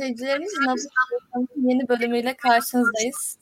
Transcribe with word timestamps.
İzleyicilerimiz, 0.00 0.52
Nabız 0.66 0.88
yeni 1.56 1.88
bölümüyle 1.88 2.36
karşınızdayız. 2.36 3.38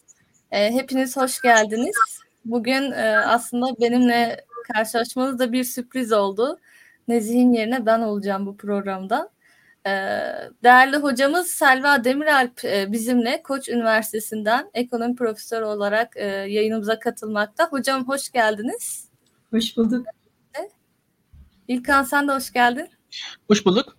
E, 0.50 0.72
hepiniz 0.72 1.16
hoş 1.16 1.40
geldiniz. 1.40 1.96
Bugün 2.44 2.92
e, 2.92 3.18
aslında 3.18 3.66
benimle 3.80 4.44
karşılaşmanız 4.72 5.38
da 5.38 5.52
bir 5.52 5.64
sürpriz 5.64 6.12
oldu. 6.12 6.58
Nezih'in 7.08 7.52
yerine 7.52 7.86
ben 7.86 8.00
olacağım 8.00 8.46
bu 8.46 8.56
programda. 8.56 9.30
E, 9.86 9.90
değerli 10.62 10.96
hocamız 10.96 11.46
Selva 11.46 12.04
Demiralp 12.04 12.64
e, 12.64 12.92
bizimle 12.92 13.42
Koç 13.42 13.68
Üniversitesi'nden 13.68 14.70
ekonomi 14.74 15.16
profesörü 15.16 15.64
olarak 15.64 16.16
e, 16.16 16.26
yayınımıza 16.26 16.98
katılmakta. 16.98 17.68
Hocam 17.68 18.08
hoş 18.08 18.30
geldiniz. 18.30 19.08
Hoş 19.50 19.76
bulduk. 19.76 20.06
İlkan 21.68 22.02
sen 22.02 22.28
de 22.28 22.32
hoş 22.32 22.52
geldin. 22.52 22.88
Hoş 23.48 23.66
bulduk. 23.66 23.97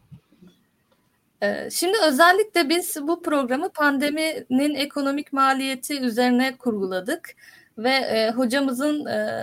Ee, 1.42 1.70
şimdi 1.72 1.98
özellikle 2.08 2.70
biz 2.70 3.08
bu 3.08 3.22
programı 3.22 3.70
pandeminin 3.70 4.76
ekonomik 4.76 5.34
maliyeti 5.34 6.00
üzerine 6.02 6.58
kurguladık 6.58 7.36
ve 7.78 7.90
e, 7.90 8.32
hocamızın 8.32 9.06
e, 9.06 9.42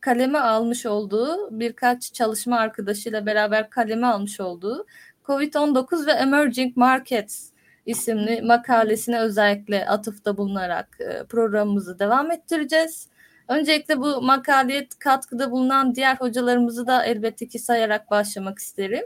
kaleme 0.00 0.38
almış 0.38 0.86
olduğu 0.86 1.60
birkaç 1.60 2.12
çalışma 2.14 2.58
arkadaşıyla 2.58 3.26
beraber 3.26 3.70
kaleme 3.70 4.06
almış 4.06 4.40
olduğu 4.40 4.86
COVID-19 5.24 6.06
ve 6.06 6.12
Emerging 6.12 6.76
Markets 6.76 7.50
isimli 7.86 8.42
makalesine 8.42 9.20
özellikle 9.20 9.86
atıfta 9.88 10.36
bulunarak 10.36 10.88
e, 11.00 11.24
programımızı 11.24 11.98
devam 11.98 12.30
ettireceğiz. 12.30 13.08
Öncelikle 13.48 13.98
bu 13.98 14.22
makaleye 14.22 14.88
katkıda 14.98 15.50
bulunan 15.50 15.94
diğer 15.94 16.16
hocalarımızı 16.16 16.86
da 16.86 17.04
elbette 17.04 17.48
ki 17.48 17.58
sayarak 17.58 18.10
başlamak 18.10 18.58
isterim. 18.58 19.04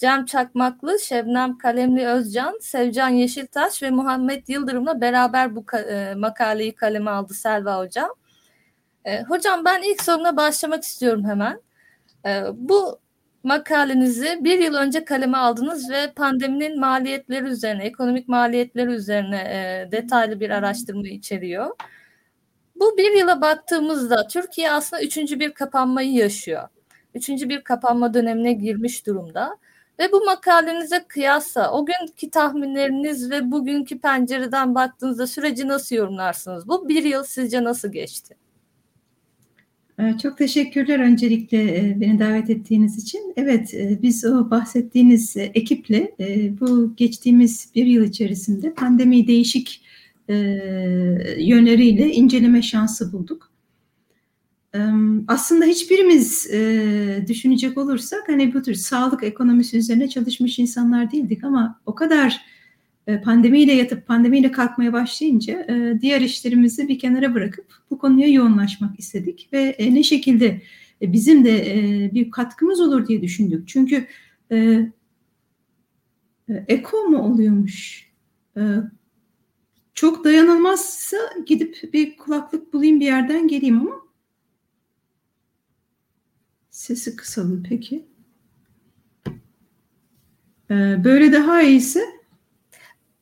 Cem 0.00 0.24
Çakmaklı, 0.24 0.98
Şebnem 0.98 1.58
Kalemli 1.58 2.06
Özcan, 2.06 2.58
Sevcan 2.60 3.08
Yeşiltaş 3.08 3.82
ve 3.82 3.90
Muhammed 3.90 4.48
Yıldırım'la 4.48 5.00
beraber 5.00 5.56
bu 5.56 5.64
e, 5.76 6.14
makaleyi 6.14 6.74
kaleme 6.74 7.10
aldı 7.10 7.34
Selva 7.34 7.78
Hocam. 7.78 8.10
E, 9.04 9.22
hocam 9.22 9.64
ben 9.64 9.82
ilk 9.82 10.02
soruna 10.02 10.36
başlamak 10.36 10.82
istiyorum 10.82 11.24
hemen. 11.24 11.60
E, 12.26 12.42
bu 12.54 12.98
makalenizi 13.42 14.38
bir 14.40 14.58
yıl 14.58 14.74
önce 14.74 15.04
kaleme 15.04 15.38
aldınız 15.38 15.90
ve 15.90 16.12
pandeminin 16.16 16.80
maliyetleri 16.80 17.44
üzerine, 17.44 17.84
ekonomik 17.84 18.28
maliyetleri 18.28 18.90
üzerine 18.90 19.88
detaylı 19.92 20.40
bir 20.40 20.50
araştırma 20.50 21.08
içeriyor. 21.08 21.76
Bu 22.76 22.96
bir 22.98 23.18
yıla 23.18 23.40
baktığımızda 23.40 24.26
Türkiye 24.28 24.72
aslında 24.72 25.02
üçüncü 25.02 25.40
bir 25.40 25.52
kapanmayı 25.52 26.12
yaşıyor. 26.12 26.68
Üçüncü 27.14 27.48
bir 27.48 27.60
kapanma 27.60 28.14
dönemine 28.14 28.52
girmiş 28.52 29.06
durumda. 29.06 29.56
Ve 30.00 30.12
bu 30.12 30.24
makalenize 30.24 31.04
kıyasla 31.08 31.72
o 31.72 31.86
günkü 31.86 32.30
tahminleriniz 32.30 33.30
ve 33.30 33.50
bugünkü 33.50 33.98
pencereden 33.98 34.74
baktığınızda 34.74 35.26
süreci 35.26 35.68
nasıl 35.68 35.96
yorumlarsınız? 35.96 36.68
Bu 36.68 36.88
bir 36.88 37.04
yıl 37.04 37.24
sizce 37.24 37.64
nasıl 37.64 37.92
geçti? 37.92 38.36
Ee, 39.98 40.18
çok 40.22 40.38
teşekkürler 40.38 40.98
öncelikle 41.00 41.78
e, 41.78 42.00
beni 42.00 42.18
davet 42.18 42.50
ettiğiniz 42.50 42.98
için. 42.98 43.32
Evet, 43.36 43.74
e, 43.74 43.98
biz 44.02 44.24
o 44.24 44.50
bahsettiğiniz 44.50 45.36
e, 45.36 45.42
ekiple 45.42 46.14
bu 46.60 46.96
geçtiğimiz 46.96 47.70
bir 47.74 47.86
yıl 47.86 48.04
içerisinde 48.04 48.74
pandemi 48.74 49.26
değişik 49.26 49.82
yönleriyle 51.38 52.12
inceleme 52.12 52.62
şansı 52.62 53.12
bulduk 53.12 53.49
aslında 55.28 55.64
hiçbirimiz 55.64 56.50
e, 56.50 57.24
düşünecek 57.28 57.78
olursak 57.78 58.28
hani 58.28 58.54
bu 58.54 58.62
tür 58.62 58.74
sağlık 58.74 59.24
ekonomisi 59.24 59.78
üzerine 59.78 60.08
çalışmış 60.08 60.58
insanlar 60.58 61.12
değildik 61.12 61.44
ama 61.44 61.80
o 61.86 61.94
kadar 61.94 62.40
e, 63.06 63.20
pandemiyle 63.20 63.72
yatıp 63.72 64.06
pandemiyle 64.06 64.52
kalkmaya 64.52 64.92
başlayınca 64.92 65.66
e, 65.68 66.00
diğer 66.00 66.20
işlerimizi 66.20 66.88
bir 66.88 66.98
kenara 66.98 67.34
bırakıp 67.34 67.66
bu 67.90 67.98
konuya 67.98 68.28
yoğunlaşmak 68.28 69.00
istedik 69.00 69.48
ve 69.52 69.76
ne 69.78 70.02
şekilde 70.02 70.62
bizim 71.02 71.44
de 71.44 72.10
bir 72.14 72.30
katkımız 72.30 72.80
olur 72.80 73.06
diye 73.06 73.22
düşündük. 73.22 73.68
Çünkü 73.68 74.06
e, 74.52 74.86
eko 76.48 76.96
mu 76.96 77.18
oluyormuş? 77.18 78.10
Çok 79.94 80.24
dayanılmazsa 80.24 81.16
gidip 81.46 81.92
bir 81.92 82.16
kulaklık 82.16 82.72
bulayım 82.72 83.00
bir 83.00 83.04
yerden 83.04 83.48
geleyim 83.48 83.80
ama 83.80 84.09
Sesi 86.80 87.16
kısalım 87.16 87.62
peki. 87.68 88.06
Ee, 90.70 91.04
böyle 91.04 91.32
daha 91.32 91.62
iyiyse? 91.62 92.04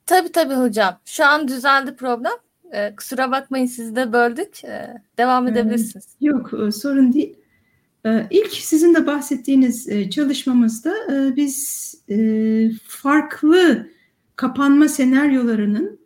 Tabii 0.06 0.32
tabii 0.32 0.54
hocam. 0.54 1.00
Şu 1.04 1.24
an 1.24 1.48
düzeldi 1.48 1.97
problem. 1.97 2.32
Ee, 2.72 2.94
kusura 2.97 3.30
bakmayın 3.30 3.66
sizi 3.66 3.97
de 3.97 4.12
böldük. 4.12 4.64
Ee, 4.64 5.02
devam 5.18 5.48
edebilirsiniz. 5.48 6.06
Ee, 6.06 6.26
yok 6.26 6.52
e, 6.54 6.72
sorun 6.72 7.12
değil. 7.12 7.36
Ee, 8.06 8.26
ilk 8.30 8.52
sizin 8.52 8.94
de 8.94 9.06
bahsettiğiniz 9.06 9.88
e, 9.88 10.10
çalışmamızda 10.10 10.94
e, 11.12 11.36
biz 11.36 11.94
e, 12.08 12.70
farklı 12.86 13.88
kapanma 14.36 14.88
senaryolarının 14.88 16.00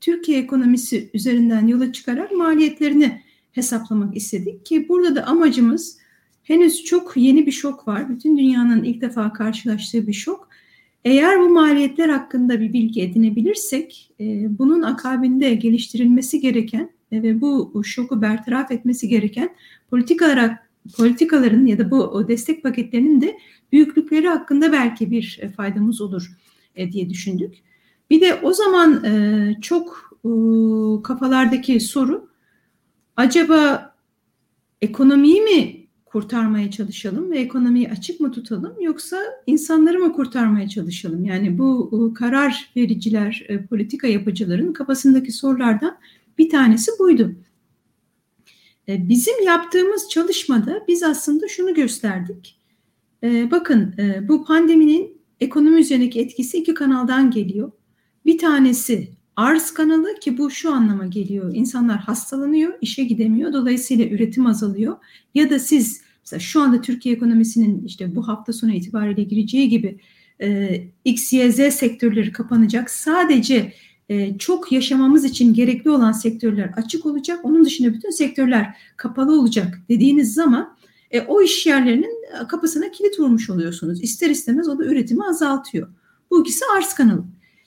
Türkiye 0.00 0.38
ekonomisi 0.38 1.10
üzerinden 1.14 1.66
yola 1.66 1.92
çıkarak 1.92 2.32
maliyetlerini 2.32 3.22
hesaplamak 3.52 4.16
istedik 4.16 4.66
ki 4.66 4.88
burada 4.88 5.16
da 5.16 5.24
amacımız 5.24 6.03
henüz 6.44 6.84
çok 6.84 7.16
yeni 7.16 7.46
bir 7.46 7.52
şok 7.52 7.88
var. 7.88 8.08
Bütün 8.08 8.38
dünyanın 8.38 8.84
ilk 8.84 9.00
defa 9.00 9.32
karşılaştığı 9.32 10.06
bir 10.06 10.12
şok. 10.12 10.48
Eğer 11.04 11.40
bu 11.40 11.48
maliyetler 11.48 12.08
hakkında 12.08 12.60
bir 12.60 12.72
bilgi 12.72 13.02
edinebilirsek, 13.02 14.10
e, 14.20 14.58
bunun 14.58 14.82
akabinde 14.82 15.54
geliştirilmesi 15.54 16.40
gereken 16.40 16.90
ve 17.12 17.40
bu, 17.40 17.70
bu 17.74 17.84
şoku 17.84 18.22
bertaraf 18.22 18.70
etmesi 18.70 19.08
gereken 19.08 19.48
politikalar, 19.90 20.56
politikaların 20.96 21.66
ya 21.66 21.78
da 21.78 21.90
bu 21.90 22.28
destek 22.28 22.62
paketlerinin 22.62 23.20
de 23.20 23.38
büyüklükleri 23.72 24.28
hakkında 24.28 24.72
belki 24.72 25.10
bir 25.10 25.38
e, 25.42 25.48
faydamız 25.48 26.00
olur 26.00 26.30
e, 26.76 26.92
diye 26.92 27.10
düşündük. 27.10 27.54
Bir 28.10 28.20
de 28.20 28.34
o 28.34 28.52
zaman 28.52 29.04
e, 29.04 29.56
çok 29.60 30.10
e, 30.24 30.28
kafalardaki 31.02 31.80
soru, 31.80 32.28
acaba 33.16 33.94
ekonomiyi 34.82 35.40
mi 35.40 35.83
kurtarmaya 36.14 36.70
çalışalım 36.70 37.30
ve 37.30 37.38
ekonomiyi 37.38 37.90
açık 37.90 38.20
mı 38.20 38.32
tutalım 38.32 38.80
yoksa 38.80 39.18
insanları 39.46 39.98
mı 39.98 40.12
kurtarmaya 40.12 40.68
çalışalım? 40.68 41.24
Yani 41.24 41.58
bu 41.58 42.14
karar 42.14 42.70
vericiler, 42.76 43.46
e, 43.48 43.66
politika 43.66 44.06
yapıcıların 44.06 44.72
kafasındaki 44.72 45.32
sorulardan 45.32 45.98
bir 46.38 46.50
tanesi 46.50 46.90
buydu. 46.98 47.34
E, 48.88 49.08
bizim 49.08 49.42
yaptığımız 49.44 50.08
çalışmada 50.08 50.84
biz 50.88 51.02
aslında 51.02 51.48
şunu 51.48 51.74
gösterdik. 51.74 52.58
E, 53.22 53.50
bakın 53.50 53.94
bu 54.28 54.44
pandeminin 54.44 55.20
ekonomi 55.40 55.80
üzerindeki 55.80 56.20
etkisi 56.20 56.58
iki 56.58 56.74
kanaldan 56.74 57.30
geliyor. 57.30 57.72
Bir 58.26 58.38
tanesi 58.38 59.08
arz 59.36 59.70
kanalı 59.70 60.14
ki 60.20 60.38
bu 60.38 60.50
şu 60.50 60.72
anlama 60.72 61.06
geliyor. 61.06 61.54
İnsanlar 61.54 61.98
hastalanıyor, 61.98 62.72
işe 62.80 63.04
gidemiyor. 63.04 63.52
Dolayısıyla 63.52 64.06
üretim 64.06 64.46
azalıyor. 64.46 64.96
Ya 65.34 65.50
da 65.50 65.58
siz 65.58 66.03
mesela 66.24 66.40
şu 66.40 66.60
anda 66.60 66.80
Türkiye 66.80 67.14
ekonomisinin 67.14 67.84
işte 67.84 68.16
bu 68.16 68.28
hafta 68.28 68.52
sonu 68.52 68.72
itibariyle 68.72 69.22
gireceği 69.22 69.68
gibi 69.68 70.00
e, 70.42 70.80
X, 71.04 71.22
sektörleri 71.70 72.32
kapanacak. 72.32 72.90
Sadece 72.90 73.72
e, 74.08 74.38
çok 74.38 74.72
yaşamamız 74.72 75.24
için 75.24 75.54
gerekli 75.54 75.90
olan 75.90 76.12
sektörler 76.12 76.70
açık 76.76 77.06
olacak. 77.06 77.44
Onun 77.44 77.64
dışında 77.64 77.94
bütün 77.94 78.10
sektörler 78.10 78.76
kapalı 78.96 79.40
olacak 79.40 79.80
dediğiniz 79.88 80.34
zaman 80.34 80.76
e, 81.10 81.20
o 81.20 81.42
iş 81.42 81.66
yerlerinin 81.66 82.24
kapısına 82.48 82.90
kilit 82.90 83.20
vurmuş 83.20 83.50
oluyorsunuz. 83.50 84.02
İster 84.02 84.30
istemez 84.30 84.68
o 84.68 84.78
da 84.78 84.84
üretimi 84.84 85.24
azaltıyor. 85.24 85.88
Bu 86.30 86.40
ikisi 86.40 86.64
arz 86.76 86.94
kanalı. 86.94 87.24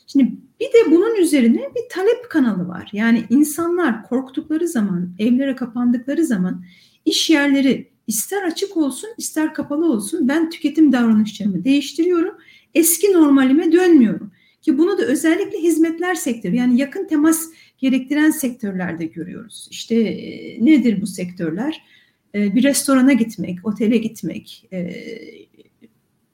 Şimdi 0.07 0.31
bir 0.59 0.65
de 0.65 0.91
bunun 0.91 1.15
üzerine 1.15 1.69
bir 1.75 1.89
talep 1.89 2.29
kanalı 2.29 2.67
var. 2.67 2.89
Yani 2.93 3.25
insanlar 3.29 4.03
korktukları 4.03 4.67
zaman, 4.67 5.09
evlere 5.19 5.55
kapandıkları 5.55 6.25
zaman 6.25 6.63
iş 7.05 7.29
yerleri 7.29 7.96
ister 8.07 8.43
açık 8.43 8.77
olsun 8.77 9.09
ister 9.17 9.53
kapalı 9.53 9.91
olsun 9.91 10.27
ben 10.27 10.49
tüketim 10.49 10.91
davranışlarımı 10.91 11.63
değiştiriyorum. 11.63 12.37
Eski 12.73 13.13
normalime 13.13 13.71
dönmüyorum. 13.71 14.31
Ki 14.61 14.77
bunu 14.77 14.97
da 14.97 15.05
özellikle 15.05 15.57
hizmetler 15.57 16.15
sektörü 16.15 16.55
yani 16.55 16.79
yakın 16.79 17.07
temas 17.07 17.49
gerektiren 17.77 18.31
sektörlerde 18.31 19.05
görüyoruz. 19.05 19.67
İşte 19.71 19.95
e, 19.95 20.65
nedir 20.65 21.01
bu 21.01 21.07
sektörler? 21.07 21.83
E, 22.35 22.55
bir 22.55 22.63
restorana 22.63 23.13
gitmek, 23.13 23.65
otele 23.67 23.97
gitmek, 23.97 24.67
e, 24.73 24.77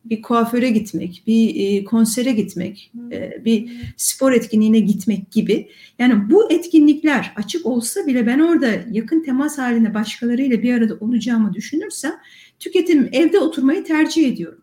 bir 0.05 0.21
kuaföre 0.21 0.69
gitmek, 0.69 1.23
bir 1.27 1.55
e, 1.55 1.83
konsere 1.83 2.31
gitmek, 2.31 2.91
e, 3.11 3.45
bir 3.45 3.71
spor 3.97 4.31
etkinliğine 4.31 4.79
gitmek 4.79 5.31
gibi. 5.31 5.69
Yani 5.99 6.29
bu 6.29 6.51
etkinlikler 6.51 7.33
açık 7.35 7.65
olsa 7.65 8.07
bile 8.07 8.27
ben 8.27 8.39
orada 8.39 8.69
yakın 8.91 9.23
temas 9.23 9.57
halinde 9.57 9.93
başkalarıyla 9.93 10.63
bir 10.63 10.73
arada 10.73 10.97
olacağımı 10.99 11.53
düşünürsem 11.53 12.13
tüketim 12.59 13.09
evde 13.11 13.39
oturmayı 13.39 13.83
tercih 13.83 14.27
ediyorum. 14.27 14.61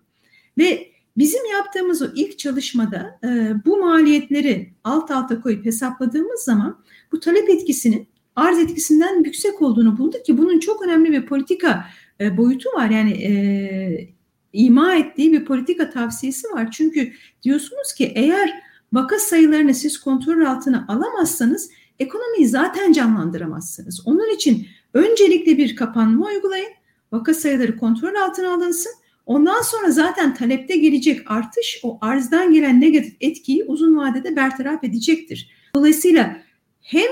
Ve 0.58 0.90
Bizim 1.16 1.50
yaptığımız 1.50 2.02
o 2.02 2.06
ilk 2.14 2.38
çalışmada 2.38 3.18
e, 3.24 3.28
bu 3.64 3.76
maliyetleri 3.76 4.72
alt 4.84 5.10
alta 5.10 5.40
koyup 5.40 5.64
hesapladığımız 5.64 6.40
zaman 6.40 6.78
bu 7.12 7.20
talep 7.20 7.50
etkisinin 7.50 8.08
arz 8.36 8.58
etkisinden 8.58 9.24
yüksek 9.24 9.62
olduğunu 9.62 9.98
bulduk 9.98 10.24
ki 10.24 10.38
bunun 10.38 10.60
çok 10.60 10.82
önemli 10.82 11.12
bir 11.12 11.26
politika 11.26 11.86
boyutu 12.36 12.68
var. 12.70 12.90
Yani 12.90 13.12
ima 14.52 14.94
ettiği 14.94 15.32
bir 15.32 15.44
politika 15.44 15.90
tavsiyesi 15.90 16.48
var. 16.48 16.70
Çünkü 16.70 17.12
diyorsunuz 17.42 17.92
ki 17.92 18.12
eğer 18.14 18.62
vaka 18.92 19.18
sayılarını 19.18 19.74
siz 19.74 20.00
kontrol 20.00 20.44
altına 20.44 20.84
alamazsanız 20.88 21.70
ekonomiyi 21.98 22.48
zaten 22.48 22.92
canlandıramazsınız. 22.92 24.06
Onun 24.06 24.34
için 24.34 24.66
öncelikle 24.94 25.58
bir 25.58 25.76
kapanma 25.76 26.26
uygulayın. 26.26 26.70
Vaka 27.12 27.34
sayıları 27.34 27.76
kontrol 27.76 28.14
altına 28.14 28.54
alınsın. 28.54 28.92
Ondan 29.26 29.62
sonra 29.62 29.90
zaten 29.90 30.34
talepte 30.34 30.76
gelecek 30.76 31.30
artış 31.30 31.80
o 31.82 31.98
arzdan 32.00 32.52
gelen 32.52 32.80
negatif 32.80 33.16
etkiyi 33.20 33.64
uzun 33.64 33.96
vadede 33.96 34.36
bertaraf 34.36 34.84
edecektir. 34.84 35.50
Dolayısıyla 35.74 36.42
hem 36.80 37.08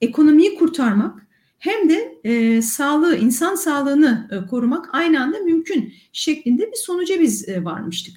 ekonomiyi 0.00 0.54
kurtarmak 0.54 1.23
hem 1.64 1.88
de 1.88 2.18
e, 2.24 2.62
sağlığı, 2.62 3.16
insan 3.16 3.54
sağlığını 3.54 4.28
e, 4.30 4.48
korumak 4.50 4.88
aynı 4.92 5.22
anda 5.22 5.38
mümkün 5.38 5.94
şeklinde 6.12 6.62
bir 6.72 6.76
sonuca 6.76 7.20
biz 7.20 7.48
e, 7.48 7.64
varmıştık. 7.64 8.14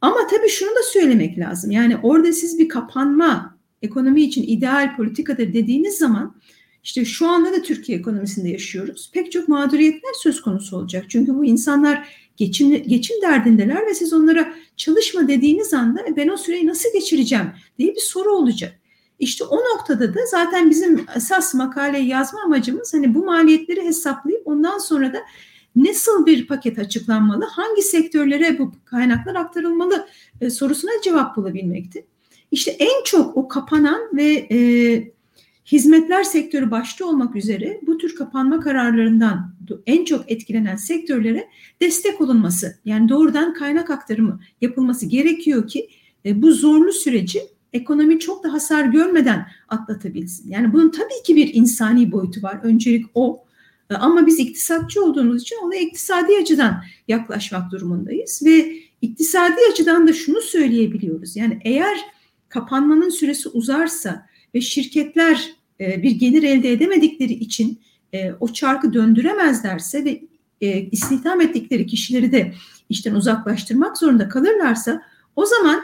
Ama 0.00 0.26
tabii 0.26 0.48
şunu 0.48 0.70
da 0.70 0.82
söylemek 0.82 1.38
lazım. 1.38 1.70
Yani 1.70 1.96
orada 2.02 2.32
siz 2.32 2.58
bir 2.58 2.68
kapanma 2.68 3.58
ekonomi 3.82 4.22
için 4.22 4.42
ideal 4.42 4.96
politikadır 4.96 5.52
dediğiniz 5.52 5.98
zaman 5.98 6.36
işte 6.84 7.04
şu 7.04 7.28
anda 7.28 7.52
da 7.52 7.62
Türkiye 7.62 7.98
ekonomisinde 7.98 8.48
yaşıyoruz. 8.48 9.10
Pek 9.14 9.32
çok 9.32 9.48
mağduriyetler 9.48 10.12
söz 10.22 10.42
konusu 10.42 10.76
olacak. 10.76 11.04
Çünkü 11.08 11.34
bu 11.34 11.44
insanlar 11.44 12.08
geçim, 12.36 12.82
geçim 12.82 13.22
derdindeler 13.22 13.86
ve 13.86 13.94
siz 13.94 14.12
onlara 14.12 14.54
çalışma 14.76 15.28
dediğiniz 15.28 15.74
anda 15.74 16.00
e, 16.08 16.16
ben 16.16 16.28
o 16.28 16.36
süreyi 16.36 16.66
nasıl 16.66 16.92
geçireceğim 16.92 17.46
diye 17.78 17.94
bir 17.94 18.00
soru 18.00 18.30
olacak. 18.32 18.77
İşte 19.18 19.44
o 19.44 19.56
noktada 19.56 20.14
da 20.14 20.20
zaten 20.30 20.70
bizim 20.70 21.06
esas 21.16 21.54
makaleyi 21.54 22.08
yazma 22.08 22.40
amacımız 22.44 22.94
hani 22.94 23.14
bu 23.14 23.24
maliyetleri 23.24 23.84
hesaplayıp 23.84 24.42
ondan 24.44 24.78
sonra 24.78 25.12
da 25.12 25.18
nasıl 25.76 26.26
bir 26.26 26.46
paket 26.46 26.78
açıklanmalı, 26.78 27.44
hangi 27.44 27.82
sektörlere 27.82 28.58
bu 28.58 28.72
kaynaklar 28.84 29.34
aktarılmalı 29.34 30.06
e, 30.40 30.50
sorusuna 30.50 30.90
cevap 31.04 31.36
bulabilmekti. 31.36 32.06
İşte 32.50 32.70
en 32.70 33.04
çok 33.04 33.36
o 33.36 33.48
kapanan 33.48 34.00
ve 34.12 34.46
e, 34.50 34.58
hizmetler 35.72 36.24
sektörü 36.24 36.70
başta 36.70 37.06
olmak 37.06 37.36
üzere 37.36 37.80
bu 37.86 37.98
tür 37.98 38.16
kapanma 38.16 38.60
kararlarından 38.60 39.54
en 39.86 40.04
çok 40.04 40.30
etkilenen 40.30 40.76
sektörlere 40.76 41.48
destek 41.80 42.20
olunması 42.20 42.78
yani 42.84 43.08
doğrudan 43.08 43.54
kaynak 43.54 43.90
aktarımı 43.90 44.40
yapılması 44.60 45.06
gerekiyor 45.06 45.68
ki 45.68 45.88
e, 46.24 46.42
bu 46.42 46.52
zorlu 46.52 46.92
süreci 46.92 47.40
ekonomi 47.72 48.18
çok 48.18 48.44
da 48.44 48.52
hasar 48.52 48.84
görmeden 48.84 49.46
atlatabilsin. 49.68 50.50
Yani 50.50 50.72
bunun 50.72 50.90
tabii 50.90 51.22
ki 51.24 51.36
bir 51.36 51.54
insani 51.54 52.12
boyutu 52.12 52.42
var. 52.42 52.60
Öncelik 52.62 53.06
o. 53.14 53.44
E, 53.90 53.94
ama 53.94 54.26
biz 54.26 54.38
iktisatçı 54.38 55.04
olduğumuz 55.04 55.42
için 55.42 55.56
ona 55.64 55.74
iktisadi 55.74 56.32
açıdan 56.42 56.82
yaklaşmak 57.08 57.72
durumundayız 57.72 58.42
ve 58.44 58.72
iktisadi 59.02 59.60
açıdan 59.72 60.08
da 60.08 60.12
şunu 60.12 60.40
söyleyebiliyoruz. 60.40 61.36
Yani 61.36 61.60
eğer 61.64 61.98
kapanmanın 62.48 63.10
süresi 63.10 63.48
uzarsa 63.48 64.26
ve 64.54 64.60
şirketler 64.60 65.52
e, 65.80 66.02
bir 66.02 66.10
gelir 66.10 66.42
elde 66.42 66.72
edemedikleri 66.72 67.32
için 67.32 67.80
e, 68.14 68.32
o 68.40 68.52
çarkı 68.52 68.92
döndüremezlerse 68.92 70.04
ve 70.04 70.20
istihdam 70.92 71.40
ettikleri 71.40 71.86
kişileri 71.86 72.32
de 72.32 72.54
işten 72.88 73.14
uzaklaştırmak 73.14 73.98
zorunda 73.98 74.28
kalırlarsa 74.28 75.02
o 75.36 75.46
zaman 75.46 75.82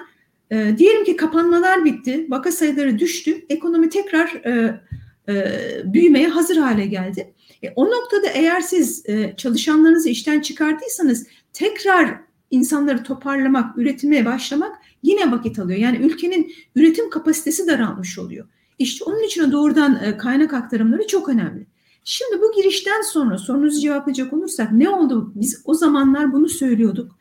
e, 0.54 0.78
diyelim 0.78 1.04
ki 1.04 1.16
kapanmalar 1.16 1.84
bitti, 1.84 2.26
vaka 2.28 2.52
sayıları 2.52 2.98
düştü, 2.98 3.44
ekonomi 3.48 3.88
tekrar 3.88 4.28
e, 4.28 4.80
e, 5.28 5.44
büyümeye 5.84 6.28
hazır 6.28 6.56
hale 6.56 6.86
geldi. 6.86 7.34
E, 7.62 7.70
o 7.76 7.86
noktada 7.86 8.26
eğer 8.26 8.60
siz 8.60 9.08
e, 9.08 9.34
çalışanlarınızı 9.36 10.08
işten 10.08 10.40
çıkardıysanız 10.40 11.26
tekrar 11.52 12.20
insanları 12.50 13.02
toparlamak, 13.02 13.78
üretmeye 13.78 14.24
başlamak 14.24 14.76
yine 15.02 15.32
vakit 15.32 15.58
alıyor. 15.58 15.78
Yani 15.78 15.96
ülkenin 15.96 16.52
üretim 16.76 17.10
kapasitesi 17.10 17.66
daralmış 17.66 18.18
oluyor. 18.18 18.46
İşte 18.78 19.04
onun 19.04 19.22
için 19.22 19.52
doğrudan 19.52 20.04
e, 20.04 20.16
kaynak 20.16 20.54
aktarımları 20.54 21.06
çok 21.06 21.28
önemli. 21.28 21.66
Şimdi 22.04 22.42
bu 22.42 22.52
girişten 22.56 23.02
sonra 23.02 23.38
sorunuzu 23.38 23.80
cevaplayacak 23.80 24.32
olursak 24.32 24.72
ne 24.72 24.90
oldu? 24.90 25.32
Biz 25.34 25.62
o 25.64 25.74
zamanlar 25.74 26.32
bunu 26.32 26.48
söylüyorduk 26.48 27.16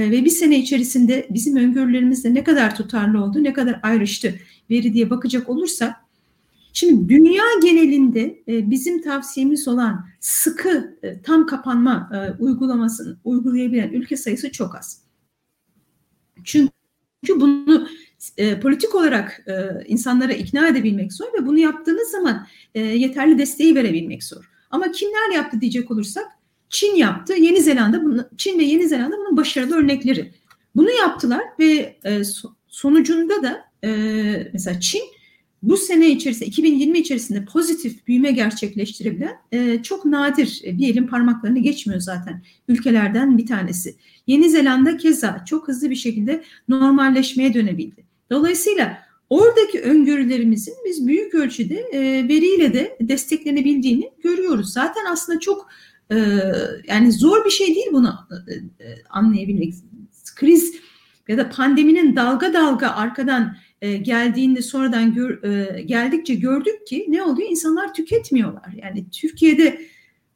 ve 0.00 0.24
bir 0.24 0.30
sene 0.30 0.58
içerisinde 0.58 1.26
bizim 1.30 1.56
öngörülerimizde 1.56 2.34
ne 2.34 2.44
kadar 2.44 2.76
tutarlı 2.76 3.24
oldu, 3.24 3.44
ne 3.44 3.52
kadar 3.52 3.80
ayrıştı 3.82 4.34
veri 4.70 4.94
diye 4.94 5.10
bakacak 5.10 5.48
olursak 5.48 6.04
Şimdi 6.76 7.08
dünya 7.08 7.44
genelinde 7.62 8.42
e, 8.48 8.70
bizim 8.70 9.02
tavsiyemiz 9.02 9.68
olan 9.68 10.06
sıkı 10.20 10.98
e, 11.02 11.22
tam 11.22 11.46
kapanma 11.46 12.10
e, 12.12 12.42
uygulamasını 12.42 13.16
uygulayabilen 13.24 13.92
ülke 13.92 14.16
sayısı 14.16 14.52
çok 14.52 14.74
az. 14.74 15.02
Çünkü 16.44 16.70
bunu 17.36 17.88
e, 18.36 18.60
politik 18.60 18.94
olarak 18.94 19.44
e, 19.46 19.84
insanlara 19.86 20.32
ikna 20.32 20.68
edebilmek 20.68 21.12
zor 21.12 21.26
ve 21.38 21.46
bunu 21.46 21.58
yaptığınız 21.58 22.10
zaman 22.10 22.46
e, 22.74 22.80
yeterli 22.80 23.38
desteği 23.38 23.74
verebilmek 23.74 24.24
zor. 24.24 24.50
Ama 24.70 24.90
kimler 24.92 25.34
yaptı 25.34 25.60
diyecek 25.60 25.90
olursak 25.90 26.26
Çin 26.68 26.94
yaptı, 26.94 27.32
Yeni 27.32 27.60
Zelanda, 27.60 28.28
Çin 28.36 28.58
ve 28.58 28.64
Yeni 28.64 28.88
Zelanda 28.88 29.16
bunun 29.16 29.36
başarılı 29.36 29.76
örnekleri. 29.76 30.32
Bunu 30.76 30.90
yaptılar 30.90 31.42
ve 31.58 31.96
e, 32.04 32.22
sonucunda 32.68 33.42
da 33.42 33.64
e, 33.84 33.90
mesela 34.52 34.80
Çin 34.80 35.02
bu 35.64 35.76
sene 35.76 36.10
içerisinde 36.10 36.46
2020 36.46 36.98
içerisinde 36.98 37.44
pozitif 37.44 38.06
büyüme 38.06 38.32
gerçekleştirebilen 38.32 39.36
e, 39.52 39.82
çok 39.82 40.04
nadir 40.04 40.62
e, 40.64 40.78
bir 40.78 40.88
elin 40.88 41.06
parmaklarını 41.06 41.58
geçmiyor 41.58 42.00
zaten 42.00 42.42
ülkelerden 42.68 43.38
bir 43.38 43.46
tanesi. 43.46 43.96
Yeni 44.26 44.50
Zelanda 44.50 44.96
keza 44.96 45.44
çok 45.46 45.68
hızlı 45.68 45.90
bir 45.90 45.96
şekilde 45.96 46.44
normalleşmeye 46.68 47.54
dönebildi. 47.54 48.04
Dolayısıyla 48.30 48.98
oradaki 49.30 49.80
öngörülerimizin 49.80 50.74
biz 50.86 51.06
büyük 51.06 51.34
ölçüde 51.34 51.74
e, 51.92 52.28
veriyle 52.28 52.74
de 52.74 52.96
desteklenebildiğini 53.00 54.10
görüyoruz. 54.22 54.72
Zaten 54.72 55.04
aslında 55.12 55.40
çok 55.40 55.68
e, 56.14 56.52
yani 56.88 57.12
zor 57.12 57.44
bir 57.44 57.50
şey 57.50 57.74
değil 57.74 57.86
bunu 57.92 58.14
e, 58.48 58.54
e 58.84 59.02
anlayabilmek. 59.10 59.74
Kriz 60.36 60.74
ya 61.28 61.38
da 61.38 61.50
pandeminin 61.50 62.16
dalga 62.16 62.52
dalga 62.52 62.88
arkadan 62.88 63.56
e, 63.82 63.96
geldiğinde 63.96 64.62
sonradan 64.62 65.14
gör, 65.14 65.42
geldikçe 65.78 66.34
gördük 66.34 66.86
ki 66.86 67.06
ne 67.08 67.22
oluyor? 67.22 67.50
İnsanlar 67.50 67.94
tüketmiyorlar. 67.94 68.72
Yani 68.82 69.10
Türkiye'de 69.10 69.80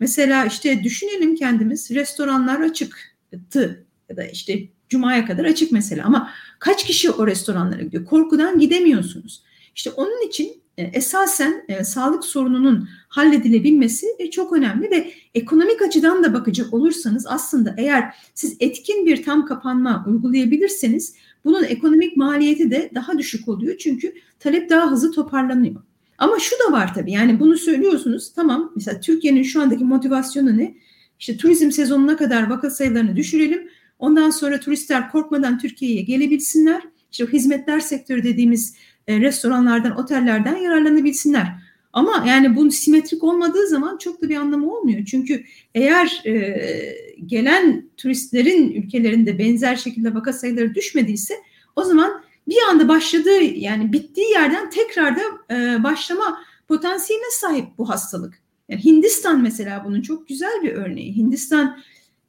mesela 0.00 0.44
işte 0.44 0.84
düşünelim 0.84 1.34
kendimiz 1.34 1.90
restoranlar 1.90 2.60
açıktı 2.60 3.86
ya 4.08 4.16
da 4.16 4.24
işte 4.24 4.68
Cuma'ya 4.88 5.26
kadar 5.26 5.44
açık 5.44 5.72
mesela 5.72 6.04
ama 6.06 6.30
kaç 6.58 6.84
kişi 6.86 7.10
o 7.10 7.26
restoranlara 7.26 7.82
gidiyor? 7.82 8.04
Korkudan 8.04 8.58
gidemiyorsunuz. 8.58 9.42
İşte 9.74 9.90
onun 9.90 10.26
için 10.26 10.62
esasen 10.82 11.64
e, 11.68 11.84
sağlık 11.84 12.24
sorununun 12.24 12.88
halledilebilmesi 13.08 14.06
e, 14.18 14.30
çok 14.30 14.52
önemli 14.52 14.90
ve 14.90 15.12
ekonomik 15.34 15.82
açıdan 15.82 16.24
da 16.24 16.34
bakacak 16.34 16.74
olursanız 16.74 17.26
aslında 17.26 17.74
eğer 17.78 18.14
siz 18.34 18.56
etkin 18.60 19.06
bir 19.06 19.22
tam 19.22 19.46
kapanma 19.46 20.04
uygulayabilirseniz 20.08 21.14
bunun 21.44 21.64
ekonomik 21.64 22.16
maliyeti 22.16 22.70
de 22.70 22.90
daha 22.94 23.18
düşük 23.18 23.48
oluyor 23.48 23.76
çünkü 23.78 24.14
talep 24.40 24.70
daha 24.70 24.90
hızlı 24.90 25.12
toparlanıyor. 25.12 25.82
Ama 26.18 26.38
şu 26.38 26.56
da 26.66 26.72
var 26.72 26.94
tabii 26.94 27.12
yani 27.12 27.40
bunu 27.40 27.58
söylüyorsunuz 27.58 28.32
tamam 28.32 28.72
mesela 28.76 29.00
Türkiye'nin 29.00 29.42
şu 29.42 29.62
andaki 29.62 29.84
motivasyonu 29.84 30.58
ne? 30.58 30.74
İşte 31.18 31.36
turizm 31.36 31.70
sezonuna 31.70 32.16
kadar 32.16 32.50
vaka 32.50 32.70
sayılarını 32.70 33.16
düşürelim. 33.16 33.68
Ondan 33.98 34.30
sonra 34.30 34.60
turistler 34.60 35.10
korkmadan 35.10 35.58
Türkiye'ye 35.58 36.02
gelebilsinler. 36.02 36.82
İşte 37.12 37.26
hizmetler 37.26 37.80
sektörü 37.80 38.24
dediğimiz 38.24 38.74
e, 39.08 39.20
restoranlardan, 39.20 39.98
otellerden 39.98 40.56
yararlanabilsinler. 40.56 41.46
Ama 41.92 42.24
yani 42.28 42.56
bu 42.56 42.70
simetrik 42.70 43.24
olmadığı 43.24 43.66
zaman 43.66 43.98
çok 43.98 44.22
da 44.22 44.28
bir 44.28 44.36
anlamı 44.36 44.76
olmuyor. 44.76 45.04
Çünkü 45.04 45.44
eğer 45.74 46.22
e, 46.26 46.96
gelen 47.26 47.84
turistlerin 47.96 48.72
ülkelerinde 48.72 49.38
benzer 49.38 49.76
şekilde 49.76 50.14
vaka 50.14 50.32
sayıları 50.32 50.74
düşmediyse 50.74 51.34
o 51.76 51.84
zaman 51.84 52.22
bir 52.48 52.62
anda 52.70 52.88
başladığı 52.88 53.42
yani 53.42 53.92
bittiği 53.92 54.30
yerden 54.30 54.70
tekrar 54.70 55.16
da 55.16 55.22
e, 55.50 55.82
başlama 55.84 56.40
potansiyeline 56.68 57.30
sahip 57.30 57.66
bu 57.78 57.88
hastalık. 57.88 58.42
Yani 58.68 58.84
Hindistan 58.84 59.42
mesela 59.42 59.82
bunun 59.84 60.02
çok 60.02 60.28
güzel 60.28 60.62
bir 60.62 60.72
örneği. 60.72 61.16
Hindistan 61.16 61.78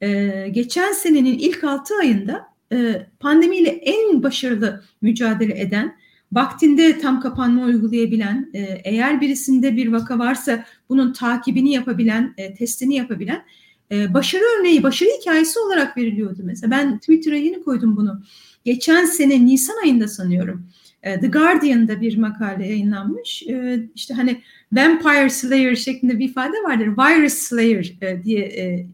e, 0.01 0.47
geçen 0.51 0.91
senenin 0.91 1.39
ilk 1.39 1.63
6 1.63 1.95
ayında 1.95 2.45
e, 2.71 3.05
pandemiyle 3.19 3.69
en 3.69 4.23
başarılı 4.23 4.83
mücadele 5.01 5.61
eden 5.61 5.95
vaktinde 6.31 6.99
tam 6.99 7.19
kapanma 7.19 7.63
uygulayabilen, 7.63 8.49
e, 8.53 8.61
eğer 8.83 9.21
birisinde 9.21 9.75
bir 9.75 9.87
vaka 9.87 10.19
varsa 10.19 10.65
bunun 10.89 11.13
takibini 11.13 11.73
yapabilen, 11.73 12.33
e, 12.37 12.53
testini 12.53 12.95
yapabilen 12.95 13.43
e, 13.91 14.13
başarı 14.13 14.43
örneği, 14.59 14.83
başarı 14.83 15.09
hikayesi 15.21 15.59
olarak 15.59 15.97
veriliyordu 15.97 16.41
mesela. 16.43 16.71
Ben 16.71 16.99
Twitter'a 16.99 17.35
yeni 17.35 17.61
koydum 17.61 17.97
bunu. 17.97 18.23
Geçen 18.65 19.05
sene 19.05 19.45
Nisan 19.45 19.83
ayında 19.83 20.07
sanıyorum. 20.07 20.67
The 21.03 21.27
Guardian'da 21.27 22.01
bir 22.01 22.17
makale 22.17 22.67
yayınlanmış. 22.67 23.43
İşte 23.95 24.13
hani 24.13 24.41
Vampire 24.71 25.29
Slayer 25.29 25.75
şeklinde 25.75 26.19
bir 26.19 26.29
ifade 26.29 26.53
vardır. 26.67 26.87
Virus 26.87 27.33
Slayer 27.33 27.93
diye 28.23 28.87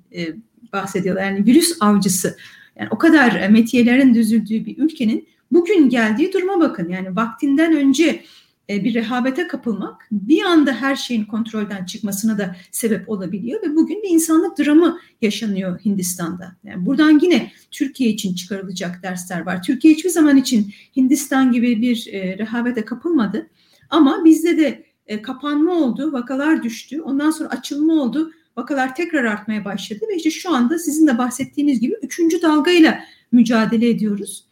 bahsediyorlar. 0.73 1.23
Yani 1.23 1.45
virüs 1.45 1.77
avcısı. 1.79 2.37
Yani 2.79 2.89
o 2.91 2.97
kadar 2.97 3.49
metiyelerin 3.49 4.13
düzüldüğü 4.13 4.65
bir 4.65 4.77
ülkenin 4.77 5.27
bugün 5.55 5.89
geldiği 5.89 6.33
duruma 6.33 6.59
bakın. 6.59 6.89
Yani 6.89 7.15
vaktinden 7.15 7.75
önce 7.75 8.23
e, 8.69 8.83
bir 8.83 8.93
rehavete 8.93 9.47
kapılmak 9.47 10.07
bir 10.11 10.43
anda 10.43 10.73
her 10.73 10.95
şeyin 10.95 11.25
kontrolden 11.25 11.85
çıkmasına 11.85 12.37
da 12.37 12.55
sebep 12.71 13.09
olabiliyor 13.09 13.61
ve 13.63 13.75
bugün 13.75 14.03
bir 14.03 14.09
insanlık 14.09 14.59
dramı 14.59 14.99
yaşanıyor 15.21 15.79
Hindistan'da. 15.85 16.55
Yani 16.63 16.85
buradan 16.85 17.19
yine 17.21 17.51
Türkiye 17.71 18.09
için 18.09 18.35
çıkarılacak 18.35 19.03
dersler 19.03 19.45
var. 19.45 19.63
Türkiye 19.63 19.93
hiçbir 19.93 20.09
zaman 20.09 20.37
için 20.37 20.73
Hindistan 20.97 21.51
gibi 21.51 21.81
bir 21.81 22.07
e, 22.11 22.37
rehavete 22.37 22.85
kapılmadı 22.85 23.49
ama 23.89 24.25
bizde 24.25 24.57
de 24.57 24.85
e, 25.07 25.21
kapanma 25.21 25.73
oldu, 25.73 26.13
vakalar 26.13 26.63
düştü, 26.63 27.01
ondan 27.01 27.31
sonra 27.31 27.49
açılma 27.49 27.93
oldu, 27.93 28.31
vakalar 28.57 28.95
tekrar 28.95 29.23
artmaya 29.23 29.65
başladı 29.65 29.99
ve 30.09 30.15
işte 30.15 30.31
şu 30.31 30.55
anda 30.55 30.79
sizin 30.79 31.07
de 31.07 31.17
bahsettiğiniz 31.17 31.79
gibi 31.79 31.95
üçüncü 32.01 32.41
dalgayla 32.41 32.99
mücadele 33.31 33.89
ediyoruz. 33.89 34.44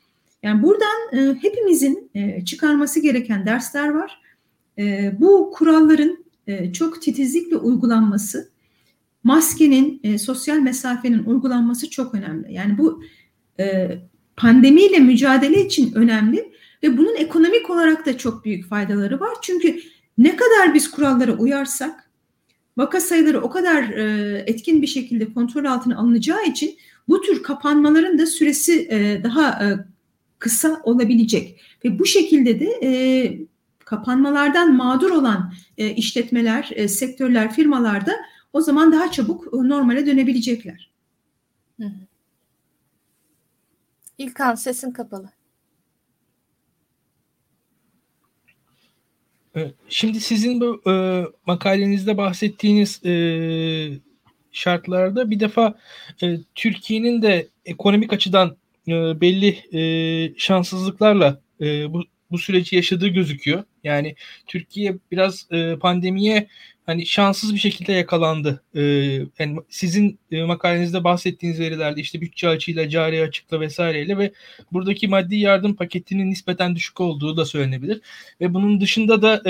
Yani 0.44 0.64
buradan 0.64 1.14
e, 1.14 1.38
hepimizin 1.42 2.12
e, 2.16 2.46
çıkarması 2.46 3.00
gereken 3.00 3.46
dersler 3.46 3.90
var. 3.90 4.22
E, 4.78 5.14
bu 5.20 5.52
kuralların 5.54 6.26
e, 6.48 6.74
çok 6.74 7.02
titizlikle 7.02 7.58
uygulanması, 7.58 8.50
maskenin, 9.24 10.00
e, 10.04 10.18
sosyal 10.18 10.58
mesafenin 10.58 11.24
uygulanması 11.24 11.90
çok 11.90 12.16
önemli. 12.16 12.54
Yani 12.54 12.78
bu 12.78 13.04
e, 13.60 13.98
pandemiyle 14.38 15.00
mücadele 15.00 15.66
için 15.66 15.94
önemli 15.94 16.54
ve 16.84 16.98
bunun 16.98 17.16
ekonomik 17.16 17.70
olarak 17.70 18.06
da 18.06 18.18
çok 18.18 18.46
büyük 18.46 18.66
faydaları 18.66 19.20
var. 19.20 19.34
Çünkü 19.42 19.80
ne 20.18 20.36
kadar 20.36 20.74
biz 20.74 20.92
kurallara 20.92 21.38
uyarsak 21.38 22.10
vaka 22.78 23.02
sayıları 23.02 23.42
o 23.42 23.50
kadar 23.50 23.84
e, 23.84 24.38
etkin 24.48 24.82
bir 24.82 24.88
şekilde 24.88 25.34
kontrol 25.34 25.66
altına 25.66 25.98
alınacağı 25.98 26.46
için 26.46 26.78
bu 27.08 27.22
tür 27.22 27.44
kapanmaların 27.44 28.20
da 28.20 28.26
süresi 28.26 28.88
e, 28.92 29.24
daha 29.24 29.66
e, 29.66 29.93
kısa 30.44 30.82
olabilecek 30.84 31.62
ve 31.86 32.00
bu 32.00 32.06
şekilde 32.06 32.60
de 32.60 32.80
e, 32.84 32.92
kapanmalardan 33.80 34.76
mağdur 34.76 35.12
olan 35.12 35.54
e, 35.78 35.90
işletmeler, 35.90 36.70
e, 36.76 36.88
sektörler, 36.88 37.54
firmalar 37.54 38.06
da 38.06 38.12
o 38.54 38.62
zaman 38.62 38.92
daha 38.92 39.12
çabuk 39.12 39.48
e, 39.54 39.58
normale 39.58 40.06
dönebilecekler. 40.06 40.92
Hı 41.80 41.86
hı. 41.86 42.08
İlkan 44.18 44.56
sesin 44.56 44.92
kapalı. 44.92 45.30
Şimdi 49.90 50.20
sizin 50.20 50.62
bu 50.62 50.92
e, 50.92 51.24
makalenizde 51.46 52.18
bahsettiğiniz 52.18 53.06
e, 53.06 53.14
şartlarda 54.52 55.30
bir 55.30 55.40
defa 55.40 55.80
e, 56.24 56.38
Türkiye'nin 56.56 57.22
de 57.22 57.48
ekonomik 57.66 58.14
açıdan 58.14 58.58
e, 58.88 59.22
belli 59.22 59.78
e, 59.78 60.34
şanssızlıklarla 60.38 61.42
e, 61.62 61.94
bu 61.94 62.04
bu 62.32 62.38
süreci 62.38 62.76
yaşadığı 62.76 63.08
gözüküyor. 63.08 63.64
Yani 63.84 64.16
Türkiye 64.48 64.98
biraz 65.12 65.48
pandemiye 65.82 66.48
hani 66.86 67.06
şanssız 67.06 67.54
bir 67.54 67.60
şekilde 67.60 67.92
yakalandı. 67.92 68.64
Yani 69.40 69.60
sizin 69.70 70.20
makalenizde 70.32 71.04
bahsettiğiniz 71.04 71.60
verilerde 71.60 72.02
işte 72.02 72.22
bütçe 72.22 72.48
açıyla, 72.48 72.90
cari 72.90 73.22
açıkla 73.22 73.60
vesaireyle 73.60 74.18
ve 74.18 74.32
buradaki 74.72 75.08
maddi 75.08 75.36
yardım 75.36 75.76
paketinin 75.76 76.30
nispeten 76.30 76.76
düşük 76.76 77.02
olduğu 77.02 77.38
da 77.38 77.46
söylenebilir. 77.46 78.02
Ve 78.42 78.54
bunun 78.54 78.82
dışında 78.82 79.22
da 79.22 79.44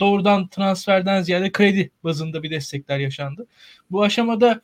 doğrudan 0.00 0.48
transferden 0.48 1.22
ziyade 1.22 1.52
kredi 1.52 1.90
bazında 2.04 2.42
bir 2.42 2.50
destekler 2.50 2.98
yaşandı. 2.98 3.46
Bu 3.90 4.02
aşamada 4.02 4.60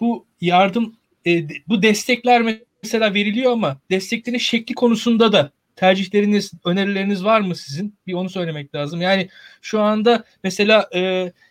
bu 0.00 0.26
yardım 0.40 0.96
e, 1.26 1.48
bu 1.68 1.82
destekler 1.82 2.60
mesela 2.82 3.14
veriliyor 3.14 3.52
ama 3.52 3.80
desteklerin 3.90 4.38
şekli 4.38 4.74
konusunda 4.74 5.32
da 5.32 5.50
tercihleriniz, 5.76 6.52
önerileriniz 6.64 7.24
var 7.24 7.40
mı 7.40 7.56
sizin? 7.56 7.94
Bir 8.06 8.12
onu 8.12 8.30
söylemek 8.30 8.74
lazım. 8.74 9.00
Yani 9.00 9.28
şu 9.62 9.80
anda 9.80 10.24
mesela 10.44 10.88
e, 10.94 11.00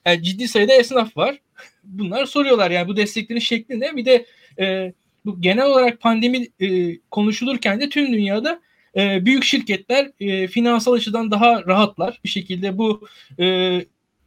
yani 0.05 0.23
ciddi 0.23 0.47
sayıda 0.47 0.73
esnaf 0.73 1.17
var. 1.17 1.39
Bunlar 1.83 2.25
soruyorlar 2.25 2.71
yani 2.71 2.87
bu 2.87 2.97
desteklerin 2.97 3.39
şekli 3.39 3.79
ne? 3.79 3.95
Bir 3.95 4.05
de 4.05 4.25
e, 4.59 4.93
bu 5.25 5.41
genel 5.41 5.65
olarak 5.65 6.01
pandemi 6.01 6.47
e, 6.59 6.97
konuşulurken 7.11 7.81
de 7.81 7.89
tüm 7.89 8.13
dünyada 8.13 8.61
e, 8.95 9.25
büyük 9.25 9.43
şirketler 9.43 10.11
e, 10.19 10.47
finansal 10.47 10.93
açıdan 10.93 11.31
daha 11.31 11.65
rahatlar 11.65 12.19
bir 12.23 12.29
şekilde 12.29 12.77
bu 12.77 13.07
e, 13.39 13.79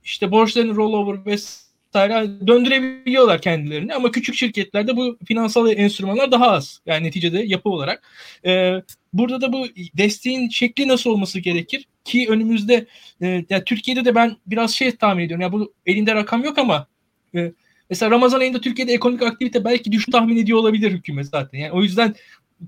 işte 0.04 0.30
borçların 0.30 0.76
rollover 0.76 1.24
ve 1.96 2.46
döndürebiliyorlar 2.46 3.40
kendilerini 3.40 3.94
ama 3.94 4.10
küçük 4.10 4.34
şirketlerde 4.34 4.96
bu 4.96 5.18
finansal 5.26 5.70
enstrümanlar 5.70 6.30
daha 6.30 6.50
az. 6.50 6.80
Yani 6.86 7.06
neticede 7.06 7.42
yapı 7.42 7.68
olarak. 7.68 8.02
Ee, 8.46 8.82
burada 9.12 9.40
da 9.40 9.52
bu 9.52 9.66
desteğin 9.96 10.48
şekli 10.48 10.88
nasıl 10.88 11.10
olması 11.10 11.40
gerekir? 11.40 11.86
Ki 12.04 12.26
önümüzde 12.28 12.86
e, 13.22 13.44
yani 13.50 13.64
Türkiye'de 13.64 14.04
de 14.04 14.14
ben 14.14 14.36
biraz 14.46 14.74
şey 14.74 14.96
tahmin 14.96 15.24
ediyorum. 15.24 15.40
Ya 15.40 15.44
yani 15.44 15.52
bu 15.52 15.74
elinde 15.86 16.14
rakam 16.14 16.44
yok 16.44 16.58
ama 16.58 16.86
e, 17.34 17.52
mesela 17.90 18.10
Ramazan 18.10 18.40
ayında 18.40 18.60
Türkiye'de 18.60 18.92
ekonomik 18.92 19.22
aktivite 19.22 19.64
belki 19.64 19.92
düşük 19.92 20.12
tahmin 20.12 20.36
ediyor 20.36 20.58
olabilir 20.58 20.92
hükümet 20.92 21.26
zaten. 21.26 21.58
Yani 21.58 21.72
o 21.72 21.82
yüzden 21.82 22.14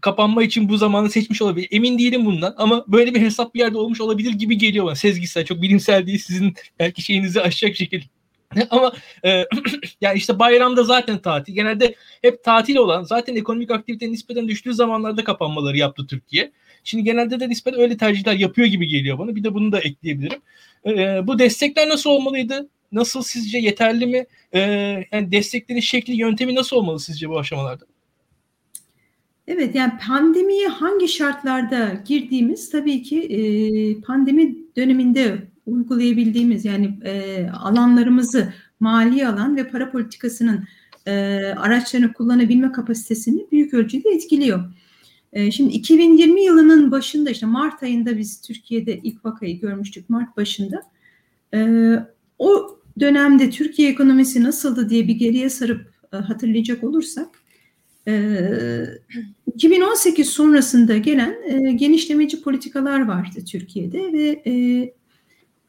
kapanma 0.01 0.43
için 0.43 0.69
bu 0.69 0.77
zamanı 0.77 1.11
seçmiş 1.11 1.43
olabilir. 1.43 1.69
Emin 1.71 1.99
değilim 1.99 2.25
bundan 2.25 2.55
ama 2.57 2.85
böyle 2.89 3.15
bir 3.15 3.21
hesap 3.21 3.55
bir 3.55 3.61
yerde 3.61 3.79
olmuş 3.79 4.01
olabilir 4.01 4.33
gibi 4.33 4.59
geliyor 4.59 4.87
bana. 4.87 4.95
Sezgisel, 4.95 5.45
çok 5.45 5.63
bilimsel 5.63 6.07
değil. 6.07 6.19
Sizin 6.19 6.55
belki 6.79 7.03
şeyinizi 7.03 7.41
aşacak 7.41 7.77
şekilde 7.77 8.05
Ama 8.71 8.93
e, 9.25 9.45
yani 10.01 10.19
işte 10.19 10.39
bayramda 10.39 10.85
zaten 10.85 11.19
tatil. 11.19 11.55
Genelde 11.55 11.95
hep 12.23 12.45
tatil 12.45 12.77
olan 12.77 13.03
zaten 13.03 13.37
ekonomik 13.37 13.71
aktivite 13.71 14.13
nispeten 14.13 14.49
düştüğü 14.49 14.75
zamanlarda 14.75 15.25
kapanmaları 15.25 15.77
yaptı 15.77 16.07
Türkiye. 16.07 16.53
Şimdi 16.85 17.05
genelde 17.05 17.41
de 17.41 17.49
nispeten 17.49 17.81
öyle 17.81 17.97
tercihler 17.97 18.35
yapıyor 18.35 18.69
gibi 18.69 18.89
geliyor 18.89 19.19
bana. 19.19 19.37
Bir 19.37 19.45
de 19.45 19.55
bunu 19.55 19.73
da 19.73 19.81
ekleyebilirim. 19.81 20.41
E, 20.87 21.27
bu 21.27 21.39
destekler 21.39 21.89
nasıl 21.89 22.11
olmalıydı? 22.11 22.69
Nasıl 22.93 23.23
sizce 23.23 23.59
yeterli 23.59 24.07
mi? 24.07 24.27
E, 24.53 24.61
yani 25.13 25.33
desteklerin 25.33 25.81
şekli, 25.81 26.15
yöntemi 26.15 26.55
nasıl 26.55 26.77
olmalı 26.77 27.01
sizce 27.01 27.29
bu 27.29 27.39
aşamalarda? 27.39 27.85
Evet 29.47 29.75
yani 29.75 29.93
pandemiye 30.07 30.69
hangi 30.69 31.09
şartlarda 31.09 32.03
girdiğimiz 32.07 32.71
tabii 32.71 33.03
ki 33.03 33.21
e, 33.21 33.41
pandemi 34.01 34.57
döneminde 34.77 35.39
uygulayabildiğimiz 35.69 36.65
yani 36.65 36.99
e, 37.05 37.47
alanlarımızı 37.51 38.53
mali 38.81 39.29
alan 39.29 39.57
ve 39.57 39.69
para 39.69 39.91
politikasının 39.91 40.65
e, 41.07 41.13
araçlarını 41.57 42.13
kullanabilme 42.13 42.73
kapasitesini 42.73 43.47
büyük 43.53 43.75
ölçüde 43.75 44.11
etkiliyor. 44.11 44.65
E, 45.33 45.51
şimdi 45.51 45.73
2020 45.73 46.45
yılının 46.45 46.91
başında 46.91 47.31
işte 47.31 47.47
Mart 47.47 47.83
ayında 47.83 48.19
biz 48.19 48.41
Türkiye'de 48.41 48.99
ilk 49.03 49.25
vakayı 49.25 49.61
görmüştük 49.61 50.11
Mart 50.11 50.37
başında. 50.37 50.83
E, 51.55 51.93
o 52.39 52.79
dönemde 53.01 53.51
Türkiye 53.51 53.91
ekonomisi 53.91 54.43
nasıldı 54.43 54.91
diye 54.91 55.09
bir 55.09 55.15
geriye 55.15 55.51
sarıp 55.51 55.93
e, 56.13 56.17
hatırlayacak 56.17 56.85
olursak 56.85 57.29
2018 59.47 60.27
ee, 60.27 60.31
sonrasında 60.31 60.97
gelen 60.97 61.37
e, 61.47 61.73
genişlemeci 61.73 62.43
politikalar 62.43 63.09
vardı 63.09 63.45
Türkiye'de 63.51 64.13
ve 64.13 64.43
e, 64.47 64.53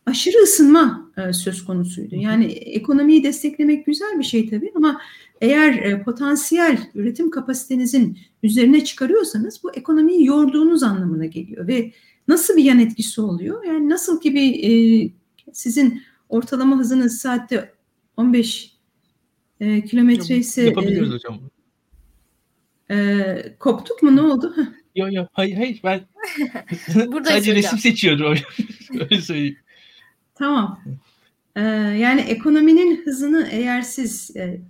aşırı 0.06 0.44
ısınma 0.44 1.12
e, 1.18 1.34
söz 1.34 1.66
konusuydu. 1.66 2.16
Yani 2.16 2.46
ekonomiyi 2.46 3.24
desteklemek 3.24 3.86
güzel 3.86 4.20
bir 4.20 4.24
şey 4.24 4.50
tabii 4.50 4.72
ama 4.76 5.02
eğer 5.42 6.04
potansiyel 6.04 6.78
üretim 6.96 7.32
kapasitenizin 7.32 8.18
üzerine 8.44 8.84
çıkarıyorsanız 8.84 9.64
bu 9.64 9.72
ekonomiyi 9.74 10.26
yorduğunuz 10.26 10.84
anlamına 10.84 11.26
geliyor 11.26 11.68
ve 11.68 11.92
nasıl 12.28 12.58
bir 12.58 12.64
yan 12.64 12.80
etkisi 12.80 13.22
oluyor? 13.22 13.64
Yani 13.64 13.90
nasıl 13.90 14.22
ki 14.22 14.36
bir 14.36 15.12
sizin 15.54 16.02
ortalama 16.30 16.78
hızınız 16.78 17.18
saatte 17.18 17.74
15 18.18 18.74
kilometre 19.60 20.36
ise 20.36 20.62
yapabiliyoruz 20.62 21.14
hocam. 21.14 21.40
Koptuk 23.60 24.04
mu 24.04 24.16
ne 24.16 24.22
oldu? 24.22 24.56
Yok 24.96 25.14
yok 25.14 25.28
hayır 25.34 25.56
hayır 25.56 25.80
ben 25.84 26.02
sadece 27.26 27.56
resim 27.56 27.80
seçiyordum 27.80 28.36
öyle 29.00 29.22
söyleyeyim. 29.22 29.58
Tamam. 30.40 30.80
Ee, 31.56 31.62
yani 32.00 32.22
ekonominin 32.22 33.06
hızını 33.06 33.48
eğer 33.52 33.82
siz 33.82 34.36
e, 34.36 34.62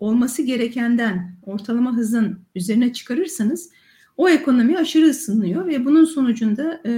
olması 0.00 0.42
gerekenden 0.42 1.36
ortalama 1.46 1.96
hızın 1.96 2.38
üzerine 2.54 2.92
çıkarırsanız 2.92 3.70
o 4.16 4.28
ekonomi 4.28 4.78
aşırı 4.78 5.06
ısınıyor 5.06 5.66
ve 5.66 5.84
bunun 5.84 6.04
sonucunda 6.04 6.80
e, 6.86 6.92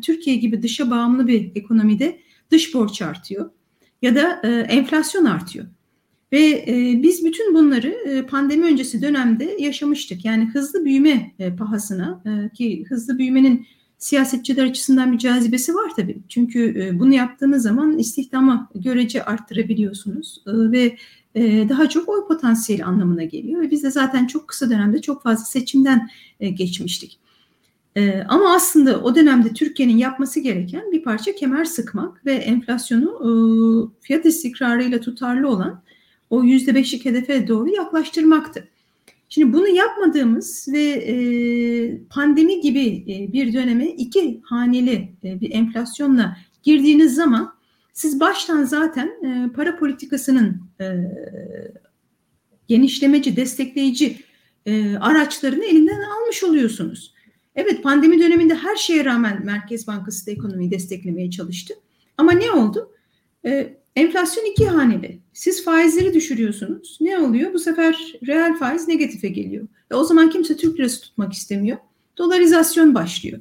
Türkiye 0.00 0.36
gibi 0.36 0.62
dışa 0.62 0.90
bağımlı 0.90 1.26
bir 1.26 1.52
ekonomide 1.54 2.20
dış 2.50 2.74
borç 2.74 3.02
artıyor 3.02 3.50
ya 4.02 4.14
da 4.14 4.40
e, 4.44 4.48
enflasyon 4.48 5.24
artıyor. 5.24 5.66
Ve 6.32 6.64
e, 6.68 7.02
biz 7.02 7.24
bütün 7.24 7.54
bunları 7.54 7.88
e, 7.88 8.26
pandemi 8.26 8.64
öncesi 8.64 9.02
dönemde 9.02 9.56
yaşamıştık. 9.58 10.24
Yani 10.24 10.44
hızlı 10.44 10.84
büyüme 10.84 11.32
e, 11.38 11.56
pahasına 11.56 12.22
e, 12.26 12.54
ki 12.54 12.84
hızlı 12.88 13.18
büyümenin 13.18 13.66
siyasetçiler 13.98 14.64
açısından 14.64 15.12
bir 15.12 15.18
cazibesi 15.18 15.74
var 15.74 15.90
tabii. 15.96 16.18
Çünkü 16.28 16.84
e, 16.84 16.98
bunu 16.98 17.14
yaptığınız 17.14 17.62
zaman 17.62 17.98
istihdamı 17.98 18.68
görece 18.74 19.24
arttırabiliyorsunuz 19.24 20.42
e, 20.46 20.52
ve 20.52 20.96
e, 21.34 21.68
daha 21.68 21.88
çok 21.88 22.08
oy 22.08 22.26
potansiyeli 22.28 22.84
anlamına 22.84 23.24
geliyor. 23.24 23.70
Biz 23.70 23.82
de 23.82 23.90
zaten 23.90 24.26
çok 24.26 24.48
kısa 24.48 24.70
dönemde 24.70 25.00
çok 25.00 25.22
fazla 25.22 25.44
seçimden 25.44 26.08
geçmiştik. 26.40 27.18
Ama 28.28 28.54
aslında 28.54 29.02
o 29.02 29.14
dönemde 29.14 29.52
Türkiye'nin 29.52 29.96
yapması 29.96 30.40
gereken 30.40 30.92
bir 30.92 31.02
parça 31.02 31.34
kemer 31.34 31.64
sıkmak 31.64 32.26
ve 32.26 32.32
enflasyonu 32.32 33.92
fiyat 34.00 34.26
istikrarıyla 34.26 35.00
tutarlı 35.00 35.48
olan 35.48 35.82
o 36.30 36.44
yüzde 36.44 36.74
beşlik 36.74 37.04
hedefe 37.04 37.48
doğru 37.48 37.68
yaklaştırmaktı. 37.68 38.68
Şimdi 39.34 39.52
bunu 39.52 39.68
yapmadığımız 39.68 40.68
ve 40.72 40.82
e, 40.82 41.14
pandemi 42.10 42.60
gibi 42.60 43.04
e, 43.08 43.32
bir 43.32 43.52
döneme 43.52 43.86
iki 43.86 44.40
haneli 44.44 45.12
e, 45.24 45.40
bir 45.40 45.50
enflasyonla 45.54 46.36
girdiğiniz 46.62 47.14
zaman 47.14 47.54
siz 47.92 48.20
baştan 48.20 48.64
zaten 48.64 49.06
e, 49.06 49.52
para 49.52 49.78
politikasının 49.78 50.60
e, 50.80 50.84
genişlemeci, 52.68 53.36
destekleyici 53.36 54.16
e, 54.66 54.96
araçlarını 54.96 55.64
elinden 55.64 56.00
almış 56.00 56.44
oluyorsunuz. 56.44 57.14
Evet 57.56 57.82
pandemi 57.82 58.20
döneminde 58.20 58.54
her 58.54 58.76
şeye 58.76 59.04
rağmen 59.04 59.44
Merkez 59.44 59.86
Bankası 59.86 60.26
da 60.26 60.30
ekonomiyi 60.30 60.70
desteklemeye 60.70 61.30
çalıştı. 61.30 61.74
Ama 62.18 62.32
ne 62.32 62.50
oldu? 62.50 62.92
E, 63.46 63.76
enflasyon 63.96 64.44
iki 64.44 64.66
haneli. 64.66 65.20
Siz 65.32 65.64
faizleri 65.64 66.14
düşürüyorsunuz. 66.14 66.98
Ne 67.00 67.18
oluyor? 67.18 67.54
Bu 67.54 67.58
sefer 67.58 68.12
reel 68.26 68.56
faiz 68.58 68.88
negatife 68.88 69.28
geliyor. 69.28 69.68
E, 69.90 69.94
o 69.94 70.04
zaman 70.04 70.30
kimse 70.30 70.56
Türk 70.56 70.78
lirası 70.78 71.00
tutmak 71.00 71.32
istemiyor. 71.32 71.78
Dolarizasyon 72.18 72.94
başlıyor. 72.94 73.40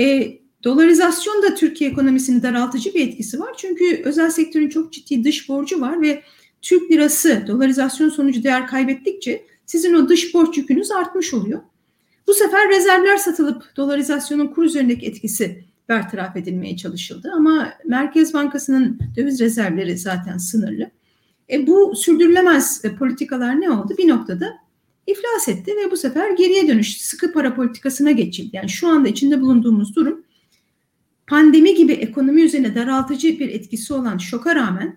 E, 0.00 0.40
Dolarizasyon 0.64 1.42
da 1.42 1.54
Türkiye 1.54 1.90
ekonomisini 1.90 2.42
daraltıcı 2.42 2.94
bir 2.94 3.08
etkisi 3.08 3.40
var. 3.40 3.54
Çünkü 3.56 4.02
özel 4.04 4.30
sektörün 4.30 4.68
çok 4.68 4.92
ciddi 4.92 5.24
dış 5.24 5.48
borcu 5.48 5.80
var 5.80 6.02
ve 6.02 6.22
Türk 6.62 6.92
lirası 6.92 7.44
dolarizasyon 7.46 8.08
sonucu 8.08 8.42
değer 8.42 8.66
kaybettikçe 8.66 9.46
sizin 9.66 9.94
o 9.94 10.08
dış 10.08 10.34
borç 10.34 10.56
yükünüz 10.56 10.90
artmış 10.90 11.34
oluyor. 11.34 11.60
Bu 12.26 12.34
sefer 12.34 12.68
rezervler 12.68 13.16
satılıp 13.16 13.76
dolarizasyonun 13.76 14.46
kur 14.46 14.64
üzerindeki 14.64 15.06
etkisi 15.06 15.64
bertaraf 15.90 16.36
edilmeye 16.36 16.76
çalışıldı. 16.76 17.32
Ama 17.36 17.72
Merkez 17.86 18.34
Bankası'nın 18.34 18.98
döviz 19.16 19.40
rezervleri 19.40 19.98
zaten 19.98 20.38
sınırlı. 20.38 20.90
E 21.50 21.66
bu 21.66 21.96
sürdürülemez 21.96 22.82
politikalar 22.98 23.60
ne 23.60 23.70
oldu? 23.70 23.94
Bir 23.98 24.08
noktada 24.08 24.58
iflas 25.06 25.48
etti 25.48 25.72
ve 25.76 25.90
bu 25.90 25.96
sefer 25.96 26.30
geriye 26.30 26.68
dönüş 26.68 27.00
sıkı 27.00 27.32
para 27.32 27.54
politikasına 27.54 28.10
geçildi. 28.10 28.56
Yani 28.56 28.68
şu 28.68 28.88
anda 28.88 29.08
içinde 29.08 29.40
bulunduğumuz 29.40 29.96
durum 29.96 30.24
pandemi 31.26 31.74
gibi 31.74 31.92
ekonomi 31.92 32.42
üzerine 32.42 32.74
daraltıcı 32.74 33.38
bir 33.38 33.48
etkisi 33.48 33.94
olan 33.94 34.18
şoka 34.18 34.54
rağmen 34.54 34.96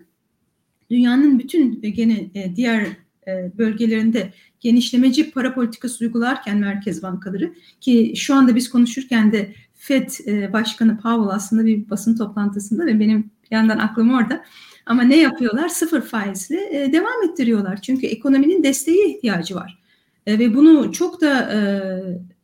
dünyanın 0.91 1.39
bütün 1.39 1.82
gene 1.82 2.29
e, 2.36 2.56
diğer 2.56 2.88
e, 3.27 3.51
bölgelerinde 3.58 4.34
genişlemeci 4.60 5.32
para 5.32 5.53
politikası 5.53 6.06
uygularken 6.06 6.58
merkez 6.58 7.03
bankaları 7.03 7.53
ki 7.82 8.13
şu 8.15 8.36
anda 8.36 8.56
biz 8.56 8.69
konuşurken 8.69 9.32
de 9.32 9.53
Fed 9.84 10.10
e, 10.28 10.54
Başkanı 10.54 10.98
Powell 10.98 11.36
aslında 11.36 11.65
bir 11.65 11.89
basın 11.89 12.17
toplantısında 12.17 12.86
ve 12.86 13.00
benim 13.00 13.32
yandan 13.52 13.78
aklım 13.78 14.13
orada 14.13 14.43
ama 14.86 15.04
ne 15.04 15.17
yapıyorlar? 15.17 15.69
Sıfır 15.69 16.02
faizle 16.02 16.89
devam 16.93 17.30
ettiriyorlar. 17.30 17.82
Çünkü 17.82 18.08
ekonominin 18.08 18.63
desteğe 18.63 19.10
ihtiyacı 19.10 19.56
var. 19.56 19.80
ve 20.28 20.56
bunu 20.56 20.91
çok 20.91 21.22
da 21.22 21.50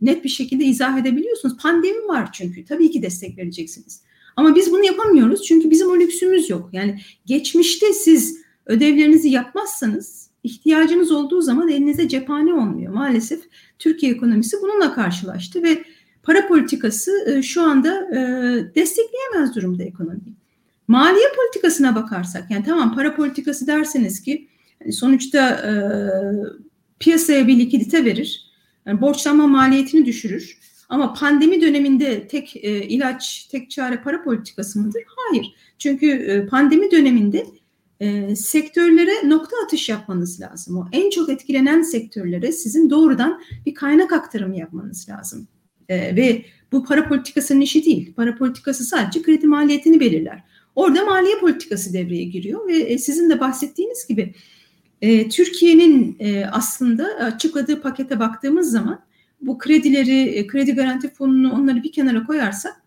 net 0.02 0.24
bir 0.24 0.30
şekilde 0.30 0.64
izah 0.64 0.98
edebiliyorsunuz. 0.98 1.58
Pandemi 1.58 2.08
var 2.08 2.30
çünkü. 2.32 2.66
Tabii 2.66 2.92
ki 2.92 3.02
destek 3.02 3.38
vereceksiniz. 3.38 4.02
Ama 4.36 4.56
biz 4.56 4.72
bunu 4.72 4.86
yapamıyoruz 4.86 5.44
çünkü 5.44 5.72
bizim 5.72 5.90
o 5.90 5.96
lüksümüz 6.00 6.50
yok. 6.50 6.70
Yani 6.74 7.00
geçmişte 7.26 7.94
siz 7.94 8.42
ödevlerinizi 8.66 9.30
yapmazsanız 9.30 10.30
ihtiyacınız 10.44 11.12
olduğu 11.12 11.42
zaman 11.42 11.70
elinize 11.70 12.08
cephane 12.08 12.54
olmuyor. 12.54 12.94
Maalesef 12.94 13.40
Türkiye 13.80 14.12
ekonomisi 14.12 14.58
bununla 14.62 14.94
karşılaştı 14.94 15.64
ve 15.64 15.84
para 16.24 16.48
politikası 16.48 17.12
e, 17.28 17.42
şu 17.42 17.62
anda 17.62 18.08
e, 18.12 18.20
destekleyemez 18.76 19.56
durumda 19.56 19.84
ekonomiyi. 19.84 20.34
Maliye 20.88 21.26
politikasına 21.36 21.96
bakarsak 21.96 22.52
yani 22.52 22.66
tamam 22.66 22.96
para 22.96 23.16
politikası 23.16 23.68
derseniz 23.68 24.22
ki 24.22 24.48
hani 24.84 24.94
sonuçta 24.94 25.50
e, 25.50 25.74
piyasaya 27.00 27.48
bir 27.48 27.60
likidite 27.60 28.06
verir 28.06 28.50
yani 28.86 29.02
borçlanma 29.02 29.48
maliyetini 29.48 30.06
düşürür. 30.06 30.60
Ama 30.90 31.14
pandemi 31.14 31.62
döneminde 31.62 32.28
tek 32.28 32.56
e, 32.56 32.88
ilaç, 32.88 33.48
tek 33.52 33.72
çare 33.72 34.02
para 34.02 34.24
politikası 34.24 34.80
mıdır? 34.80 35.04
Hayır. 35.08 35.54
Çünkü 35.78 36.10
e, 36.12 36.46
pandemi 36.46 36.92
döneminde 36.92 37.46
e, 38.00 38.36
sektörlere 38.36 39.30
nokta 39.30 39.56
atış 39.66 39.90
yapmanız 39.90 40.42
lazım. 40.42 40.78
O 40.78 40.88
en 40.92 41.10
çok 41.10 41.30
etkilenen 41.30 41.82
sektörlere 41.82 42.52
sizin 42.52 42.90
doğrudan 42.90 43.42
bir 43.66 43.74
kaynak 43.74 44.14
aktarımı 44.14 44.58
yapmanız 44.58 45.10
lazım. 45.10 45.48
E, 45.90 46.16
ve 46.16 46.46
bu 46.72 46.84
para 46.84 47.08
politikasının 47.08 47.62
işi 47.62 47.86
değil. 47.86 48.14
Para 48.14 48.36
politikası 48.36 48.86
sadece 48.86 49.22
kredi 49.22 49.48
maliyetini 49.48 50.00
belirler. 50.00 50.44
Orada 50.76 51.06
maliye 51.06 51.40
politikası 51.40 51.94
devreye 51.94 52.24
giriyor 52.24 52.68
ve 52.68 52.78
e, 52.78 52.98
sizin 52.98 53.30
de 53.30 53.40
bahsettiğiniz 53.40 54.08
gibi 54.08 54.34
e, 55.02 55.30
Türkiye'nin 55.30 56.16
e, 56.20 56.46
aslında 56.46 57.06
açıkladığı 57.06 57.82
pakete 57.82 58.20
baktığımız 58.20 58.72
zaman 58.72 59.00
bu 59.42 59.58
kredileri, 59.58 60.48
kredi 60.48 60.76
garanti 60.76 61.14
fonunu 61.14 61.54
onları 61.54 61.84
bir 61.84 61.92
kenara 61.92 62.24
koyarsak 62.24 62.82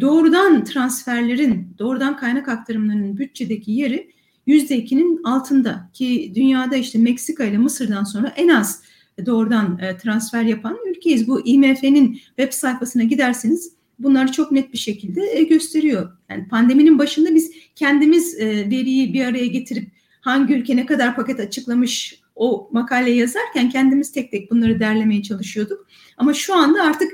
doğrudan 0.00 0.64
transferlerin, 0.64 1.68
doğrudan 1.78 2.16
kaynak 2.16 2.48
aktarımlarının 2.48 3.18
bütçedeki 3.18 3.72
yeri 3.72 4.10
yüzde 4.46 4.76
ikinin 4.76 5.22
altında 5.24 5.90
ki 5.92 6.32
dünyada 6.34 6.76
işte 6.76 6.98
Meksika 6.98 7.44
ile 7.44 7.58
Mısır'dan 7.58 8.04
sonra 8.04 8.32
en 8.36 8.48
az 8.48 8.82
doğrudan 9.26 9.78
e, 9.78 9.96
transfer 9.98 10.42
yapan 10.42 10.78
ülkeyiz. 10.90 11.28
Bu 11.28 11.46
IMF'nin 11.46 12.20
web 12.26 12.52
sayfasına 12.52 13.02
giderseniz 13.02 13.72
bunları 13.98 14.32
çok 14.32 14.52
net 14.52 14.72
bir 14.72 14.78
şekilde 14.78 15.20
e, 15.32 15.42
gösteriyor. 15.42 16.12
Yani 16.30 16.48
pandeminin 16.48 16.98
başında 16.98 17.34
biz 17.34 17.52
kendimiz 17.74 18.40
e, 18.40 18.46
veriyi 18.70 19.14
bir 19.14 19.24
araya 19.24 19.46
getirip 19.46 19.88
hangi 20.20 20.54
ülke 20.54 20.76
ne 20.76 20.86
kadar 20.86 21.16
paket 21.16 21.40
açıklamış 21.40 22.20
o 22.34 22.68
makale 22.72 23.10
yazarken 23.10 23.70
kendimiz 23.70 24.12
tek 24.12 24.30
tek 24.30 24.50
bunları 24.50 24.80
derlemeye 24.80 25.22
çalışıyorduk. 25.22 25.86
Ama 26.16 26.34
şu 26.34 26.54
anda 26.54 26.82
artık 26.82 27.12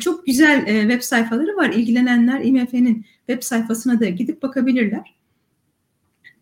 çok 0.00 0.26
güzel 0.26 0.66
web 0.80 1.02
sayfaları 1.02 1.56
var. 1.56 1.70
İlgilenenler 1.70 2.40
IMF'nin 2.44 3.06
web 3.26 3.42
sayfasına 3.42 4.00
da 4.00 4.08
gidip 4.08 4.42
bakabilirler. 4.42 5.14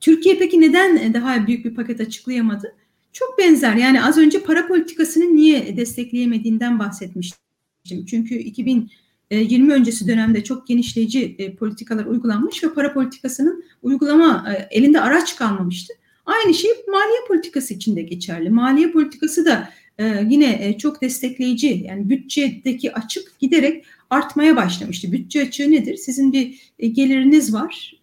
Türkiye 0.01 0.39
peki 0.39 0.61
neden 0.61 1.15
daha 1.15 1.47
büyük 1.47 1.65
bir 1.65 1.75
paket 1.75 2.01
açıklayamadı? 2.01 2.75
Çok 3.13 3.39
benzer. 3.39 3.75
Yani 3.75 4.03
az 4.03 4.19
önce 4.19 4.43
para 4.43 4.67
politikasını 4.67 5.37
niye 5.37 5.77
destekleyemediğinden 5.77 6.79
bahsetmiştim. 6.79 8.07
Çünkü 8.07 8.35
2020 8.35 9.73
öncesi 9.73 10.09
dönemde 10.09 10.45
çok 10.45 10.67
genişleyici 10.67 11.37
e, 11.39 11.55
politikalar 11.55 12.05
uygulanmış 12.05 12.65
ve 12.65 12.73
para 12.75 12.93
politikasının 12.93 13.65
uygulama 13.83 14.47
e, 14.53 14.77
elinde 14.77 15.01
araç 15.01 15.37
kalmamıştı. 15.37 15.95
Aynı 16.27 16.55
şey 16.55 16.71
maliye 16.89 17.19
politikası 17.29 17.75
için 17.75 17.97
de 17.97 18.03
geçerli. 18.03 18.51
Maliye 18.51 18.91
politikası 18.91 19.45
da 19.45 19.69
e, 19.99 20.25
yine 20.29 20.79
çok 20.79 21.03
destekleyici 21.03 21.83
yani 21.87 22.11
bütçedeki 22.11 22.93
açık 22.93 23.39
giderek 23.39 23.85
artmaya 24.11 24.57
başlamıştı. 24.57 25.13
Bütçe 25.13 25.43
açığı 25.43 25.71
nedir? 25.71 25.97
Sizin 25.97 26.33
bir 26.33 26.73
geliriniz 26.79 27.55
var, 27.55 27.95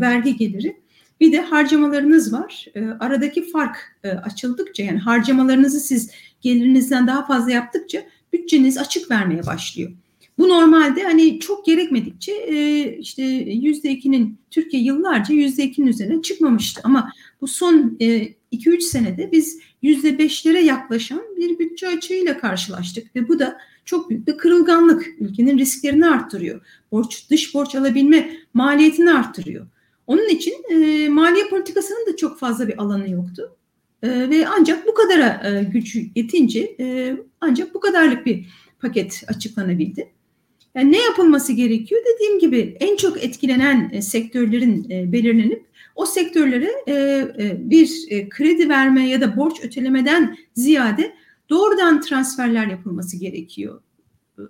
vergi 0.00 0.36
geliri. 0.36 0.76
Bir 1.20 1.32
de 1.32 1.40
harcamalarınız 1.40 2.32
var. 2.32 2.66
E, 2.74 2.84
aradaki 3.00 3.50
fark 3.50 3.76
e, 4.04 4.08
açıldıkça 4.08 4.82
yani 4.82 4.98
harcamalarınızı 4.98 5.80
siz 5.80 6.10
gelirinizden 6.40 7.06
daha 7.06 7.26
fazla 7.26 7.50
yaptıkça 7.50 8.02
bütçeniz 8.32 8.78
açık 8.78 9.10
vermeye 9.10 9.46
başlıyor. 9.46 9.90
Bu 10.38 10.48
normalde 10.48 11.02
hani 11.02 11.40
çok 11.40 11.66
gerekmedikçe 11.66 12.32
e, 12.32 12.96
işte 12.98 13.22
yüzde 13.22 13.90
ikinin 13.90 14.38
Türkiye 14.50 14.82
yıllarca 14.82 15.34
yüzde 15.34 15.62
ikinin 15.62 15.86
üzerine 15.86 16.22
çıkmamıştı. 16.22 16.80
Ama 16.84 17.12
bu 17.40 17.46
son 17.48 17.96
2-3 18.00 18.76
e, 18.76 18.80
senede 18.80 19.32
biz 19.32 19.58
yüzde 19.82 20.18
beşlere 20.18 20.60
yaklaşan 20.60 21.22
bir 21.36 21.58
bütçe 21.58 21.88
açığıyla 21.88 22.38
karşılaştık 22.38 23.16
ve 23.16 23.28
bu 23.28 23.38
da 23.38 23.58
çok 23.84 24.10
büyük 24.10 24.28
bir 24.28 24.36
kırılganlık. 24.36 25.06
Ülkenin 25.20 25.58
risklerini 25.58 26.06
arttırıyor. 26.06 26.60
Borç, 26.92 27.30
dış 27.30 27.54
borç 27.54 27.74
alabilme 27.74 28.36
maliyetini 28.54 29.10
arttırıyor. 29.10 29.66
Onun 30.08 30.28
için 30.28 30.54
e, 30.70 31.08
maliye 31.08 31.48
politikasının 31.48 32.06
da 32.06 32.16
çok 32.16 32.38
fazla 32.38 32.68
bir 32.68 32.82
alanı 32.82 33.10
yoktu. 33.10 33.56
E, 34.02 34.08
ve 34.30 34.48
ancak 34.48 34.86
bu 34.86 34.94
kadara 34.94 35.42
e, 35.44 35.62
gücü 35.62 36.06
yetince 36.14 36.76
e, 36.80 37.16
ancak 37.40 37.74
bu 37.74 37.80
kadarlık 37.80 38.26
bir 38.26 38.46
paket 38.80 39.24
açıklanabildi. 39.28 40.12
Yani 40.74 40.92
ne 40.92 40.98
yapılması 40.98 41.52
gerekiyor? 41.52 42.00
Dediğim 42.14 42.38
gibi 42.38 42.76
en 42.80 42.96
çok 42.96 43.24
etkilenen 43.24 43.90
e, 43.92 44.02
sektörlerin 44.02 44.90
e, 44.90 45.12
belirlenip 45.12 45.64
o 45.94 46.06
sektörlere 46.06 46.70
e, 46.86 46.94
e, 46.94 47.56
bir 47.70 48.04
e, 48.08 48.28
kredi 48.28 48.68
verme 48.68 49.08
ya 49.08 49.20
da 49.20 49.36
borç 49.36 49.64
ötelemeden 49.64 50.36
ziyade 50.54 51.14
doğrudan 51.50 52.00
transferler 52.00 52.66
yapılması 52.66 53.16
gerekiyor. 53.16 53.82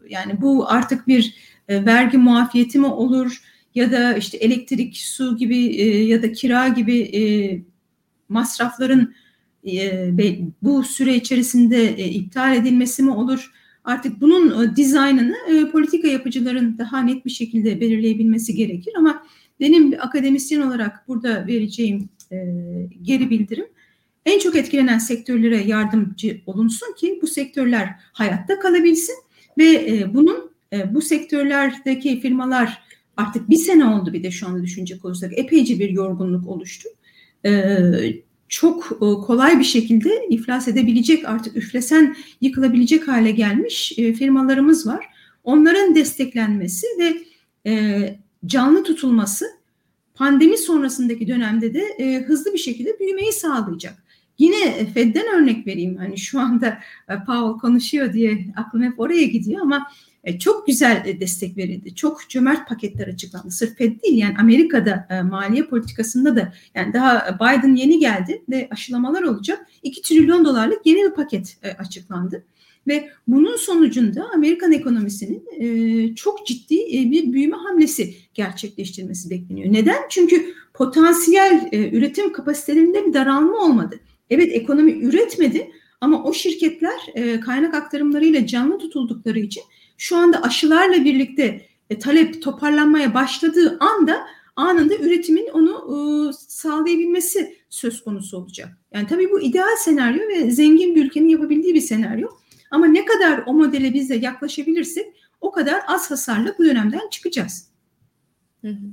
Yani 0.08 0.40
bu 0.40 0.68
artık 0.68 1.08
bir 1.08 1.34
e, 1.68 1.86
vergi 1.86 2.18
muafiyeti 2.18 2.78
mi 2.78 2.86
olur 2.86 3.42
ya 3.74 3.92
da 3.92 4.16
işte 4.16 4.36
elektrik, 4.36 4.96
su 4.96 5.36
gibi 5.36 5.66
e, 5.66 6.04
ya 6.04 6.22
da 6.22 6.32
kira 6.32 6.68
gibi 6.68 7.00
e, 7.00 7.22
masrafların 8.28 9.14
e, 9.66 10.10
bu 10.62 10.82
süre 10.82 11.14
içerisinde 11.14 11.86
e, 11.86 12.04
iptal 12.04 12.56
edilmesi 12.56 13.02
mi 13.02 13.10
olur? 13.10 13.52
Artık 13.84 14.20
bunun 14.20 14.64
e, 14.64 14.76
dizaynını 14.76 15.36
e, 15.48 15.70
politika 15.70 16.08
yapıcıların 16.08 16.78
daha 16.78 17.00
net 17.00 17.24
bir 17.24 17.30
şekilde 17.30 17.80
belirleyebilmesi 17.80 18.54
gerekir 18.54 18.92
ama 18.96 19.22
benim 19.60 19.94
akademisyen 20.00 20.60
olarak 20.60 21.08
burada 21.08 21.46
vereceğim 21.46 22.08
e, 22.32 22.36
geri 23.02 23.30
bildirim 23.30 23.66
en 24.28 24.38
çok 24.38 24.56
etkilenen 24.56 24.98
sektörlere 24.98 25.62
yardımcı 25.62 26.40
olunsun 26.46 26.94
ki 26.94 27.18
bu 27.22 27.26
sektörler 27.26 27.88
hayatta 28.12 28.58
kalabilsin 28.58 29.14
ve 29.58 29.64
e, 29.64 30.14
bunun 30.14 30.50
e, 30.72 30.94
bu 30.94 31.02
sektörlerdeki 31.02 32.20
firmalar 32.20 32.82
artık 33.18 33.50
bir 33.50 33.56
sene 33.56 33.84
oldu 33.84 34.12
bir 34.12 34.22
de 34.22 34.30
şu 34.30 34.48
anda 34.48 34.62
düşünecek 34.62 35.04
olursak 35.04 35.38
epeyce 35.38 35.78
bir 35.78 35.90
yorgunluk 35.90 36.48
oluştu. 36.48 36.88
E, 37.46 37.52
çok 38.48 38.92
e, 38.92 38.98
kolay 38.98 39.58
bir 39.58 39.64
şekilde 39.64 40.26
iflas 40.30 40.68
edebilecek 40.68 41.28
artık 41.28 41.56
üflesen 41.56 42.16
yıkılabilecek 42.40 43.08
hale 43.08 43.30
gelmiş 43.30 43.98
e, 43.98 44.12
firmalarımız 44.12 44.86
var. 44.86 45.06
Onların 45.44 45.94
desteklenmesi 45.94 46.86
ve 46.98 47.22
e, 47.70 48.18
canlı 48.46 48.84
tutulması 48.84 49.46
pandemi 50.14 50.58
sonrasındaki 50.58 51.28
dönemde 51.28 51.74
de 51.74 52.24
hızlı 52.26 52.52
bir 52.52 52.58
şekilde 52.58 52.98
büyümeyi 53.00 53.32
sağlayacak. 53.32 54.02
Yine 54.38 54.86
Fed'den 54.94 55.34
örnek 55.34 55.66
vereyim. 55.66 55.96
Hani 55.96 56.18
şu 56.18 56.40
anda 56.40 56.78
Powell 57.08 57.60
konuşuyor 57.60 58.12
diye 58.12 58.46
aklım 58.56 58.82
hep 58.82 59.00
oraya 59.00 59.24
gidiyor 59.24 59.60
ama 59.62 59.86
e, 60.28 60.38
çok 60.38 60.66
güzel 60.66 61.02
e, 61.06 61.20
destek 61.20 61.56
verildi. 61.56 61.94
Çok 61.94 62.28
cömert 62.28 62.68
paketler 62.68 63.08
açıklandı. 63.08 63.50
Sırf 63.50 63.76
Fed 63.76 64.02
değil 64.02 64.18
yani 64.18 64.34
Amerika'da 64.38 65.24
maliye 65.30 65.62
politikasında 65.62 66.36
da 66.36 66.52
yani 66.74 66.92
daha 66.92 67.38
Biden 67.40 67.74
yeni 67.74 67.98
geldi 67.98 68.42
ve 68.48 68.68
aşılamalar 68.70 69.22
olacak. 69.22 69.66
2 69.82 70.02
trilyon 70.02 70.44
dolarlık 70.44 70.86
yeni 70.86 71.10
bir 71.10 71.14
paket 71.14 71.58
açıklandı. 71.78 72.44
Ve 72.88 73.10
bunun 73.26 73.56
sonucunda 73.56 74.28
Amerikan 74.34 74.72
ekonomisinin 74.72 75.44
e, 75.60 76.14
çok 76.14 76.46
ciddi 76.46 76.74
e, 76.74 77.10
bir 77.10 77.32
büyüme 77.32 77.56
hamlesi 77.56 78.14
gerçekleştirmesi 78.34 79.30
bekleniyor. 79.30 79.72
Neden? 79.72 79.98
Çünkü 80.08 80.54
potansiyel 80.74 81.68
e, 81.72 81.90
üretim 81.90 82.32
kapasitelerinde 82.32 83.06
bir 83.06 83.12
daralma 83.12 83.64
olmadı. 83.64 84.00
Evet 84.30 84.52
ekonomi 84.52 84.92
üretmedi 84.92 85.70
ama 86.00 86.24
o 86.24 86.32
şirketler 86.32 86.98
e, 87.14 87.40
kaynak 87.40 87.74
aktarımlarıyla 87.74 88.46
canlı 88.46 88.78
tutuldukları 88.78 89.38
için 89.38 89.62
şu 89.98 90.16
anda 90.16 90.42
aşılarla 90.42 91.04
birlikte 91.04 91.66
e, 91.90 91.98
talep 91.98 92.42
toparlanmaya 92.42 93.14
başladığı 93.14 93.78
anda 93.80 94.26
anında 94.56 94.94
üretimin 94.94 95.48
onu 95.52 95.72
e, 95.72 96.32
sağlayabilmesi 96.32 97.56
söz 97.70 98.04
konusu 98.04 98.36
olacak. 98.36 98.68
Yani 98.94 99.06
tabii 99.06 99.30
bu 99.30 99.40
ideal 99.40 99.76
senaryo 99.78 100.28
ve 100.28 100.50
zengin 100.50 100.94
bir 100.94 101.04
ülkenin 101.04 101.28
yapabildiği 101.28 101.74
bir 101.74 101.80
senaryo. 101.80 102.28
Ama 102.70 102.86
ne 102.86 103.04
kadar 103.04 103.42
o 103.46 103.52
modele 103.52 103.94
biz 103.94 104.10
de 104.10 104.14
yaklaşabilirsek 104.14 105.06
o 105.40 105.52
kadar 105.52 105.82
az 105.86 106.10
hasarla 106.10 106.54
bu 106.58 106.64
dönemden 106.64 107.08
çıkacağız. 107.10 107.68
Hı 108.60 108.68
hı. 108.68 108.86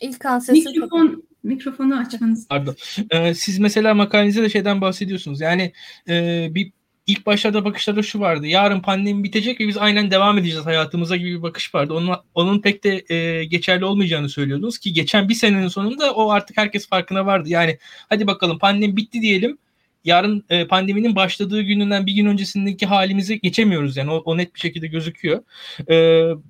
İlk 0.00 0.26
an 0.26 0.38
sesi 0.38 0.68
Mikrofon, 0.68 1.22
mikrofonu 1.42 1.98
açmanız. 1.98 2.48
Pardon. 2.48 2.76
Ee, 3.10 3.34
siz 3.34 3.58
mesela 3.58 3.94
makalenizde 3.94 4.42
de 4.42 4.48
şeyden 4.48 4.80
bahsediyorsunuz. 4.80 5.40
Yani 5.40 5.72
e, 6.08 6.46
bir 6.50 6.72
ilk 7.08 7.26
başlarda 7.26 7.64
bakışlarda 7.64 8.02
şu 8.02 8.20
vardı. 8.20 8.46
Yarın 8.46 8.80
pandemi 8.80 9.24
bitecek 9.24 9.60
ve 9.60 9.68
biz 9.68 9.76
aynen 9.76 10.10
devam 10.10 10.38
edeceğiz 10.38 10.66
hayatımıza 10.66 11.16
gibi 11.16 11.38
bir 11.38 11.42
bakış 11.42 11.74
vardı. 11.74 11.94
Onun, 11.94 12.16
onun 12.34 12.60
pek 12.60 12.84
de 12.84 13.04
e, 13.14 13.44
geçerli 13.44 13.84
olmayacağını 13.84 14.28
söylüyordunuz 14.28 14.78
ki 14.78 14.92
geçen 14.92 15.28
bir 15.28 15.34
senenin 15.34 15.68
sonunda 15.68 16.14
o 16.14 16.30
artık 16.30 16.56
herkes 16.56 16.88
farkına 16.88 17.26
vardı. 17.26 17.48
Yani 17.48 17.78
hadi 18.08 18.26
bakalım 18.26 18.58
pandemi 18.58 18.96
bitti 18.96 19.22
diyelim. 19.22 19.58
Yarın 20.04 20.44
e, 20.50 20.66
pandeminin 20.66 21.16
başladığı 21.16 21.62
gününden 21.62 22.06
bir 22.06 22.12
gün 22.12 22.26
öncesindeki 22.26 22.86
halimizi 22.86 23.40
geçemiyoruz 23.40 23.96
yani 23.96 24.10
o, 24.10 24.22
o 24.24 24.36
net 24.36 24.54
bir 24.54 24.60
şekilde 24.60 24.86
gözüküyor. 24.86 25.42
E, 25.90 25.94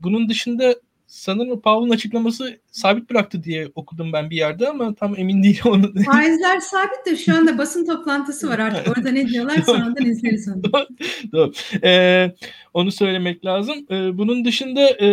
bunun 0.03 0.29
dışında 0.29 0.75
sanırım 1.09 1.61
Powell'ın 1.61 1.94
açıklaması 1.94 2.61
sabit 2.71 3.11
bıraktı 3.11 3.42
diye 3.42 3.68
okudum 3.75 4.12
ben 4.12 4.31
bir 4.31 4.37
yerde 4.37 4.68
ama 4.68 4.94
tam 4.94 5.18
emin 5.18 5.42
değilim. 5.42 5.62
Onu. 5.64 5.92
Faizler 6.05 6.61
sabit 6.61 7.07
de 7.07 7.16
şu 7.16 7.37
anda 7.37 7.59
basın 7.59 7.87
toplantısı 7.87 8.49
var 8.49 8.59
artık. 8.59 8.99
Orada 8.99 9.11
ne 9.11 9.29
diyorlar 9.29 9.62
sonradan 9.66 10.07
izleriz 10.07 10.49
onu. 10.49 10.62
Doğru. 11.33 11.53
Ee, 11.83 12.35
onu 12.75 12.92
söylemek 12.92 13.44
lazım. 13.44 13.87
Ee, 13.90 14.18
bunun 14.18 14.44
dışında 14.44 15.05
e, 15.05 15.09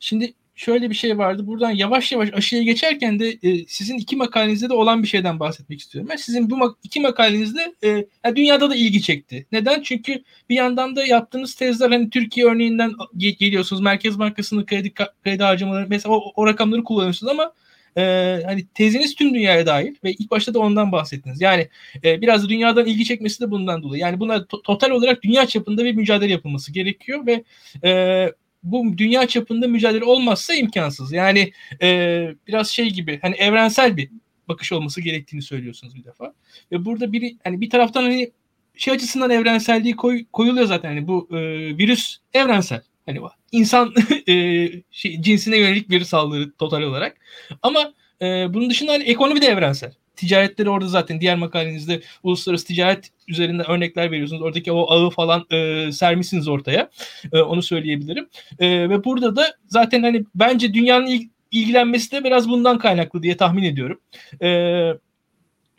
şimdi 0.00 0.34
şöyle 0.54 0.90
bir 0.90 0.94
şey 0.94 1.18
vardı. 1.18 1.46
Buradan 1.46 1.70
yavaş 1.70 2.12
yavaş 2.12 2.32
aşıya 2.32 2.62
geçerken 2.62 3.18
de 3.18 3.38
e, 3.42 3.66
sizin 3.66 3.98
iki 3.98 4.16
makalenizde 4.16 4.68
de 4.68 4.74
olan 4.74 5.02
bir 5.02 5.08
şeyden 5.08 5.40
bahsetmek 5.40 5.80
istiyorum. 5.80 6.08
Ben 6.12 6.16
sizin 6.16 6.50
bu 6.50 6.56
mak- 6.56 6.76
iki 6.82 7.00
makalenizde 7.00 7.74
e, 7.84 7.88
yani 8.24 8.36
dünyada 8.36 8.70
da 8.70 8.76
ilgi 8.76 9.02
çekti. 9.02 9.46
Neden? 9.52 9.82
Çünkü 9.82 10.22
bir 10.48 10.54
yandan 10.54 10.96
da 10.96 11.06
yaptığınız 11.06 11.54
tezler 11.54 11.90
hani 11.90 12.10
Türkiye 12.10 12.46
örneğinden 12.46 12.90
ge- 13.16 13.38
geliyorsunuz. 13.38 13.82
Merkez 13.82 14.18
Bankası'nın 14.18 14.66
kredi, 14.66 14.92
kredi 15.24 15.42
harcamaları 15.42 15.86
mesela 15.88 16.14
o, 16.14 16.32
o 16.36 16.46
rakamları 16.46 16.84
kullanıyorsunuz 16.84 17.32
ama 17.32 17.52
e, 17.96 18.02
hani 18.46 18.66
teziniz 18.74 19.14
tüm 19.14 19.34
dünyaya 19.34 19.66
dair 19.66 19.94
ve 20.04 20.12
ilk 20.12 20.30
başta 20.30 20.54
da 20.54 20.58
ondan 20.58 20.92
bahsettiniz. 20.92 21.40
Yani 21.40 21.68
e, 22.04 22.20
biraz 22.20 22.44
da 22.44 22.48
dünyadan 22.48 22.86
ilgi 22.86 23.04
çekmesi 23.04 23.40
de 23.40 23.50
bundan 23.50 23.82
dolayı. 23.82 24.02
Yani 24.02 24.20
buna 24.20 24.36
to- 24.36 24.62
total 24.62 24.90
olarak 24.90 25.22
dünya 25.22 25.46
çapında 25.46 25.84
bir 25.84 25.94
mücadele 25.94 26.32
yapılması 26.32 26.72
gerekiyor 26.72 27.26
ve 27.26 27.44
e, 27.84 28.32
bu 28.62 28.98
dünya 28.98 29.26
çapında 29.28 29.68
mücadele 29.68 30.04
olmazsa 30.04 30.54
imkansız. 30.54 31.12
Yani 31.12 31.52
e, 31.82 32.28
biraz 32.48 32.68
şey 32.68 32.90
gibi 32.90 33.18
hani 33.22 33.34
evrensel 33.34 33.96
bir 33.96 34.10
bakış 34.48 34.72
olması 34.72 35.00
gerektiğini 35.00 35.42
söylüyorsunuz 35.42 35.94
bir 35.94 36.04
defa. 36.04 36.34
Ve 36.72 36.84
burada 36.84 37.12
biri 37.12 37.36
hani 37.44 37.60
bir 37.60 37.70
taraftan 37.70 38.02
hani 38.02 38.32
şey 38.76 38.94
açısından 38.94 39.30
evrenselliği 39.30 39.96
koy, 39.96 40.24
koyuluyor 40.32 40.66
zaten 40.66 40.88
hani 40.88 41.08
bu 41.08 41.28
e, 41.32 41.38
virüs 41.78 42.16
evrensel. 42.34 42.82
Hani 43.06 43.20
insan 43.52 43.94
e, 44.28 44.68
şey, 44.90 45.22
cinsine 45.22 45.56
yönelik 45.56 45.90
bir 45.90 46.04
saldırı 46.04 46.52
total 46.52 46.82
olarak. 46.82 47.16
Ama 47.62 47.92
e, 48.22 48.54
bunun 48.54 48.70
dışında 48.70 48.92
hani 48.92 49.04
ekonomi 49.04 49.42
de 49.42 49.46
evrensel 49.46 49.92
ticaretleri 50.16 50.70
orada 50.70 50.88
zaten 50.88 51.20
diğer 51.20 51.36
makalenizde 51.36 52.00
uluslararası 52.22 52.66
ticaret 52.66 53.10
üzerinde 53.28 53.62
örnekler 53.62 54.10
veriyorsunuz. 54.10 54.42
Oradaki 54.42 54.72
o 54.72 54.90
ağı 54.90 55.10
falan 55.10 55.44
e, 55.50 55.92
sermişsiniz 55.92 56.48
ortaya. 56.48 56.90
E, 57.32 57.38
onu 57.38 57.62
söyleyebilirim. 57.62 58.28
E, 58.58 58.90
ve 58.90 59.04
burada 59.04 59.36
da 59.36 59.56
zaten 59.66 60.02
hani 60.02 60.24
bence 60.34 60.74
dünyanın 60.74 61.06
il, 61.06 61.28
ilgilenmesi 61.50 62.12
de 62.12 62.24
biraz 62.24 62.48
bundan 62.48 62.78
kaynaklı 62.78 63.22
diye 63.22 63.36
tahmin 63.36 63.62
ediyorum. 63.62 64.00
E, 64.42 64.48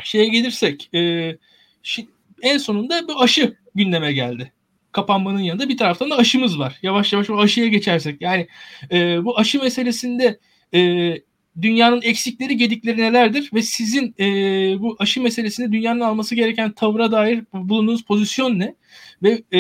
şeye 0.04 0.28
gelirsek 0.28 0.90
e, 0.96 1.36
şi, 1.84 2.08
en 2.42 2.58
sonunda 2.58 3.08
bu 3.08 3.22
aşı 3.22 3.58
gündeme 3.76 4.14
geldi 4.14 4.54
kapanmanın 4.94 5.40
yanında 5.40 5.70
bir 5.70 5.78
taraftan 5.78 6.12
da 6.12 6.18
aşımız 6.18 6.60
var. 6.60 6.80
Yavaş 6.82 7.14
yavaş 7.14 7.30
o 7.30 7.40
aşıya 7.40 7.68
geçersek 7.68 8.22
yani 8.22 8.48
e, 8.92 9.26
bu 9.26 9.40
aşı 9.40 9.60
meselesinde 9.60 10.40
e, 10.74 10.80
dünyanın 11.62 12.02
eksikleri 12.02 12.58
gedikleri 12.58 13.02
nelerdir 13.02 13.50
ve 13.54 13.62
sizin 13.62 14.16
e, 14.20 14.26
bu 14.80 14.96
aşı 15.00 15.22
meselesinde 15.22 15.72
dünyanın 15.72 16.00
alması 16.00 16.36
gereken 16.36 16.72
tavra 16.72 17.12
dair 17.12 17.44
bulunduğunuz 17.54 18.04
pozisyon 18.04 18.60
ne? 18.60 18.76
Ve 19.24 19.44
e, 19.54 19.60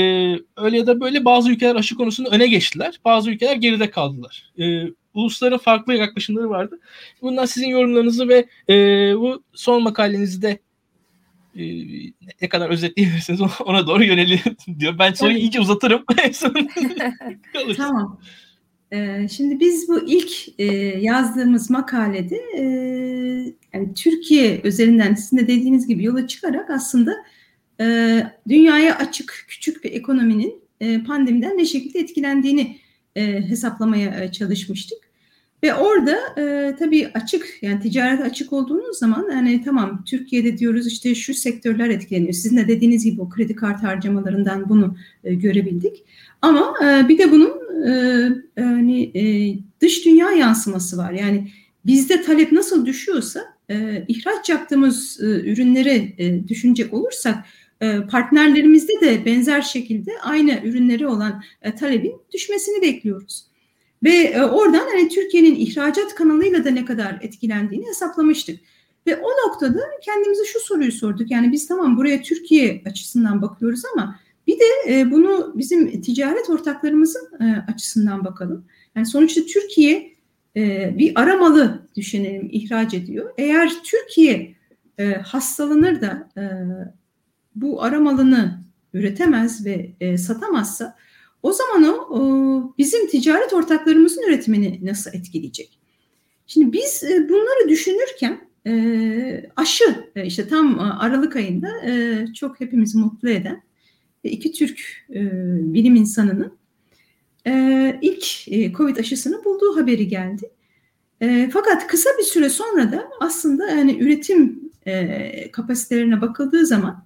öyle 0.58 0.78
ya 0.78 0.88
da 0.88 1.02
böyle 1.02 1.26
bazı 1.26 1.52
ülkeler 1.52 1.76
aşı 1.76 1.96
konusunda 1.96 2.30
öne 2.30 2.48
geçtiler. 2.48 3.00
Bazı 3.06 3.32
ülkeler 3.32 3.56
geride 3.56 3.90
kaldılar. 3.90 4.52
E, 4.60 4.84
ulusların 5.14 5.58
farklı 5.58 5.94
yaklaşımları 5.94 6.50
vardı. 6.50 6.80
Bundan 7.22 7.46
sizin 7.46 7.68
yorumlarınızı 7.68 8.28
ve 8.28 8.46
e, 8.70 8.76
bu 9.18 9.44
son 9.54 9.84
makalenizde 9.84 10.60
e, 11.56 11.64
ne 12.42 12.50
kadar 12.50 12.70
özetleyebilirsiniz 12.70 13.42
ona 13.66 13.88
doğru 13.88 14.04
yönelim 14.04 14.40
diyor. 14.80 15.00
Ben 15.00 15.14
soruyu 15.14 15.38
iyice 15.38 15.60
uzatırım. 15.60 16.04
tamam. 17.78 18.20
Ee, 18.94 19.28
şimdi 19.28 19.60
biz 19.60 19.88
bu 19.88 20.08
ilk 20.08 20.60
e, 20.60 20.66
yazdığımız 21.00 21.70
makalede 21.70 22.38
e, 22.58 22.64
yani 23.74 23.94
Türkiye 23.96 24.62
üzerinden 24.64 25.14
sizin 25.16 25.38
de 25.38 25.48
dediğiniz 25.48 25.88
gibi 25.88 26.04
yola 26.04 26.28
çıkarak 26.28 26.70
aslında 26.70 27.16
e, 27.82 28.18
dünyaya 28.50 28.98
açık 28.98 29.46
küçük 29.48 29.84
bir 29.84 29.92
ekonominin 29.92 30.64
pandemiden 31.08 31.58
ne 31.58 31.66
şekilde 31.66 32.00
etkilendiğini 32.00 32.78
hesaplamaya 33.16 34.32
çalışmıştık. 34.32 35.03
Ve 35.64 35.74
orada 35.74 36.18
e, 36.38 36.76
tabii 36.76 37.12
açık 37.14 37.58
yani 37.62 37.80
ticaret 37.80 38.22
açık 38.22 38.54
olduğunuz 38.54 38.98
zaman 38.98 39.30
yani 39.32 39.62
tamam 39.66 40.04
Türkiye'de 40.06 40.58
diyoruz 40.58 40.88
işte 40.88 41.16
şu 41.16 41.34
sektörler 41.34 41.90
etkileniyor. 41.90 42.34
Sizin 42.34 42.58
de 42.58 42.68
dediğiniz 42.68 43.04
gibi 43.04 43.22
o 43.22 43.30
kredi 43.30 43.56
kart 43.56 43.84
harcamalarından 43.84 44.70
bunu 44.70 44.98
e, 45.24 45.34
görebildik. 45.34 46.04
Ama 46.42 46.74
e, 46.84 47.10
bir 47.10 47.18
de 47.18 47.32
bunun 47.32 47.52
e, 47.88 47.94
hani 48.56 49.04
e, 49.04 49.56
dış 49.82 50.06
dünya 50.06 50.32
yansıması 50.32 50.98
var. 50.98 51.12
Yani 51.12 51.52
bizde 51.86 52.22
talep 52.22 52.52
nasıl 52.52 52.86
düşüyorsa 52.86 53.44
e, 53.70 54.06
ihraç 54.08 54.50
yaptığımız 54.50 55.20
e, 55.22 55.26
ürünleri 55.26 56.16
e, 56.18 56.48
düşünecek 56.48 56.94
olursak 56.94 57.46
e, 57.82 58.02
partnerlerimizde 58.02 58.94
de 59.02 59.26
benzer 59.26 59.62
şekilde 59.62 60.12
aynı 60.24 60.60
ürünleri 60.64 61.08
olan 61.08 61.44
e, 61.62 61.76
talebin 61.76 62.16
düşmesini 62.34 62.82
bekliyoruz. 62.82 63.53
Ve 64.04 64.12
e, 64.12 64.42
oradan 64.42 64.88
hani 64.92 65.10
Türkiye'nin 65.10 65.56
ihracat 65.56 66.16
kanalıyla 66.16 66.66
da 66.66 66.70
ne 66.70 66.86
kadar 66.86 67.20
etkilendiğini 67.22 67.88
hesaplamıştık. 67.88 68.60
Ve 69.08 69.16
o 69.16 69.30
noktada 69.48 69.80
kendimize 70.02 70.46
şu 70.46 70.60
soruyu 70.60 70.92
sorduk. 70.92 71.32
Yani 71.32 71.52
biz 71.52 71.68
tamam 71.68 71.98
buraya 71.98 72.22
Türkiye 72.22 72.82
açısından 72.86 73.42
bakıyoruz 73.42 73.82
ama 73.94 74.20
bir 74.48 74.60
de 74.60 75.00
e, 75.00 75.12
bunu 75.12 75.54
bizim 75.56 76.02
ticaret 76.02 76.50
ortaklarımızın 76.50 77.30
e, 77.42 77.72
açısından 77.72 78.26
bakalım. 78.26 78.66
Yani 78.96 79.06
sonuçta 79.06 79.42
Türkiye 79.46 80.14
bir 80.96 81.22
aramalı 81.22 81.88
düşünelim 81.96 82.50
ihraç 82.52 82.94
ediyor. 82.94 83.34
Eğer 83.38 83.72
Türkiye 83.84 84.56
hastalanır 85.24 86.02
da 86.02 86.30
bu 87.56 87.84
aramalını 87.84 88.60
üretemez 88.94 89.66
ve 89.66 89.94
satamazsa 90.18 90.96
o 91.44 91.54
zaman 91.54 91.84
o, 91.84 92.74
bizim 92.78 93.08
ticaret 93.08 93.54
ortaklarımızın 93.54 94.22
üretimini 94.22 94.80
nasıl 94.84 95.14
etkileyecek? 95.14 95.80
Şimdi 96.48 96.74
biz 96.74 97.04
e, 97.04 97.30
bunları 97.30 97.70
düşünürken 97.70 98.48
e, 98.68 99.46
aşı 99.56 100.12
e, 100.16 100.26
işte 100.26 100.48
tam 100.48 100.80
Aralık 100.80 101.36
ayında 101.36 101.70
çok 102.34 102.60
hepimizi 102.60 102.98
mutlu 102.98 103.30
eden 103.30 103.64
iki 104.24 104.52
Türk 104.52 104.80
bilim 105.74 105.96
insanının 105.96 106.58
ilk 108.02 108.48
Covid 108.78 108.98
aşısını 108.98 109.44
bulduğu 109.46 109.78
haberi 109.78 110.08
geldi. 110.08 110.52
Fakat 111.54 111.88
kısa 111.88 112.10
bir 112.20 112.24
süre 112.24 112.50
sonra 112.50 112.92
da 112.92 113.10
aslında 113.20 113.68
yani 113.70 113.98
üretim 114.00 114.72
kapasitelerine 115.52 116.22
bakıldığı 116.22 116.66
zaman 116.66 117.06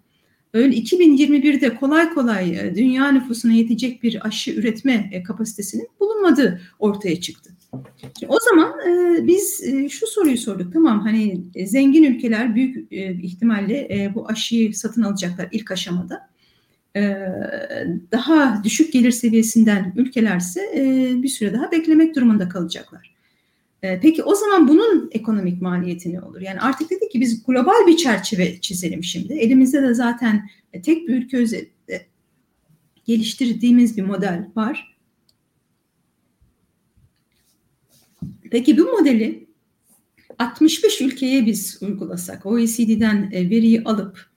öyle 0.54 0.76
2021'de 0.76 1.76
kolay 1.76 2.14
kolay 2.14 2.60
e, 2.60 2.76
dünya 2.76 3.12
nüfusuna 3.12 3.54
yetecek 3.54 4.04
bir 4.04 4.28
aşı 4.28 4.52
üretme 4.52 5.10
e, 5.14 5.24
kapasitesinin 5.24 5.88
bulunmadığı 6.00 6.62
ortaya 6.80 7.22
çıktı. 7.22 7.54
O 8.28 8.38
zaman 8.40 8.74
e, 8.80 9.28
biz 9.28 9.64
şu 9.90 10.08
soruyu 10.08 10.38
sorduk. 10.38 10.74
Tamam 10.74 11.00
hani 11.00 11.42
zengin 11.66 12.04
ülkeler 12.04 12.56
büyük 12.56 12.92
ihtimalle 13.24 14.12
bu 14.16 14.28
aşıyı 14.28 14.76
satın 14.76 15.02
alacaklar 15.02 15.48
ilk 15.52 15.72
aşamada. 15.72 16.30
Daha 18.12 18.64
düşük 18.64 18.94
gelir 18.94 19.12
seviyesinden 19.12 19.94
ülkelerse 19.96 20.62
bir 21.24 21.28
süre 21.28 21.54
daha 21.54 21.72
beklemek 21.72 22.16
durumunda 22.16 22.50
kalacaklar. 22.50 23.17
E, 23.84 24.00
peki 24.00 24.24
o 24.24 24.36
zaman 24.36 24.68
bunun 24.68 25.10
ekonomik 25.12 25.62
maliyeti 25.62 26.14
ne 26.14 26.22
olur? 26.22 26.42
Yani 26.42 26.60
artık 26.60 26.90
dedik 26.90 27.12
ki 27.12 27.22
biz 27.22 27.44
global 27.46 27.88
bir 27.88 27.98
çerçeve 27.98 28.62
çizelim 28.62 29.04
şimdi. 29.04 29.34
Elimizde 29.34 29.82
de 29.82 29.94
zaten 29.94 30.50
tek 30.84 31.08
bir 31.08 31.16
ülke 31.16 31.38
özelinde 31.38 32.06
geliştirdiğimiz 33.06 33.98
bir 33.98 34.04
model 34.04 34.50
var. 34.56 34.98
Peki 38.52 38.78
bu 38.78 38.84
modeli 38.84 39.48
65 40.40 41.02
ülkeye 41.02 41.46
biz 41.46 41.78
uygulasak, 41.82 42.46
OECD'den 42.46 43.32
veriyi 43.32 43.84
alıp 43.84 44.30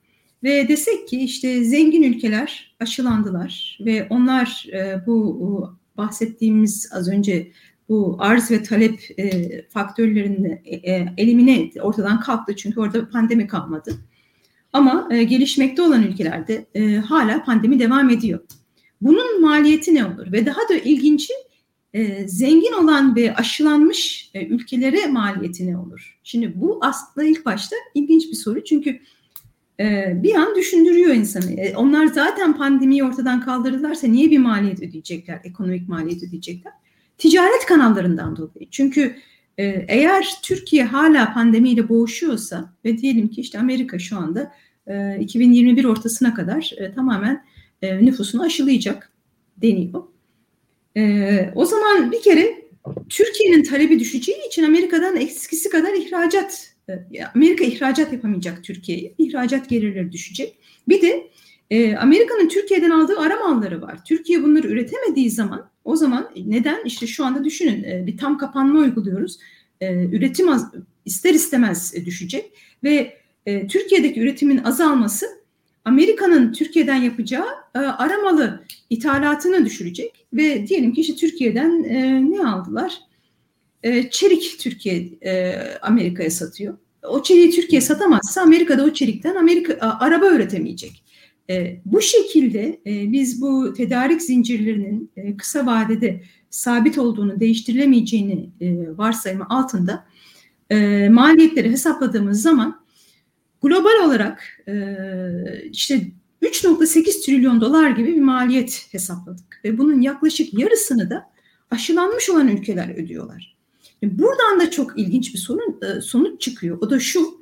ve 0.43 0.69
desek 0.69 1.09
ki 1.09 1.21
işte 1.21 1.65
zengin 1.65 2.03
ülkeler 2.03 2.77
aşılandılar 2.81 3.79
ve 3.85 4.07
onlar 4.11 4.67
bu 5.07 5.81
bahsettiğimiz 5.97 6.89
az 6.93 7.09
önce 7.09 7.51
bu 7.91 8.17
arz 8.19 8.51
ve 8.51 8.63
talep 8.63 9.01
e, 9.19 9.49
faktörlerini 9.69 10.63
e, 10.65 10.93
e, 10.93 11.15
elimine 11.17 11.61
etti. 11.61 11.83
Ortadan 11.83 12.21
kalktı 12.21 12.57
çünkü 12.57 12.81
orada 12.81 13.09
pandemi 13.09 13.47
kalmadı. 13.47 13.95
Ama 14.73 15.09
e, 15.11 15.23
gelişmekte 15.23 15.83
olan 15.83 16.03
ülkelerde 16.03 16.67
e, 16.75 16.97
hala 16.97 17.45
pandemi 17.45 17.79
devam 17.79 18.11
ediyor. 18.11 18.41
Bunun 19.01 19.41
maliyeti 19.41 19.95
ne 19.95 20.05
olur? 20.05 20.33
Ve 20.33 20.47
daha 20.47 20.61
da 20.69 20.75
ilginci 20.75 21.33
e, 21.95 22.29
zengin 22.29 22.73
olan 22.73 23.17
ve 23.17 23.35
aşılanmış 23.35 24.31
e, 24.35 24.47
ülkelere 24.47 25.07
maliyeti 25.07 25.73
ne 25.73 25.79
olur? 25.79 26.19
Şimdi 26.25 26.61
bu 26.61 26.79
aslında 26.83 27.27
ilk 27.27 27.47
başta 27.47 27.77
ilginç 27.95 28.29
bir 28.31 28.37
soru 28.37 28.65
çünkü 28.65 29.01
e, 29.81 30.13
bir 30.23 30.35
an 30.35 30.55
düşündürüyor 30.57 31.15
insanı. 31.15 31.53
E, 31.53 31.77
onlar 31.77 32.07
zaten 32.07 32.57
pandemiyi 32.57 33.05
ortadan 33.05 33.41
kaldırdılarsa 33.41 34.07
niye 34.07 34.31
bir 34.31 34.39
maliyet 34.39 34.83
ödeyecekler, 34.83 35.41
ekonomik 35.45 35.89
maliyet 35.89 36.23
ödeyecekler? 36.23 36.73
Ticaret 37.21 37.67
kanallarından 37.67 38.37
dolayı. 38.37 38.71
Çünkü 38.71 39.17
e, 39.59 39.85
eğer 39.89 40.27
Türkiye 40.43 40.85
hala 40.85 41.33
pandemiyle 41.33 41.89
boğuşuyorsa 41.89 42.73
ve 42.85 42.99
diyelim 42.99 43.29
ki 43.29 43.41
işte 43.41 43.59
Amerika 43.59 43.99
şu 43.99 44.17
anda 44.17 44.53
e, 44.87 45.19
2021 45.21 45.85
ortasına 45.85 46.35
kadar 46.35 46.73
e, 46.77 46.95
tamamen 46.95 47.45
e, 47.83 48.05
nüfusunu 48.05 48.43
aşılayacak 48.43 49.13
deniyor. 49.57 50.03
E, 50.97 51.53
o 51.55 51.65
zaman 51.65 52.13
bir 52.13 52.23
kere 52.23 52.71
Türkiye'nin 53.09 53.63
talebi 53.63 53.99
düşeceği 53.99 54.47
için 54.47 54.65
Amerika'dan 54.65 55.17
eskisi 55.17 55.71
kadar 55.71 55.95
ihracat, 55.95 56.75
e, 56.89 57.25
Amerika 57.35 57.65
ihracat 57.65 58.13
yapamayacak 58.13 58.65
Türkiye'ye. 58.65 59.15
İhracat 59.19 59.69
gelirleri 59.69 60.13
düşecek. 60.13 60.59
Bir 60.89 61.03
de 61.03 61.31
e, 61.71 61.97
Amerika'nın 61.97 62.49
Türkiye'den 62.49 62.91
aldığı 62.91 63.19
ara 63.19 63.37
malları 63.37 63.83
var. 63.83 64.05
Türkiye 64.05 64.43
bunları 64.43 64.69
üretemediği 64.69 65.31
zaman 65.31 65.70
o 65.85 65.97
zaman 65.97 66.31
neden? 66.47 66.85
İşte 66.85 67.07
şu 67.07 67.25
anda 67.25 67.45
düşünün 67.45 67.83
e, 67.83 68.07
bir 68.07 68.17
tam 68.17 68.39
kapanma 68.39 68.79
uyguluyoruz. 68.79 69.39
E, 69.81 70.05
üretim 70.05 70.49
az, 70.49 70.73
ister 71.05 71.35
istemez 71.35 71.95
e, 71.95 72.05
düşecek 72.05 72.53
ve 72.85 73.21
Türkiye'deki 73.69 74.21
üretimin 74.21 74.59
azalması 74.59 75.27
Amerika'nın 75.85 76.53
Türkiye'den 76.53 76.95
yapacağı 76.95 77.47
aramalı 77.75 78.65
ithalatını 78.91 79.65
düşürecek 79.65 80.27
ve 80.33 80.67
diyelim 80.67 80.93
ki 80.93 81.01
işte 81.01 81.15
Türkiye'den 81.15 81.83
ne 82.33 82.47
aldılar? 82.47 83.01
Çelik 84.11 84.59
Türkiye 84.59 85.09
Amerika'ya 85.83 86.31
satıyor. 86.31 86.79
O 87.03 87.23
çeliği 87.23 87.51
Türkiye 87.51 87.81
satamazsa 87.81 88.43
Amerika'da 88.43 88.85
o 88.85 88.93
çelikten 88.93 89.35
Amerika 89.35 89.97
araba 90.01 90.27
üretemeyecek. 90.27 91.03
E, 91.51 91.81
bu 91.85 92.01
şekilde 92.03 92.81
e, 92.87 93.13
biz 93.13 93.41
bu 93.41 93.75
tedarik 93.75 94.23
zincirlerinin 94.23 95.11
e, 95.17 95.37
kısa 95.37 95.67
vadede 95.67 96.23
sabit 96.51 96.99
olduğunu, 96.99 97.41
değiştirilemeyeceğini 97.41 98.51
varsayımı 98.99 99.47
altında 99.49 100.07
maliyetleri 101.11 101.71
hesapladığımız 101.71 102.43
zaman 102.43 102.85
global 103.63 104.07
olarak 104.07 104.65
işte 105.73 106.11
3.8 106.43 107.27
trilyon 107.27 107.61
dolar 107.61 107.91
gibi 107.91 108.17
bir 108.17 108.21
maliyet 108.21 108.87
hesapladık 108.91 109.61
ve 109.65 109.79
bunun 109.79 110.01
yaklaşık 110.01 110.55
yarısını 110.55 111.11
da 111.11 111.31
aşılanmış 111.71 112.31
olan 112.31 112.49
ülkeler 112.49 112.95
ödüyorlar. 112.95 113.57
Buradan 114.03 114.61
da 114.61 114.71
çok 114.71 114.99
ilginç 114.99 115.35
bir 115.35 115.39
sorun 115.39 116.01
sonuç 116.01 116.41
çıkıyor. 116.41 116.79
O 116.81 116.91
da 116.91 117.01
şu. 117.01 117.40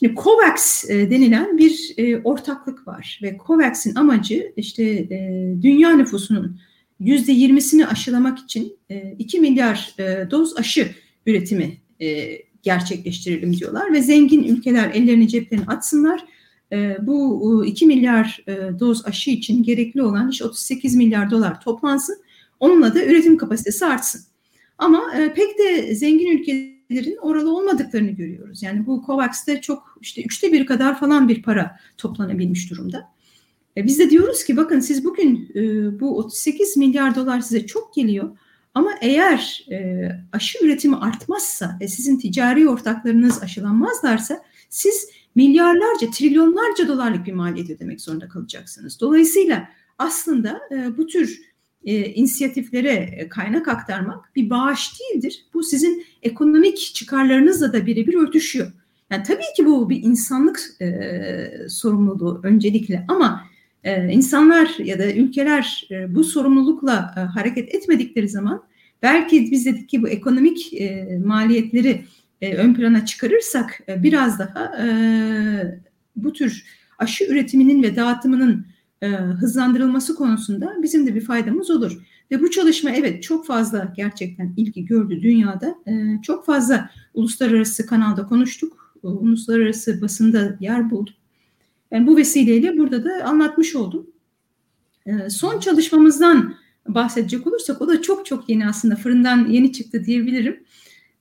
Şimdi 0.00 0.14
COVAX 0.14 0.90
e, 0.90 1.10
denilen 1.10 1.58
bir 1.58 1.94
e, 1.96 2.18
ortaklık 2.18 2.88
var 2.88 3.20
ve 3.22 3.38
COVAX'in 3.46 3.94
amacı 3.94 4.52
işte 4.56 4.84
e, 4.84 5.48
dünya 5.62 5.96
nüfusunun 5.96 6.60
yüzde 7.00 7.32
yirmisini 7.32 7.86
aşılamak 7.86 8.38
için 8.38 8.76
e, 8.90 9.14
2 9.18 9.40
milyar 9.40 9.94
doz 10.30 10.56
aşı 10.56 10.90
üretimi 11.26 11.76
gerçekleştirelim 12.62 13.56
diyorlar 13.56 13.92
ve 13.92 14.02
zengin 14.02 14.44
ülkeler 14.44 14.90
ellerini 14.94 15.28
ceplerini 15.28 15.66
atsınlar. 15.66 16.24
Bu 17.00 17.64
2 17.66 17.86
milyar 17.86 18.44
doz 18.80 19.06
aşı 19.06 19.30
için 19.30 19.62
gerekli 19.62 20.02
olan 20.02 20.30
işte 20.30 20.44
38 20.44 20.94
milyar 20.96 21.30
dolar 21.30 21.60
toplansın. 21.60 22.16
Onunla 22.60 22.94
da 22.94 23.04
üretim 23.04 23.36
kapasitesi 23.36 23.86
artsın. 23.86 24.20
Ama 24.78 25.12
pek 25.34 25.58
de 25.58 25.94
zengin 25.94 26.26
ülkelerin 26.90 27.16
oralı 27.16 27.56
olmadıklarını 27.56 28.10
görüyoruz. 28.10 28.62
Yani 28.62 28.86
bu 28.86 29.02
COVAX'te 29.06 29.60
çok 29.60 29.98
işte 30.00 30.22
üçte 30.22 30.52
bir 30.52 30.66
kadar 30.66 31.00
falan 31.00 31.28
bir 31.28 31.42
para 31.42 31.76
toplanabilmiş 31.98 32.70
durumda. 32.70 33.08
E, 33.76 33.84
biz 33.84 33.98
de 33.98 34.10
diyoruz 34.10 34.44
ki 34.44 34.56
bakın 34.56 34.80
siz 34.80 35.04
bugün 35.04 35.50
e, 35.54 36.00
bu 36.00 36.18
38 36.18 36.76
milyar 36.76 37.14
dolar 37.14 37.40
size 37.40 37.66
çok 37.66 37.94
geliyor. 37.94 38.36
Ama 38.74 38.90
eğer 39.00 39.66
e, 39.70 40.08
aşı 40.32 40.64
üretimi 40.64 40.96
artmazsa 40.96 41.78
ve 41.80 41.88
sizin 41.88 42.18
ticari 42.18 42.68
ortaklarınız 42.68 43.42
aşılanmazlarsa 43.42 44.42
siz 44.68 45.08
milyarlarca, 45.34 46.10
trilyonlarca 46.10 46.88
dolarlık 46.88 47.26
bir 47.26 47.32
maliyet 47.32 47.70
ödemek 47.70 48.00
zorunda 48.00 48.28
kalacaksınız. 48.28 49.00
Dolayısıyla 49.00 49.68
aslında 49.98 50.60
e, 50.70 50.96
bu 50.96 51.06
tür 51.06 51.49
e, 51.84 52.04
inisiyatiflere 52.04 52.92
e, 52.92 53.28
kaynak 53.28 53.68
aktarmak 53.68 54.36
bir 54.36 54.50
bağış 54.50 54.92
değildir. 55.00 55.44
Bu 55.54 55.62
sizin 55.62 56.04
ekonomik 56.22 56.78
çıkarlarınızla 56.78 57.72
da 57.72 57.86
birebir 57.86 58.14
örtüşüyor. 58.14 58.72
Yani 59.10 59.22
tabii 59.22 59.54
ki 59.56 59.66
bu 59.66 59.90
bir 59.90 60.02
insanlık 60.02 60.60
e, 60.80 60.88
sorumluluğu 61.68 62.40
öncelikle 62.42 63.04
ama 63.08 63.44
e, 63.84 64.12
insanlar 64.12 64.78
ya 64.78 64.98
da 64.98 65.12
ülkeler 65.12 65.88
e, 65.90 66.14
bu 66.14 66.24
sorumlulukla 66.24 67.14
e, 67.16 67.20
hareket 67.20 67.74
etmedikleri 67.74 68.28
zaman 68.28 68.62
belki 69.02 69.50
biz 69.50 69.66
dedik 69.66 69.88
ki 69.88 70.02
bu 70.02 70.08
ekonomik 70.08 70.74
e, 70.74 71.18
maliyetleri 71.24 72.04
e, 72.40 72.54
ön 72.54 72.74
plana 72.74 73.06
çıkarırsak 73.06 73.80
e, 73.88 74.02
biraz 74.02 74.38
daha 74.38 74.86
e, 74.86 74.88
bu 76.16 76.32
tür 76.32 76.64
aşı 76.98 77.24
üretiminin 77.24 77.82
ve 77.82 77.96
dağıtımının 77.96 78.66
e, 79.02 79.06
hızlandırılması 79.08 80.14
konusunda 80.14 80.76
bizim 80.82 81.06
de 81.06 81.14
bir 81.14 81.20
faydamız 81.20 81.70
olur. 81.70 81.98
Ve 82.30 82.40
bu 82.40 82.50
çalışma 82.50 82.90
evet 82.90 83.22
çok 83.22 83.46
fazla 83.46 83.92
gerçekten 83.96 84.54
ilgi 84.56 84.84
gördü 84.84 85.22
dünyada. 85.22 85.74
E, 85.86 86.22
çok 86.22 86.46
fazla 86.46 86.90
uluslararası 87.14 87.86
kanalda 87.86 88.26
konuştuk. 88.26 88.94
E, 89.04 89.06
uluslararası 89.06 90.00
basında 90.00 90.56
yer 90.60 90.90
buldu. 90.90 91.10
Yani 91.90 92.06
bu 92.06 92.16
vesileyle 92.16 92.78
burada 92.78 93.04
da 93.04 93.24
anlatmış 93.24 93.76
oldum. 93.76 94.06
Son 95.28 95.60
çalışmamızdan 95.60 96.54
bahsedecek 96.88 97.46
olursak 97.46 97.82
o 97.82 97.88
da 97.88 98.02
çok 98.02 98.26
çok 98.26 98.48
yeni 98.48 98.68
aslında 98.68 98.96
fırından 98.96 99.46
yeni 99.48 99.72
çıktı 99.72 100.04
diyebilirim. 100.04 100.64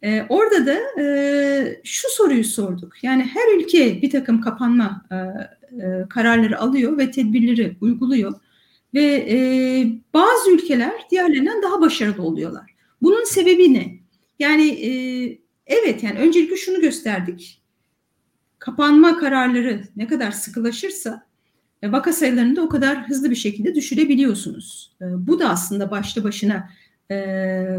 E, 0.01 0.25
orada 0.29 0.65
da 0.65 1.01
e, 1.01 1.81
şu 1.83 2.07
soruyu 2.09 2.43
sorduk. 2.43 3.03
Yani 3.03 3.23
her 3.23 3.57
ülke 3.59 4.01
bir 4.01 4.09
takım 4.09 4.41
kapanma 4.41 5.05
e, 5.11 5.15
e, 5.71 6.09
kararları 6.09 6.59
alıyor 6.59 6.97
ve 6.97 7.11
tedbirleri 7.11 7.77
uyguluyor. 7.81 8.33
Ve 8.93 9.27
e, 9.29 9.37
bazı 10.13 10.51
ülkeler 10.51 10.93
diğerlerinden 11.11 11.61
daha 11.63 11.81
başarılı 11.81 12.23
oluyorlar. 12.23 12.75
Bunun 13.01 13.23
sebebi 13.23 13.73
ne? 13.73 13.99
Yani 14.39 14.67
e, 14.69 14.91
evet 15.67 16.03
yani 16.03 16.19
öncelikle 16.19 16.55
şunu 16.55 16.81
gösterdik. 16.81 17.61
Kapanma 18.59 19.17
kararları 19.17 19.83
ne 19.95 20.07
kadar 20.07 20.31
sıkılaşırsa 20.31 21.27
e, 21.81 21.91
vaka 21.91 22.13
sayılarını 22.13 22.55
da 22.55 22.61
o 22.61 22.69
kadar 22.69 23.09
hızlı 23.09 23.31
bir 23.31 23.35
şekilde 23.35 23.75
düşürebiliyorsunuz. 23.75 24.95
E, 25.01 25.05
bu 25.27 25.39
da 25.39 25.49
aslında 25.49 25.91
başlı 25.91 26.23
başına 26.23 26.69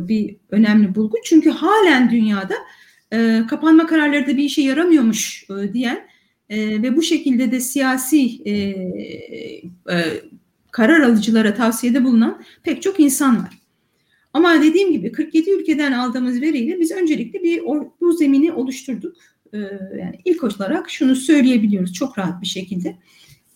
bir 0.01 0.37
önemli 0.51 0.95
bulgu. 0.95 1.17
Çünkü 1.25 1.51
halen 1.51 2.11
dünyada 2.11 2.55
kapanma 3.47 3.87
kararları 3.87 4.27
da 4.27 4.37
bir 4.37 4.45
işe 4.45 4.63
yaramıyormuş 4.63 5.47
diyen 5.73 6.09
e, 6.51 6.83
ve 6.83 6.97
bu 6.97 7.03
şekilde 7.03 7.53
de 7.53 7.61
siyasi 7.61 8.43
e, 8.45 8.53
e, 9.91 10.23
karar 10.71 11.01
alıcılara 11.01 11.55
tavsiyede 11.55 12.05
bulunan 12.05 12.43
pek 12.63 12.83
çok 12.83 13.01
insan 13.01 13.39
var. 13.39 13.61
Ama 14.33 14.63
dediğim 14.63 14.93
gibi 14.93 15.13
47 15.13 15.51
ülkeden 15.51 15.93
aldığımız 15.93 16.41
veriyle 16.41 16.81
biz 16.81 16.91
öncelikle 16.91 17.43
bir 17.43 17.63
bu 18.01 18.13
zemini 18.13 18.53
oluşturduk. 18.53 19.17
Ee, 19.53 19.59
yani 20.01 20.19
ilk 20.25 20.45
olarak 20.45 20.91
şunu 20.91 21.17
söyleyebiliyoruz 21.17 21.93
çok 21.93 22.19
rahat 22.19 22.43
bir 22.43 22.47
şekilde. 22.47 22.97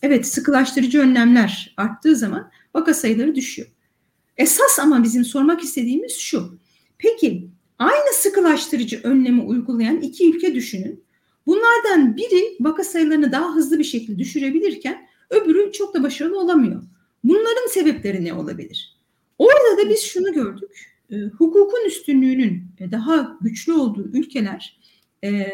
Evet 0.02 0.26
sıkılaştırıcı 0.26 1.00
önlemler 1.00 1.74
arttığı 1.76 2.16
zaman 2.16 2.50
vaka 2.74 2.94
sayıları 2.94 3.34
düşüyor. 3.34 3.68
Esas 4.36 4.78
ama 4.78 5.02
bizim 5.02 5.24
sormak 5.24 5.64
istediğimiz 5.64 6.16
şu. 6.16 6.58
Peki 6.98 7.48
aynı 7.78 8.14
sıkılaştırıcı 8.14 9.00
önlemi 9.02 9.42
uygulayan 9.42 10.00
iki 10.00 10.30
ülke 10.30 10.54
düşünün. 10.54 11.03
Bunlardan 11.46 12.16
biri 12.16 12.56
vaka 12.60 12.84
sayılarını 12.84 13.32
daha 13.32 13.54
hızlı 13.54 13.78
bir 13.78 13.84
şekilde 13.84 14.18
düşürebilirken 14.18 15.06
öbürü 15.30 15.72
çok 15.72 15.94
da 15.94 16.02
başarılı 16.02 16.40
olamıyor. 16.40 16.82
Bunların 17.24 17.68
sebepleri 17.70 18.24
ne 18.24 18.34
olabilir? 18.34 18.96
Orada 19.38 19.84
da 19.84 19.90
biz 19.90 20.02
şunu 20.02 20.32
gördük. 20.32 20.94
E, 21.10 21.16
hukukun 21.16 21.86
üstünlüğünün 21.86 22.62
daha 22.92 23.38
güçlü 23.40 23.72
olduğu 23.72 24.08
ülkeler 24.12 24.78
e, 25.24 25.46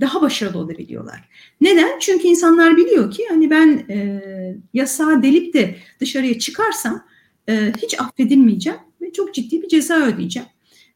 daha 0.00 0.22
başarılı 0.22 0.58
olabiliyorlar. 0.58 1.28
Neden? 1.60 1.98
Çünkü 1.98 2.28
insanlar 2.28 2.76
biliyor 2.76 3.10
ki 3.10 3.26
hani 3.30 3.50
ben 3.50 3.84
e, 3.90 4.22
yasağı 4.74 5.22
delip 5.22 5.54
de 5.54 5.76
dışarıya 6.00 6.38
çıkarsam 6.38 7.04
e, 7.48 7.72
hiç 7.82 8.00
affedilmeyeceğim 8.00 8.78
ve 9.00 9.12
çok 9.12 9.34
ciddi 9.34 9.62
bir 9.62 9.68
ceza 9.68 10.06
ödeyeceğim. 10.06 10.48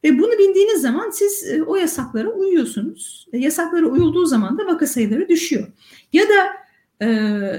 Ve 0.03 0.19
bunu 0.19 0.31
bildiğiniz 0.31 0.81
zaman 0.81 1.09
siz 1.09 1.43
e, 1.51 1.63
o 1.63 1.75
yasaklara 1.75 2.29
uyuyorsunuz. 2.29 3.27
E, 3.33 3.37
yasaklara 3.37 3.85
uyulduğu 3.85 4.25
zaman 4.25 4.57
da 4.57 4.65
vaka 4.65 4.87
sayıları 4.87 5.29
düşüyor. 5.29 5.67
Ya 6.13 6.23
da 6.23 6.63
e, 7.01 7.07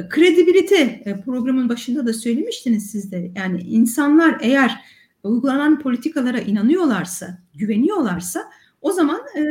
kredibilite 0.09 1.02
e, 1.04 1.20
programın 1.24 1.68
başında 1.68 2.07
da 2.07 2.12
söylemiştiniz 2.12 2.90
siz 2.90 3.12
de. 3.12 3.30
Yani 3.37 3.62
insanlar 3.62 4.38
eğer 4.40 4.80
uygulanan 5.22 5.80
politikalara 5.80 6.38
inanıyorlarsa, 6.38 7.38
güveniyorlarsa 7.54 8.50
o 8.80 8.92
zaman 8.92 9.20
e, 9.37 9.42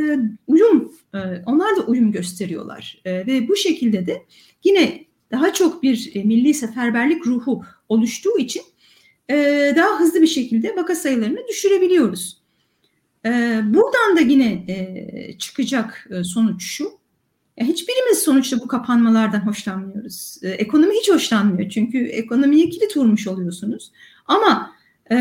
uyum, 0.47 0.93
e, 1.13 1.17
onlar 1.45 1.75
da 1.77 1.82
uyum 1.82 2.12
gösteriyorlar. 2.12 3.01
E, 3.06 3.27
ve 3.27 3.47
bu 3.47 3.56
şekilde 3.56 4.06
de 4.06 4.25
yine 4.63 5.06
daha 5.32 5.53
çok 5.53 5.84
bir 5.84 6.12
e, 6.13 6.23
milli 6.23 6.53
seferberlik 6.53 7.27
ruhu 7.27 7.63
oluştuğu 7.89 8.38
için 8.38 8.63
e, 9.29 9.36
daha 9.75 9.99
hızlı 9.99 10.21
bir 10.21 10.27
şekilde 10.27 10.75
vaka 10.75 10.95
sayılarını 10.95 11.47
düşürebiliyoruz. 11.47 12.42
E, 13.25 13.62
buradan 13.65 14.17
da 14.17 14.21
yine 14.21 14.65
e, 14.67 15.38
çıkacak 15.38 16.07
e, 16.09 16.23
sonuç 16.23 16.63
şu. 16.63 17.03
Ya 17.57 17.65
hiçbirimiz 17.65 18.17
sonuçta 18.17 18.59
bu 18.59 18.67
kapanmalardan 18.67 19.47
hoşlanmıyoruz. 19.47 20.38
E, 20.41 20.49
ekonomi 20.49 20.93
hiç 20.95 21.09
hoşlanmıyor 21.09 21.69
çünkü 21.69 21.97
ekonomiye 21.97 22.69
kilit 22.69 22.97
vurmuş 22.97 23.27
oluyorsunuz. 23.27 23.91
Ama 24.25 24.73
e, 25.09 25.15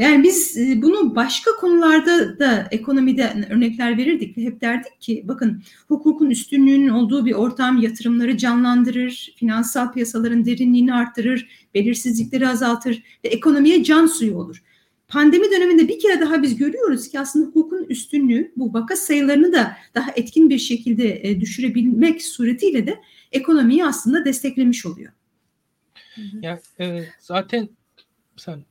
yani 0.00 0.22
biz 0.22 0.56
e, 0.58 0.82
bunu 0.82 1.16
başka 1.16 1.50
konularda 1.60 2.38
da 2.38 2.68
ekonomide 2.70 3.46
örnekler 3.50 3.98
verirdik 3.98 4.38
ve 4.38 4.42
hep 4.42 4.60
derdik 4.60 5.00
ki 5.00 5.24
bakın 5.28 5.62
hukukun 5.88 6.30
üstünlüğünün 6.30 6.88
olduğu 6.88 7.24
bir 7.24 7.32
ortam 7.32 7.78
yatırımları 7.78 8.36
canlandırır, 8.36 9.34
finansal 9.36 9.92
piyasaların 9.92 10.44
derinliğini 10.44 10.94
arttırır, 10.94 11.48
belirsizlikleri 11.74 12.48
azaltır 12.48 13.02
ve 13.24 13.28
ekonomiye 13.28 13.84
can 13.84 14.06
suyu 14.06 14.36
olur 14.36 14.62
pandemi 15.12 15.50
döneminde 15.50 15.88
bir 15.88 15.98
kere 15.98 16.20
daha 16.20 16.42
biz 16.42 16.56
görüyoruz 16.56 17.08
ki 17.08 17.20
aslında 17.20 17.46
hukukun 17.46 17.84
üstünlüğü 17.84 18.52
bu 18.56 18.74
vaka 18.74 18.96
sayılarını 18.96 19.52
da 19.52 19.76
daha 19.94 20.10
etkin 20.10 20.50
bir 20.50 20.58
şekilde 20.58 21.28
e, 21.28 21.40
düşürebilmek 21.40 22.22
suretiyle 22.22 22.86
de 22.86 23.00
ekonomiyi 23.32 23.84
aslında 23.84 24.24
desteklemiş 24.24 24.86
oluyor. 24.86 25.12
Ya 26.40 26.60
e, 26.80 27.04
zaten 27.18 27.68
sen 28.36 28.64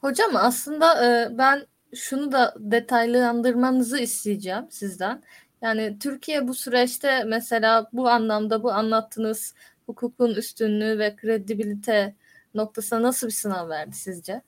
Hocam 0.00 0.36
aslında 0.36 1.06
e, 1.06 1.38
ben 1.38 1.66
şunu 1.94 2.32
da 2.32 2.54
detaylandırmanızı 2.58 3.98
isteyeceğim 3.98 4.66
sizden. 4.70 5.22
Yani 5.62 5.98
Türkiye 6.00 6.48
bu 6.48 6.54
süreçte 6.54 7.24
mesela 7.24 7.88
bu 7.92 8.08
anlamda 8.08 8.62
bu 8.62 8.72
anlattığınız 8.72 9.54
hukukun 9.86 10.34
üstünlüğü 10.34 10.98
ve 10.98 11.16
kredibilite 11.16 12.14
noktasına 12.54 13.02
nasıl 13.02 13.26
bir 13.26 13.32
sınav 13.32 13.68
verdi 13.68 13.96
sizce? 13.96 14.42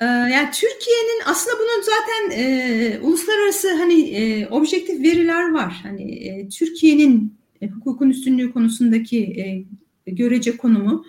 Ee, 0.00 0.04
yani 0.04 0.50
Türkiye'nin 0.52 1.22
aslında 1.26 1.56
bunun 1.58 1.82
zaten 1.82 2.40
e, 2.40 2.98
uluslararası 3.02 3.74
hani 3.74 4.00
e, 4.00 4.48
objektif 4.48 5.02
veriler 5.02 5.50
var. 5.50 5.80
Hani 5.82 6.12
e, 6.12 6.48
Türkiye'nin 6.48 7.34
e, 7.60 7.68
hukukun 7.68 8.10
üstünlüğü 8.10 8.52
konusundaki 8.52 9.18
e, 9.18 9.64
görece 10.10 10.56
konumu 10.56 11.04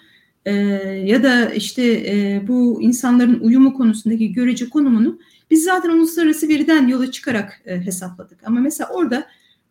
e, 0.45 0.53
ya 1.05 1.23
da 1.23 1.49
işte 1.49 1.83
e, 1.83 2.41
bu 2.47 2.81
insanların 2.81 3.39
uyumu 3.39 3.73
konusundaki 3.73 4.33
görece 4.33 4.69
konumunu 4.69 5.19
biz 5.51 5.63
zaten 5.63 5.89
uluslararası 5.89 6.47
veriden 6.47 6.87
yola 6.87 7.11
çıkarak 7.11 7.61
e, 7.65 7.77
hesapladık. 7.77 8.39
Ama 8.43 8.59
mesela 8.59 8.89
orada 8.93 9.27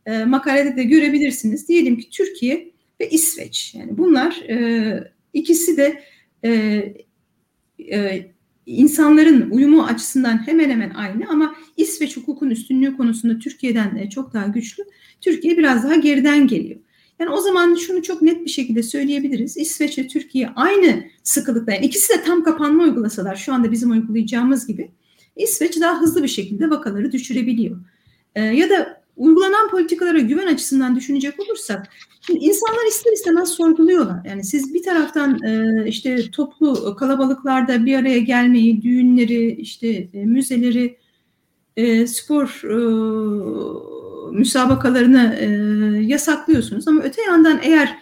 e, 0.06 0.24
makalede 0.24 0.76
de 0.76 0.84
görebilirsiniz. 0.84 1.68
Diyelim 1.68 1.98
ki 1.98 2.10
Türkiye 2.10 2.72
ve 3.00 3.10
İsveç. 3.10 3.74
Yani 3.74 3.98
bunlar 3.98 4.36
e, 4.48 5.12
ikisi 5.32 5.76
de 5.76 6.02
e, 6.44 6.50
e, 7.92 8.26
insanların 8.66 9.50
uyumu 9.50 9.82
açısından 9.82 10.46
hemen 10.46 10.70
hemen 10.70 10.90
aynı 10.90 11.28
ama 11.28 11.54
İsveç 11.76 12.16
hukukun 12.16 12.50
üstünlüğü 12.50 12.96
konusunda 12.96 13.38
Türkiye'den 13.38 13.96
e, 13.96 14.10
çok 14.10 14.34
daha 14.34 14.46
güçlü. 14.46 14.84
Türkiye 15.20 15.58
biraz 15.58 15.84
daha 15.84 15.94
geriden 15.94 16.46
geliyor. 16.46 16.80
Yani 17.18 17.30
o 17.30 17.40
zaman 17.40 17.74
şunu 17.74 18.02
çok 18.02 18.22
net 18.22 18.44
bir 18.44 18.50
şekilde 18.50 18.82
söyleyebiliriz. 18.82 19.56
İsveç 19.56 19.98
ve 19.98 20.08
Türkiye 20.08 20.48
aynı 20.56 21.04
sıkılıkta. 21.22 21.72
Yani 21.72 21.86
ikisi 21.86 22.18
de 22.18 22.22
tam 22.22 22.44
kapanma 22.44 22.82
uygulasalar 22.82 23.36
şu 23.36 23.54
anda 23.54 23.72
bizim 23.72 23.90
uygulayacağımız 23.90 24.66
gibi 24.66 24.90
İsveç 25.36 25.80
daha 25.80 26.00
hızlı 26.00 26.22
bir 26.22 26.28
şekilde 26.28 26.70
vakaları 26.70 27.12
düşürebiliyor. 27.12 27.76
Ee, 28.34 28.42
ya 28.42 28.70
da 28.70 29.03
uygulanan 29.16 29.70
politikalara 29.70 30.18
güven 30.18 30.46
açısından 30.46 30.96
düşünecek 30.96 31.40
olursak 31.40 31.88
şimdi 32.20 32.44
insanlar 32.44 32.88
ister 32.88 33.12
istemez 33.12 33.48
sorguluyorlar. 33.48 34.24
Yani 34.24 34.44
siz 34.44 34.74
bir 34.74 34.82
taraftan 34.82 35.42
e, 35.42 35.84
işte 35.88 36.30
toplu 36.30 36.96
kalabalıklarda 36.96 37.86
bir 37.86 37.98
araya 37.98 38.18
gelmeyi, 38.18 38.82
düğünleri, 38.82 39.52
işte 39.52 39.88
e, 39.88 40.24
müzeleri, 40.24 40.98
e, 41.76 42.06
spor 42.06 42.62
müsabakalarını 44.32 45.36
yasaklıyorsunuz. 46.02 46.88
Ama 46.88 47.02
öte 47.02 47.22
yandan 47.22 47.60
eğer 47.62 47.98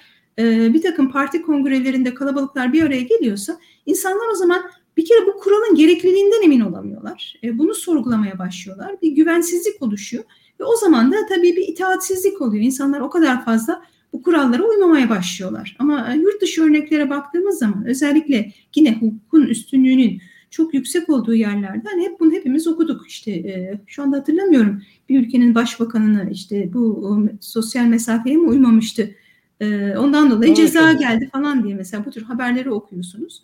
bir 0.74 0.82
takım 0.82 1.10
parti 1.10 1.42
kongrelerinde 1.42 2.14
kalabalıklar 2.14 2.72
bir 2.72 2.82
araya 2.82 3.02
geliyorsa 3.02 3.58
insanlar 3.86 4.32
o 4.32 4.34
zaman 4.34 4.62
bir 4.96 5.04
kere 5.04 5.26
bu 5.26 5.40
kuralın 5.40 5.74
gerekliliğinden 5.74 6.42
emin 6.42 6.60
olamıyorlar. 6.60 7.40
Bunu 7.52 7.74
sorgulamaya 7.74 8.38
başlıyorlar. 8.38 8.96
Bir 9.02 9.12
güvensizlik 9.12 9.82
oluşuyor. 9.82 10.24
Ve 10.62 10.66
o 10.66 10.76
zaman 10.76 11.12
da 11.12 11.16
tabii 11.28 11.56
bir 11.56 11.68
itaatsizlik 11.68 12.40
oluyor. 12.40 12.64
İnsanlar 12.64 13.00
o 13.00 13.10
kadar 13.10 13.44
fazla 13.44 13.82
bu 14.12 14.22
kurallara 14.22 14.62
uymamaya 14.62 15.08
başlıyorlar. 15.08 15.76
Ama 15.78 16.12
e, 16.12 16.16
yurt 16.16 16.42
dışı 16.42 16.64
örneklere 16.64 17.10
baktığımız 17.10 17.58
zaman 17.58 17.86
özellikle 17.86 18.52
yine 18.74 18.94
hukukun 18.94 19.46
üstünlüğünün 19.46 20.20
çok 20.50 20.74
yüksek 20.74 21.08
olduğu 21.08 21.34
yerlerde 21.34 21.88
hani 21.88 22.02
hep 22.02 22.20
bunu 22.20 22.32
hepimiz 22.32 22.66
okuduk 22.66 23.08
işte 23.08 23.30
e, 23.30 23.80
şu 23.86 24.02
anda 24.02 24.16
hatırlamıyorum 24.16 24.82
bir 25.08 25.20
ülkenin 25.20 25.54
başbakanına 25.54 26.30
işte 26.30 26.72
bu 26.72 26.80
o, 26.80 27.22
sosyal 27.40 27.84
mesafeye 27.84 28.36
mi 28.36 28.48
uymamıştı 28.48 29.14
e, 29.60 29.96
ondan 29.96 30.30
dolayı 30.30 30.48
evet, 30.48 30.56
ceza 30.56 30.92
geldi 30.92 31.28
falan 31.32 31.64
diye 31.64 31.74
mesela 31.74 32.04
bu 32.04 32.10
tür 32.10 32.22
haberleri 32.22 32.70
okuyorsunuz. 32.70 33.42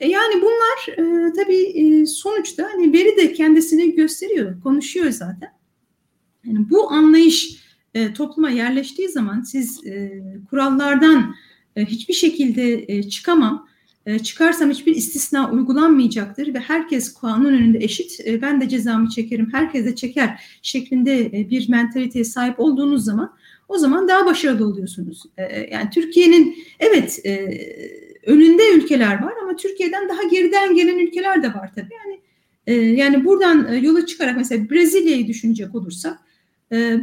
E, 0.00 0.08
yani 0.08 0.34
bunlar 0.42 0.98
e, 0.98 1.32
tabii 1.32 1.62
e, 1.62 2.06
sonuçta 2.06 2.68
hani 2.72 2.92
veri 2.92 3.16
de 3.16 3.32
kendisini 3.32 3.94
gösteriyor 3.94 4.60
konuşuyor 4.62 5.10
zaten. 5.10 5.63
Yani 6.46 6.70
bu 6.70 6.90
anlayış 6.90 7.64
e, 7.94 8.12
topluma 8.12 8.50
yerleştiği 8.50 9.08
zaman 9.08 9.42
siz 9.42 9.86
e, 9.86 10.22
kurallardan 10.50 11.34
e, 11.76 11.84
hiçbir 11.84 12.14
şekilde 12.14 12.84
e, 12.88 13.02
çıkamam 13.02 13.68
e, 14.06 14.18
çıkarsam 14.18 14.70
hiçbir 14.70 14.96
istisna 14.96 15.50
uygulanmayacaktır 15.50 16.54
ve 16.54 16.58
herkes 16.58 17.14
kanun 17.14 17.44
önünde 17.44 17.78
eşit. 17.78 18.20
E, 18.26 18.42
ben 18.42 18.60
de 18.60 18.68
cezamı 18.68 19.08
çekerim, 19.08 19.48
herkes 19.52 19.84
de 19.84 19.94
çeker 19.94 20.40
şeklinde 20.62 21.20
e, 21.20 21.50
bir 21.50 21.68
mentaliteye 21.68 22.24
sahip 22.24 22.60
olduğunuz 22.60 23.04
zaman 23.04 23.34
o 23.68 23.78
zaman 23.78 24.08
daha 24.08 24.26
başarılı 24.26 24.66
oluyorsunuz. 24.66 25.22
Yani 25.70 25.90
Türkiye'nin 25.94 26.56
evet 26.80 27.20
önünde 28.26 28.72
ülkeler 28.74 29.22
var 29.22 29.32
ama 29.42 29.56
Türkiye'den 29.56 30.08
daha 30.08 30.22
geriden 30.22 30.74
gelen 30.74 30.98
ülkeler 30.98 31.42
de 31.42 31.48
var 31.48 31.70
tabii. 31.74 31.94
Yani 31.94 32.20
yani 33.00 33.24
buradan 33.24 33.74
yola 33.74 34.06
çıkarak 34.06 34.36
mesela 34.36 34.70
Brezilya'yı 34.70 35.26
düşünecek 35.26 35.74
olursak 35.74 36.18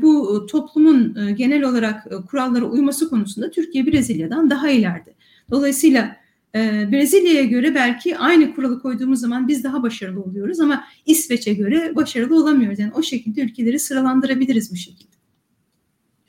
bu 0.02 0.46
toplumun 0.46 1.18
genel 1.36 1.64
olarak 1.64 2.08
kurallara 2.30 2.66
uyması 2.66 3.10
konusunda 3.10 3.52
Türkiye 3.52 3.86
Brezilya'dan 3.86 4.50
daha 4.50 4.70
ileride. 4.70 5.14
Dolayısıyla 5.52 6.22
ee, 6.56 6.92
Brezilya'ya 6.92 7.44
göre 7.44 7.76
belki 7.76 8.18
aynı 8.18 8.56
kuralı 8.56 8.82
koyduğumuz 8.82 9.20
zaman 9.20 9.48
biz 9.48 9.64
daha 9.64 9.84
başarılı 9.84 10.22
oluyoruz 10.22 10.60
ama 10.60 10.84
İsveç'e 11.06 11.54
göre 11.54 11.96
başarılı 11.96 12.44
olamıyoruz. 12.44 12.80
Yani 12.80 12.92
o 12.96 13.04
şekilde 13.04 13.42
ülkeleri 13.42 13.80
sıralandırabiliriz 13.80 14.72
bu 14.72 14.76
şekilde. 14.76 15.12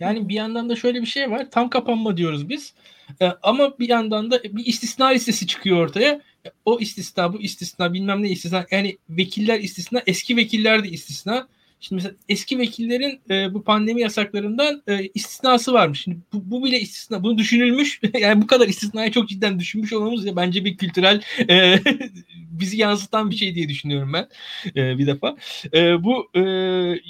Yani 0.00 0.28
bir 0.28 0.34
yandan 0.34 0.68
da 0.68 0.76
şöyle 0.76 1.00
bir 1.00 1.06
şey 1.06 1.30
var. 1.30 1.50
Tam 1.50 1.70
kapanma 1.70 2.16
diyoruz 2.16 2.48
biz. 2.48 2.74
Ee, 3.20 3.26
ama 3.42 3.78
bir 3.78 3.88
yandan 3.88 4.30
da 4.30 4.42
bir 4.42 4.66
istisna 4.66 5.06
listesi 5.06 5.46
çıkıyor 5.46 5.76
ortaya. 5.76 6.20
O 6.64 6.80
istisna, 6.80 7.32
bu 7.32 7.40
istisna, 7.40 7.92
bilmem 7.92 8.22
ne 8.22 8.30
istisna. 8.30 8.66
Yani 8.70 8.98
vekiller 9.08 9.60
istisna, 9.60 10.02
eski 10.06 10.36
vekiller 10.36 10.84
de 10.84 10.88
istisna. 10.88 11.48
Şimdi 11.82 12.02
mesela 12.02 12.14
eski 12.28 12.58
vekillerin 12.58 13.20
e, 13.30 13.54
bu 13.54 13.64
pandemi 13.64 14.00
yasaklarından 14.00 14.82
e, 14.86 15.08
istisnası 15.14 15.72
varmış. 15.72 16.02
Şimdi 16.02 16.18
bu, 16.32 16.50
bu 16.50 16.64
bile 16.64 16.80
istisna. 16.80 17.22
Bunu 17.22 17.38
düşünülmüş. 17.38 18.00
yani 18.20 18.42
bu 18.42 18.46
kadar 18.46 18.68
istisnayı 18.68 19.12
çok 19.12 19.28
cidden 19.28 19.58
düşünmüş 19.58 19.92
olmamız 19.92 20.24
ya 20.24 20.36
bence 20.36 20.64
bir 20.64 20.76
kültürel 20.76 21.22
e, 21.50 21.80
bizi 22.36 22.76
yansıtan 22.76 23.30
bir 23.30 23.36
şey 23.36 23.54
diye 23.54 23.68
düşünüyorum 23.68 24.12
ben 24.12 24.28
e, 24.76 24.98
bir 24.98 25.06
defa. 25.06 25.36
E, 25.74 26.04
bu 26.04 26.30
e, 26.34 26.40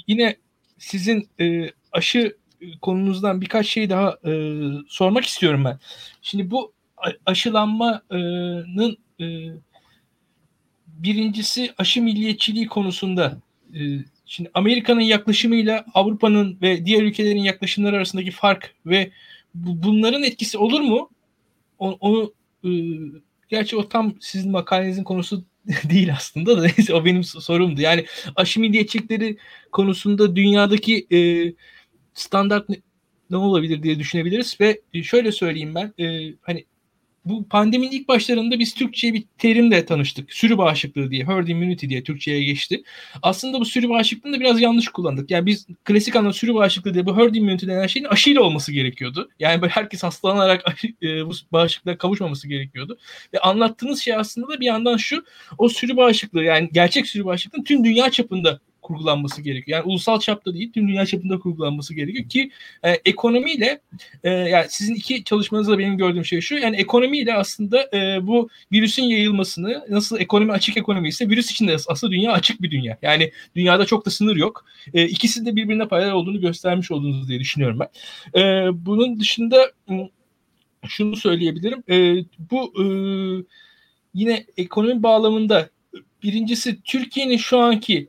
yine 0.07 0.35
sizin 0.77 1.29
e, 1.39 1.69
aşı 1.91 2.37
konunuzdan 2.81 3.41
birkaç 3.41 3.67
şey 3.67 3.89
daha 3.89 4.17
e, 4.25 4.31
sormak 4.87 5.25
istiyorum 5.25 5.65
ben. 5.65 5.79
Şimdi 6.21 6.51
bu 6.51 6.73
aşılanmanın 7.25 8.97
e, 9.19 9.25
birincisi 10.87 11.73
aşı 11.77 12.01
milliyetçiliği 12.01 12.67
konusunda 12.67 13.37
e, 13.73 13.79
Şimdi 14.25 14.51
Amerika'nın 14.53 15.01
yaklaşımıyla 15.01 15.85
Avrupa'nın 15.93 16.57
ve 16.61 16.85
diğer 16.85 17.03
ülkelerin 17.03 17.43
yaklaşımları 17.43 17.95
arasındaki 17.95 18.31
fark 18.31 18.75
ve 18.85 19.11
bu, 19.55 19.83
bunların 19.83 20.23
etkisi 20.23 20.57
olur 20.57 20.81
mu? 20.81 21.09
Onu, 21.79 21.97
onu 21.99 22.33
e, 22.63 22.69
gerçi 23.49 23.77
o 23.77 23.89
tam 23.89 24.15
sizin 24.19 24.51
makalenizin 24.51 25.03
konusu 25.03 25.45
değil 25.89 26.13
aslında 26.13 26.57
da 26.57 26.61
neyse 26.61 26.93
o 26.93 27.05
benim 27.05 27.23
sorumdu. 27.23 27.81
Yani 27.81 28.05
aşı 28.35 28.59
milliyetçilikleri 28.59 29.37
konusunda 29.71 30.35
dünyadaki 30.35 31.07
e, 31.11 31.19
standart 32.13 32.69
ne, 32.69 32.75
ne 33.29 33.37
olabilir 33.37 33.83
diye 33.83 33.99
düşünebiliriz 33.99 34.57
ve 34.61 34.81
şöyle 35.03 35.31
söyleyeyim 35.31 35.75
ben 35.75 35.93
e, 36.03 36.33
hani 36.41 36.65
bu 37.25 37.47
pandeminin 37.47 37.91
ilk 37.91 38.07
başlarında 38.07 38.59
biz 38.59 38.73
Türkçe'ye 38.73 39.13
bir 39.13 39.23
terimle 39.37 39.85
tanıştık. 39.85 40.33
Sürü 40.33 40.57
bağışıklığı 40.57 41.11
diye, 41.11 41.25
herd 41.25 41.47
immunity 41.47 41.87
diye 41.87 42.03
Türkçe'ye 42.03 42.43
geçti. 42.43 42.83
Aslında 43.21 43.59
bu 43.59 43.65
sürü 43.65 43.89
bağışıklığını 43.89 44.35
da 44.35 44.39
biraz 44.39 44.61
yanlış 44.61 44.87
kullandık. 44.87 45.31
Yani 45.31 45.45
biz 45.45 45.67
klasik 45.83 46.15
anlamda 46.15 46.33
sürü 46.33 46.53
bağışıklığı 46.55 46.93
diye 46.93 47.05
bu 47.05 47.17
herd 47.17 47.35
immunity 47.35 47.67
denen 47.67 47.87
şeyin 47.87 48.05
aşıyla 48.05 48.41
olması 48.41 48.71
gerekiyordu. 48.71 49.29
Yani 49.39 49.61
böyle 49.61 49.73
herkes 49.73 50.03
hastalanarak 50.03 50.63
e, 51.03 51.25
bu 51.25 51.31
bağışıklığa 51.51 51.97
kavuşmaması 51.97 52.47
gerekiyordu. 52.47 52.97
Ve 53.33 53.39
anlattığınız 53.39 53.99
şey 53.99 54.15
aslında 54.15 54.47
da 54.47 54.59
bir 54.59 54.65
yandan 54.65 54.97
şu, 54.97 55.25
o 55.57 55.69
sürü 55.69 55.97
bağışıklığı 55.97 56.43
yani 56.43 56.69
gerçek 56.73 57.07
sürü 57.07 57.25
bağışıklığının 57.25 57.63
tüm 57.63 57.83
dünya 57.83 58.11
çapında 58.11 58.59
kurgulanması 58.83 59.41
gerekiyor. 59.41 59.77
Yani 59.77 59.91
ulusal 59.91 60.19
çapta 60.19 60.53
değil, 60.53 60.71
tüm 60.73 60.87
dünya 60.87 61.05
çapında 61.05 61.39
kurgulanması 61.39 61.93
gerekiyor 61.93 62.29
ki 62.29 62.51
e, 62.83 62.91
ekonomiyle 62.91 63.81
e, 64.23 64.29
yani 64.29 64.65
sizin 64.69 64.95
iki 64.95 65.23
çalışmanızda 65.23 65.79
benim 65.79 65.97
gördüğüm 65.97 66.25
şey 66.25 66.41
şu. 66.41 66.55
Yani 66.55 66.75
ekonomiyle 66.75 67.33
aslında 67.33 67.89
e, 67.93 68.27
bu 68.27 68.49
virüsün 68.71 69.03
yayılmasını 69.03 69.85
nasıl 69.89 70.19
ekonomi 70.19 70.51
açık 70.51 70.77
ekonomi 70.77 71.07
ise 71.07 71.29
virüs 71.29 71.51
için 71.51 71.67
de 71.67 71.75
aslında 71.87 72.13
dünya 72.13 72.31
açık 72.31 72.61
bir 72.61 72.71
dünya. 72.71 72.97
Yani 73.01 73.31
dünyada 73.55 73.85
çok 73.85 74.05
da 74.05 74.09
sınır 74.09 74.35
yok. 74.35 74.65
E, 74.93 75.07
ikisi 75.07 75.45
de 75.45 75.55
birbirine 75.55 75.87
paralel 75.87 76.11
olduğunu 76.11 76.41
göstermiş 76.41 76.91
olduğunuz 76.91 77.29
diye 77.29 77.39
düşünüyorum 77.39 77.79
ben. 77.79 77.89
E, 78.41 78.69
bunun 78.85 79.19
dışında 79.19 79.71
şunu 80.87 81.15
söyleyebilirim. 81.15 81.83
E, 81.89 82.25
bu 82.51 82.73
e, 82.81 82.85
yine 84.13 84.45
ekonomi 84.57 85.03
bağlamında 85.03 85.69
birincisi 86.23 86.81
Türkiye'nin 86.83 87.37
şu 87.37 87.59
anki 87.59 88.07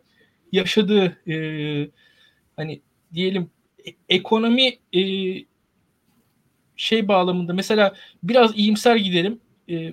yaşadığı 0.55 1.31
e, 1.31 1.37
hani 2.57 2.81
diyelim 3.15 3.51
e, 3.87 3.91
ekonomi 4.09 4.79
e, 4.93 5.01
şey 6.77 7.09
bağlamında 7.09 7.53
mesela 7.53 7.95
biraz 8.23 8.59
iyimser 8.59 8.97
gidelim. 8.97 9.41
E, 9.71 9.93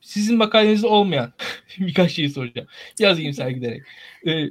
sizin 0.00 0.36
makalenizde 0.36 0.86
olmayan 0.86 1.32
birkaç 1.78 2.12
şey 2.12 2.28
soracağım. 2.28 2.68
Biraz 3.00 3.18
iyimser 3.18 3.48
giderek. 3.50 3.82
E, 4.26 4.50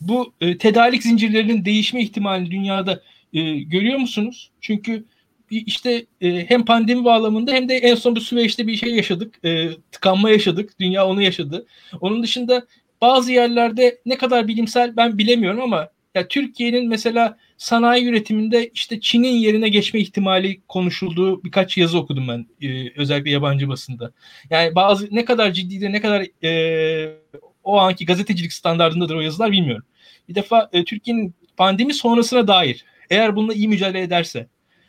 bu 0.00 0.32
e, 0.40 0.58
tedarik 0.58 1.02
zincirlerinin 1.02 1.64
değişme 1.64 2.02
ihtimalini 2.02 2.50
dünyada 2.50 3.02
e, 3.32 3.58
görüyor 3.58 3.98
musunuz? 3.98 4.50
Çünkü 4.60 5.04
işte 5.50 6.06
e, 6.20 6.50
hem 6.50 6.64
pandemi 6.64 7.04
bağlamında 7.04 7.52
hem 7.52 7.68
de 7.68 7.74
en 7.74 7.94
son 7.94 8.16
bu 8.16 8.20
süreçte 8.20 8.66
bir 8.66 8.76
şey 8.76 8.94
yaşadık. 8.94 9.44
E, 9.44 9.70
tıkanma 9.92 10.30
yaşadık. 10.30 10.78
Dünya 10.80 11.06
onu 11.06 11.22
yaşadı. 11.22 11.66
Onun 12.00 12.22
dışında 12.22 12.66
bazı 13.00 13.32
yerlerde 13.32 13.98
ne 14.06 14.18
kadar 14.18 14.48
bilimsel 14.48 14.96
ben 14.96 15.18
bilemiyorum 15.18 15.60
ama 15.60 15.88
ya 16.14 16.28
Türkiye'nin 16.28 16.88
mesela 16.88 17.36
sanayi 17.58 18.06
üretiminde 18.06 18.70
işte 18.74 19.00
Çin'in 19.00 19.36
yerine 19.36 19.68
geçme 19.68 20.00
ihtimali 20.00 20.60
konuşulduğu 20.68 21.44
birkaç 21.44 21.78
yazı 21.78 21.98
okudum 21.98 22.28
ben 22.28 22.46
e, 22.62 22.92
özellikle 22.96 23.30
yabancı 23.30 23.68
basında. 23.68 24.12
Yani 24.50 24.74
bazı 24.74 25.08
ne 25.10 25.24
kadar 25.24 25.52
ciddi 25.52 25.92
ne 25.92 26.00
kadar 26.00 26.44
e, 26.44 27.16
o 27.64 27.78
anki 27.78 28.06
gazetecilik 28.06 28.52
standartındadır 28.52 29.14
o 29.14 29.20
yazılar 29.20 29.52
bilmiyorum. 29.52 29.84
Bir 30.28 30.34
defa 30.34 30.70
e, 30.72 30.84
Türkiye'nin 30.84 31.34
pandemi 31.56 31.94
sonrasına 31.94 32.48
dair 32.48 32.84
eğer 33.10 33.36
bununla 33.36 33.54
iyi 33.54 33.68
mücadele 33.68 34.02
ederse 34.02 34.46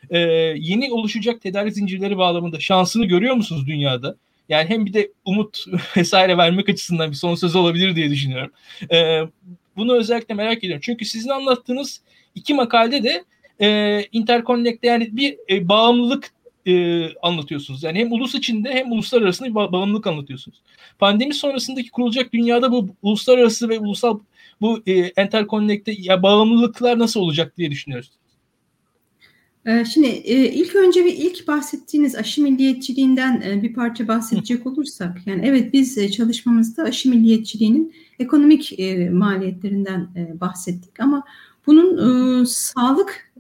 e, 0.10 0.20
yeni 0.58 0.94
oluşacak 0.94 1.42
tedarik 1.42 1.74
zincirleri 1.74 2.18
bağlamında 2.18 2.60
şansını 2.60 3.06
görüyor 3.06 3.36
musunuz 3.36 3.68
dünyada? 3.68 4.16
Yani 4.50 4.70
hem 4.70 4.86
bir 4.86 4.94
de 4.94 5.12
umut 5.26 5.66
vesaire 5.98 6.38
vermek 6.38 6.70
açısından 6.70 7.12
bir 7.12 7.16
son 7.16 7.36
söz 7.36 7.56
olabilir 7.56 7.96
diye 7.96 8.10
düşünüyorum. 8.10 8.52
E, 8.92 9.22
bunu 9.78 9.96
özellikle 9.96 10.36
merak 10.36 10.58
ediyorum. 10.58 10.82
Çünkü 10.84 11.06
sizin 11.06 11.30
anlattığınız 11.30 12.02
iki 12.36 12.54
makalede 12.54 13.04
de 13.04 13.24
e, 13.62 14.02
interconnect'te 14.12 14.88
yani 14.88 15.18
bir 15.18 15.38
e, 15.50 15.70
bağımlılık 15.70 16.32
e, 16.68 17.06
anlatıyorsunuz. 17.16 17.84
Yani 17.84 18.00
hem 18.00 18.12
ulus 18.12 18.36
içinde 18.36 18.74
hem 18.74 18.92
uluslar 18.92 19.22
arasında 19.22 19.50
bir 19.50 19.54
ba- 19.54 19.72
bağımlılık 19.72 20.08
anlatıyorsunuz. 20.08 20.62
Pandemi 21.00 21.34
sonrasındaki 21.34 21.90
kurulacak 21.90 22.34
dünyada 22.34 22.72
bu 22.72 22.90
uluslararası 23.02 23.70
ve 23.70 23.80
ulusal 23.80 24.20
bu 24.62 24.84
e, 24.88 25.24
interconnect'te 25.24 25.96
ya 25.98 26.24
bağımlılıklar 26.24 27.00
nasıl 27.00 27.20
olacak 27.20 27.58
diye 27.58 27.72
düşünüyoruz. 27.72 28.12
Ee, 29.68 29.86
şimdi 29.86 30.08
e, 30.08 30.52
ilk 30.52 30.76
önce 30.76 31.06
bir 31.06 31.14
ilk 31.14 31.48
bahsettiğiniz 31.48 32.16
aşı 32.16 32.44
milliyetçiliğinden 32.44 33.42
e, 33.42 33.64
bir 33.64 33.74
parça 33.74 34.08
bahsedecek 34.08 34.68
olursak, 34.68 35.18
yani 35.26 35.42
evet 35.46 35.74
biz 35.74 35.98
e, 35.98 36.12
çalışmamızda 36.12 36.84
aşı 36.84 37.10
milliyetçiliğinin 37.10 37.94
ekonomik 38.20 38.80
maliyetlerinden 39.12 40.08
bahsettik 40.42 41.00
ama 41.00 41.24
bunun 41.68 42.44
sağlık 42.44 43.32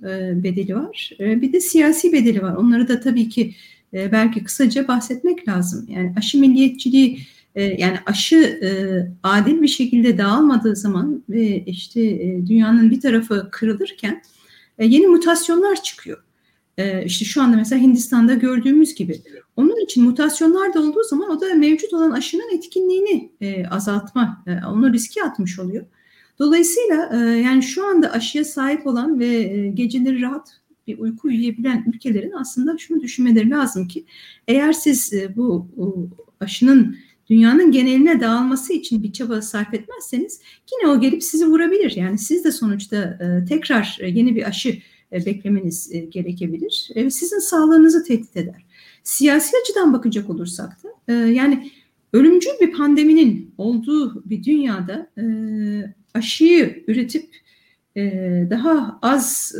bedeli 0.43 0.75
var, 0.75 1.11
bir 1.19 1.53
de 1.53 1.59
siyasi 1.59 2.13
bedeli 2.13 2.41
var. 2.41 2.55
Onları 2.55 2.87
da 2.87 2.99
tabii 2.99 3.29
ki 3.29 3.55
belki 3.93 4.43
kısaca 4.43 4.87
bahsetmek 4.87 5.47
lazım. 5.47 5.85
Yani 5.89 6.13
aşı 6.17 6.39
milliyetçiliği 6.39 7.19
yani 7.55 7.97
aşı 8.05 8.59
adil 9.23 9.61
bir 9.61 9.67
şekilde 9.67 10.17
dağılmadığı 10.17 10.75
zaman 10.75 11.23
ve 11.29 11.63
işte 11.65 12.01
dünyanın 12.47 12.91
bir 12.91 13.01
tarafı 13.01 13.49
kırılırken 13.51 14.21
e, 14.77 14.85
yeni 14.85 15.07
mutasyonlar 15.07 15.83
çıkıyor. 15.83 16.23
E, 16.77 17.05
işte 17.05 17.25
şu 17.25 17.41
anda 17.41 17.57
mesela 17.57 17.81
Hindistan'da 17.81 18.33
gördüğümüz 18.33 18.95
gibi. 18.95 19.21
Onun 19.55 19.83
için 19.83 20.03
mutasyonlar 20.03 20.73
da 20.73 20.81
olduğu 20.81 21.03
zaman 21.03 21.29
o 21.29 21.41
da 21.41 21.55
mevcut 21.55 21.93
olan 21.93 22.11
aşının 22.11 22.55
etkinliğini 22.57 23.31
e, 23.41 23.67
azaltma, 23.67 24.43
e, 24.47 24.65
onu 24.65 24.93
riske 24.93 25.23
atmış 25.23 25.59
oluyor. 25.59 25.85
Dolayısıyla 26.39 27.09
e, 27.13 27.17
yani 27.17 27.63
şu 27.63 27.87
anda 27.87 28.11
aşıya 28.11 28.45
sahip 28.45 28.87
olan 28.87 29.19
ve 29.19 29.27
e, 29.27 29.67
geceleri 29.67 30.21
rahat 30.21 30.61
bir 30.87 30.99
uyku 30.99 31.27
uyuyabilen 31.27 31.83
ülkelerin 31.87 32.31
aslında 32.31 32.77
şunu 32.77 33.01
düşünmeleri 33.01 33.49
lazım 33.49 33.87
ki 33.87 34.05
eğer 34.47 34.73
siz 34.73 35.13
e, 35.13 35.35
bu 35.35 35.67
aşının 36.39 36.97
dünyanın 37.29 37.71
geneline 37.71 38.19
dağılması 38.19 38.73
için 38.73 39.03
bir 39.03 39.11
çaba 39.11 39.41
sarf 39.41 39.73
etmezseniz 39.73 40.41
yine 40.71 40.91
o 40.91 40.99
gelip 40.99 41.23
sizi 41.23 41.47
vurabilir. 41.47 41.95
Yani 41.95 42.17
siz 42.17 42.43
de 42.43 42.51
sonuçta 42.51 42.97
e, 42.97 43.45
tekrar 43.45 43.97
e, 44.01 44.09
yeni 44.09 44.35
bir 44.35 44.47
aşı 44.47 44.77
e, 45.11 45.25
beklemeniz 45.25 45.91
gerekebilir. 46.09 46.89
Sizin 47.09 47.39
sağlığınızı 47.39 48.03
tehdit 48.03 48.37
eder. 48.37 48.65
Siyasi 49.03 49.51
açıdan 49.61 49.93
bakacak 49.93 50.29
olursak 50.29 50.77
da 50.83 51.13
yani 51.13 51.71
ölümcül 52.13 52.51
bir 52.61 52.71
pandeminin 52.71 53.53
olduğu 53.57 54.29
bir 54.29 54.43
dünyada 54.43 55.11
aşıyı 56.13 56.83
üretip 56.87 57.29
daha 58.49 58.99
az 59.01 59.55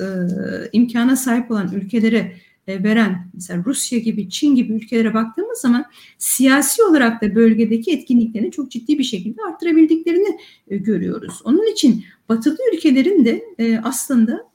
imkana 0.72 1.16
sahip 1.16 1.52
olan 1.52 1.74
ülkelere 1.74 2.36
veren 2.68 3.28
mesela 3.34 3.64
Rusya 3.66 4.00
gibi 4.00 4.30
Çin 4.30 4.56
gibi 4.56 4.74
ülkelere 4.74 5.14
baktığımız 5.14 5.60
zaman 5.60 5.86
siyasi 6.18 6.84
olarak 6.84 7.22
da 7.22 7.36
bölgedeki 7.36 7.92
etkinliklerini 7.92 8.52
çok 8.52 8.72
ciddi 8.72 9.00
bir 9.00 9.04
şekilde 9.04 9.42
arttırabildiklerini 9.42 10.38
e, 10.68 10.78
görüyoruz. 10.78 11.42
Onun 11.44 11.72
için 11.72 12.06
batılı 12.30 12.58
ülkelerin 12.74 13.26
de 13.26 13.44
e, 13.60 13.78
aslında 13.78 14.52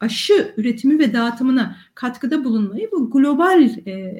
aşı 0.00 0.54
üretimi 0.56 0.98
ve 0.98 1.12
dağıtımına 1.12 1.76
katkıda 1.94 2.44
bulunmayı 2.44 2.88
bu 2.92 3.10
global 3.10 3.70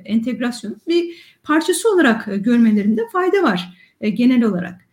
entegrasyonun 0.04 0.80
bir 0.88 1.16
parçası 1.42 1.92
olarak 1.92 2.28
görmelerinde 2.44 3.02
fayda 3.12 3.42
var 3.42 3.68
genel 4.00 4.44
olarak. 4.44 4.85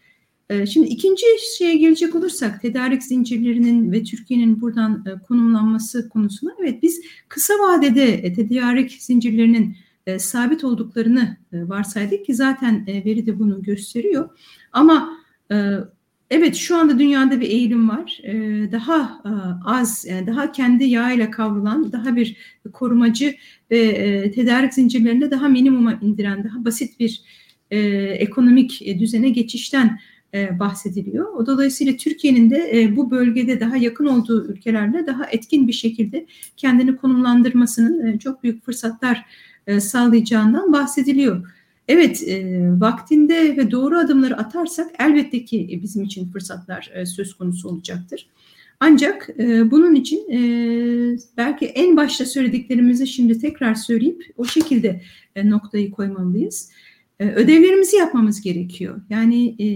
Ee, 0.50 0.66
şimdi 0.66 0.88
ikinci 0.88 1.26
şeye 1.58 1.76
gelecek 1.76 2.16
olursak 2.16 2.62
tedarik 2.62 3.04
zincirlerinin 3.04 3.92
ve 3.92 4.04
Türkiye'nin 4.04 4.62
buradan 4.62 5.06
e, 5.08 5.24
konumlanması 5.24 6.10
konusuna 6.10 6.52
evet 6.62 6.84
biz 6.84 7.02
kısa 7.28 7.54
vadede 7.54 8.14
e, 8.14 8.34
tedarik 8.34 8.92
zincirlerinin 8.92 9.78
e, 10.08 10.20
sabit 10.20 10.64
olduklarını 10.64 11.38
varsaydık 11.54 12.26
ki 12.26 12.34
zaten 12.34 12.88
veri 12.88 13.26
de 13.26 13.40
bunu 13.40 13.64
gösteriyor. 13.64 14.30
Ama 14.72 15.10
evet 16.30 16.56
şu 16.56 16.78
anda 16.78 17.00
dünyada 17.00 17.42
bir 17.42 17.50
eğilim 17.50 17.90
var. 17.90 18.22
Daha 18.72 19.22
az, 19.66 20.06
daha 20.28 20.52
kendi 20.52 20.84
yağıyla 20.84 21.32
kavrulan, 21.32 21.92
daha 21.92 22.16
bir 22.16 22.38
korumacı 22.74 23.36
ve 23.72 24.32
tedarik 24.32 24.74
zincirlerinde 24.74 25.32
daha 25.32 25.48
minimuma 25.48 25.94
indiren, 26.02 26.44
daha 26.44 26.66
basit 26.66 27.00
bir 27.00 27.22
ekonomik 28.20 28.82
düzene 29.00 29.30
geçişten 29.30 30.00
bahsediliyor. 30.60 31.34
O 31.34 31.46
dolayısıyla 31.46 31.98
Türkiye'nin 31.98 32.50
de 32.50 32.82
e, 32.82 32.96
bu 32.96 33.12
bölgede 33.12 33.60
daha 33.60 33.78
yakın 33.78 34.06
olduğu 34.06 34.46
ülkelerle 34.48 35.08
daha 35.08 35.26
etkin 35.26 35.68
bir 35.68 35.74
şekilde 35.74 36.26
kendini 36.58 36.96
konumlandırmasının 36.96 38.08
e, 38.08 38.20
çok 38.20 38.44
büyük 38.44 38.66
fırsatlar 38.66 39.26
sağlayacağından 39.80 40.74
bahsediliyor. 40.74 41.54
Evet, 41.88 42.24
vaktinde 42.82 43.58
ve 43.58 43.72
doğru 43.72 43.98
adımları 43.98 44.38
atarsak 44.38 44.92
elbette 45.00 45.46
ki 45.46 45.80
bizim 45.84 46.04
için 46.04 46.32
fırsatlar 46.32 46.92
söz 47.06 47.34
konusu 47.34 47.70
olacaktır. 47.70 48.28
Ancak 48.80 49.30
bunun 49.72 49.96
için 49.96 50.28
belki 51.38 51.66
en 51.66 51.98
başta 51.98 52.26
söylediklerimizi 52.26 53.08
şimdi 53.08 53.40
tekrar 53.40 53.76
söyleyip 53.76 54.34
o 54.38 54.46
şekilde 54.46 55.02
noktayı 55.44 55.92
koymalıyız. 55.92 56.72
Ee, 57.20 57.26
ödevlerimizi 57.26 57.96
yapmamız 57.96 58.42
gerekiyor. 58.42 59.02
Yani 59.10 59.56
e, 59.64 59.68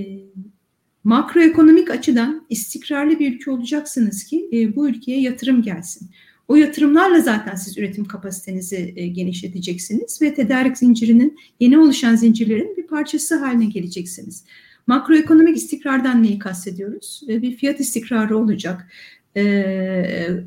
makroekonomik 1.03 1.91
açıdan 1.91 2.45
istikrarlı 2.49 3.19
bir 3.19 3.35
ülke 3.35 3.51
olacaksınız 3.51 4.23
ki 4.23 4.49
e, 4.53 4.75
bu 4.75 4.89
ülkeye 4.89 5.21
yatırım 5.21 5.61
gelsin. 5.61 6.09
O 6.47 6.55
yatırımlarla 6.55 7.19
zaten 7.19 7.55
siz 7.55 7.77
üretim 7.77 8.05
kapasitenizi 8.05 8.93
e, 8.95 9.07
genişleteceksiniz 9.07 10.21
ve 10.21 10.33
tedarik 10.33 10.77
zincirinin 10.77 11.39
yeni 11.59 11.77
oluşan 11.77 12.15
zincirlerin 12.15 12.77
bir 12.77 12.87
parçası 12.87 13.35
haline 13.35 13.65
geleceksiniz. 13.65 14.43
Makroekonomik 14.87 15.57
istikrardan 15.57 16.23
neyi 16.23 16.39
kastediyoruz? 16.39 17.21
E, 17.29 17.41
bir 17.41 17.55
fiyat 17.55 17.79
istikrarı 17.79 18.37
olacak, 18.37 18.87
e, 19.35 19.41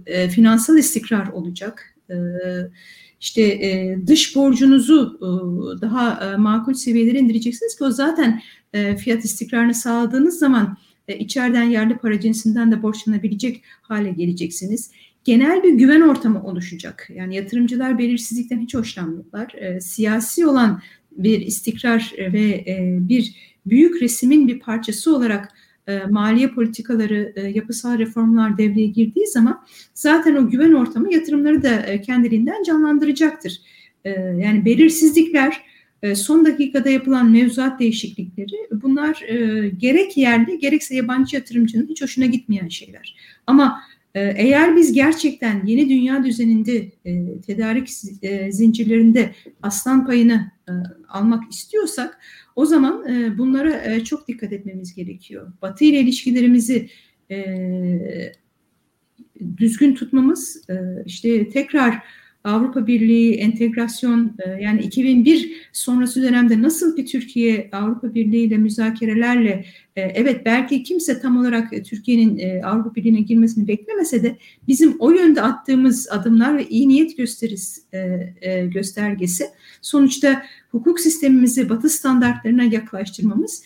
e, 0.06 0.28
finansal 0.28 0.78
istikrar 0.78 1.26
olacak, 1.26 1.94
e, 2.10 2.14
işte 3.20 3.42
e, 3.42 3.98
dış 4.06 4.36
borcunuzu 4.36 5.18
e, 5.18 5.28
daha 5.80 6.32
e, 6.32 6.36
makul 6.36 6.74
seviyelere 6.74 7.18
indireceksiniz 7.18 7.76
ki 7.76 7.84
o 7.84 7.90
zaten 7.90 8.42
e, 8.72 8.96
fiyat 8.96 9.24
istikrarını 9.24 9.74
sağladığınız 9.74 10.38
zaman 10.38 10.76
e, 11.08 11.18
içeriden 11.18 11.62
yerli 11.62 11.96
para 11.98 12.20
cinsinden 12.20 12.72
de 12.72 12.82
borçlanabilecek 12.82 13.62
hale 13.82 14.10
geleceksiniz. 14.10 14.90
Genel 15.24 15.62
bir 15.62 15.72
güven 15.72 16.00
ortamı 16.00 16.44
oluşacak. 16.44 17.08
Yani 17.14 17.36
yatırımcılar 17.36 17.98
belirsizlikten 17.98 18.60
hiç 18.60 18.74
hoşlanmıyorlar. 18.74 19.54
E, 19.54 19.80
siyasi 19.80 20.46
olan 20.46 20.82
bir 21.12 21.40
istikrar 21.40 22.12
ve 22.18 22.48
e, 22.48 22.98
bir 23.00 23.34
büyük 23.66 24.02
resimin 24.02 24.48
bir 24.48 24.60
parçası 24.60 25.16
olarak 25.16 25.52
e, 25.86 25.98
maliye 26.10 26.48
politikaları, 26.48 27.32
e, 27.36 27.40
yapısal 27.40 27.98
reformlar 27.98 28.58
devreye 28.58 28.86
girdiği 28.86 29.26
zaman 29.26 29.64
zaten 29.94 30.36
o 30.36 30.50
güven 30.50 30.72
ortamı 30.72 31.14
yatırımları 31.14 31.62
da 31.62 31.76
e, 31.76 32.00
kendiliğinden 32.00 32.62
canlandıracaktır. 32.62 33.60
E, 34.04 34.10
yani 34.20 34.64
belirsizlikler, 34.64 35.70
son 36.14 36.44
dakikada 36.44 36.90
yapılan 36.90 37.30
mevzuat 37.30 37.80
değişiklikleri 37.80 38.68
bunlar 38.72 39.26
gerek 39.78 40.16
yerli 40.16 40.58
gerekse 40.58 40.94
yabancı 40.94 41.36
yatırımcının 41.36 41.86
hiç 41.88 42.02
hoşuna 42.02 42.26
gitmeyen 42.26 42.68
şeyler. 42.68 43.16
Ama 43.46 43.80
eğer 44.14 44.76
biz 44.76 44.92
gerçekten 44.92 45.66
yeni 45.66 45.88
dünya 45.88 46.24
düzeninde 46.24 46.90
tedarik 47.46 47.88
zincirlerinde 48.50 49.34
aslan 49.62 50.06
payını 50.06 50.50
almak 51.08 51.52
istiyorsak 51.52 52.18
o 52.60 52.66
zaman 52.66 53.08
e, 53.08 53.38
bunlara 53.38 53.84
e, 53.84 54.04
çok 54.04 54.28
dikkat 54.28 54.52
etmemiz 54.52 54.94
gerekiyor. 54.94 55.52
Batı 55.62 55.84
ile 55.84 56.00
ilişkilerimizi 56.00 56.90
e, 57.30 58.32
düzgün 59.56 59.94
tutmamız, 59.94 60.68
e, 60.70 60.74
işte 61.06 61.48
tekrar 61.48 62.02
Avrupa 62.44 62.86
Birliği 62.86 63.34
entegrasyon 63.34 64.32
e, 64.46 64.62
yani 64.62 64.82
2001 64.82 65.68
sonrası 65.72 66.22
dönemde 66.22 66.62
nasıl 66.62 66.96
bir 66.96 67.06
Türkiye 67.06 67.68
Avrupa 67.72 68.14
Birliği 68.14 68.44
ile 68.44 68.56
müzakerelerle 68.56 69.64
e, 69.96 70.00
evet 70.00 70.46
belki 70.46 70.82
kimse 70.82 71.20
tam 71.20 71.36
olarak 71.36 71.72
e, 71.72 71.82
Türkiye'nin 71.82 72.62
Avrupa 72.62 72.94
Birliği'ne 72.94 73.20
girmesini 73.20 73.68
beklemese 73.68 74.22
de 74.22 74.36
bizim 74.68 74.96
o 74.98 75.10
yönde 75.10 75.42
attığımız 75.42 76.08
adımlar 76.10 76.58
ve 76.58 76.68
iyi 76.68 76.88
niyet 76.88 77.16
gösteris 77.16 77.84
göstergesi. 78.72 79.44
Sonuçta 79.82 80.42
hukuk 80.70 81.00
sistemimizi 81.00 81.68
batı 81.68 81.88
standartlarına 81.88 82.64
yaklaştırmamız 82.64 83.62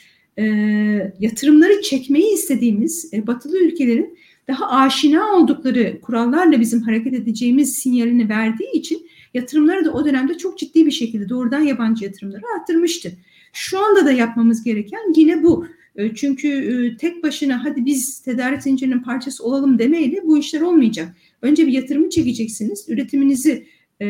yatırımları 1.21 1.83
çekmeyi 1.83 2.35
istediğimiz 2.35 3.13
batılı 3.27 3.59
ülkelerin 3.59 4.19
daha 4.49 4.71
aşina 4.71 5.37
oldukları 5.37 6.01
kurallarla 6.01 6.61
bizim 6.61 6.83
hareket 6.83 7.15
edeceğimiz 7.15 7.75
sinyalini 7.75 8.29
verdiği 8.29 8.73
için 8.73 9.07
yatırımları 9.35 9.85
da 9.85 9.93
o 9.93 10.05
dönemde 10.05 10.39
çok 10.39 10.59
ciddi 10.59 10.87
bir 10.87 10.91
şekilde 10.91 11.29
doğrudan 11.29 11.61
yabancı 11.61 12.05
yatırımları 12.05 12.43
arttırmıştı. 12.57 13.13
Şu 13.53 13.79
anda 13.79 14.07
da 14.07 14.13
yapmamız 14.13 14.65
gereken 14.65 15.13
yine 15.17 15.43
bu. 15.43 15.67
E, 15.97 16.15
çünkü 16.15 16.49
e, 16.49 16.97
tek 16.97 17.23
başına 17.23 17.65
hadi 17.65 17.85
biz 17.85 18.19
tedarik 18.19 18.63
zincirinin 18.63 19.03
parçası 19.03 19.45
olalım 19.45 19.79
demeyle 19.79 20.21
bu 20.25 20.39
işler 20.39 20.61
olmayacak. 20.61 21.17
Önce 21.43 21.67
bir 21.67 21.73
yatırımı 21.73 22.11
çekeceksiniz, 22.11 22.85
üretiminizi 22.89 23.67
e, 24.03 24.07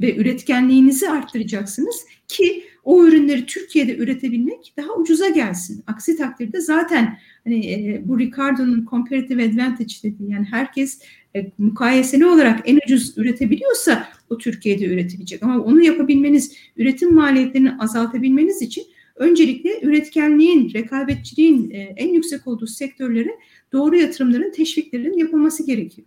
ve 0.00 0.16
üretkenliğinizi 0.16 1.10
arttıracaksınız 1.10 2.04
ki 2.28 2.64
o 2.88 3.06
ürünleri 3.06 3.46
Türkiye'de 3.46 3.96
üretebilmek 3.96 4.74
daha 4.76 4.94
ucuza 4.94 5.28
gelsin. 5.28 5.82
Aksi 5.86 6.16
takdirde 6.16 6.60
zaten 6.60 7.18
hani 7.44 7.72
e, 7.72 8.02
bu 8.04 8.18
Ricardo'nun 8.18 8.86
comparative 8.90 9.44
advantage 9.44 9.94
dediği 10.02 10.30
yani 10.30 10.46
herkes 10.50 11.00
e, 11.36 11.50
mukayeseli 11.58 12.26
olarak 12.26 12.60
en 12.64 12.78
ucuz 12.86 13.18
üretebiliyorsa 13.18 14.08
o 14.30 14.38
Türkiye'de 14.38 14.84
üretebilecek. 14.84 15.42
Ama 15.42 15.60
onu 15.64 15.82
yapabilmeniz, 15.82 16.56
üretim 16.76 17.14
maliyetlerini 17.14 17.72
azaltabilmeniz 17.78 18.62
için 18.62 18.84
öncelikle 19.16 19.80
üretkenliğin, 19.82 20.72
rekabetçiliğin 20.74 21.70
e, 21.70 21.78
en 21.78 22.08
yüksek 22.08 22.46
olduğu 22.46 22.66
sektörlere 22.66 23.30
doğru 23.72 23.96
yatırımların, 23.96 24.52
teşviklerin 24.52 25.18
yapılması 25.18 25.66
gerekiyor. 25.66 26.06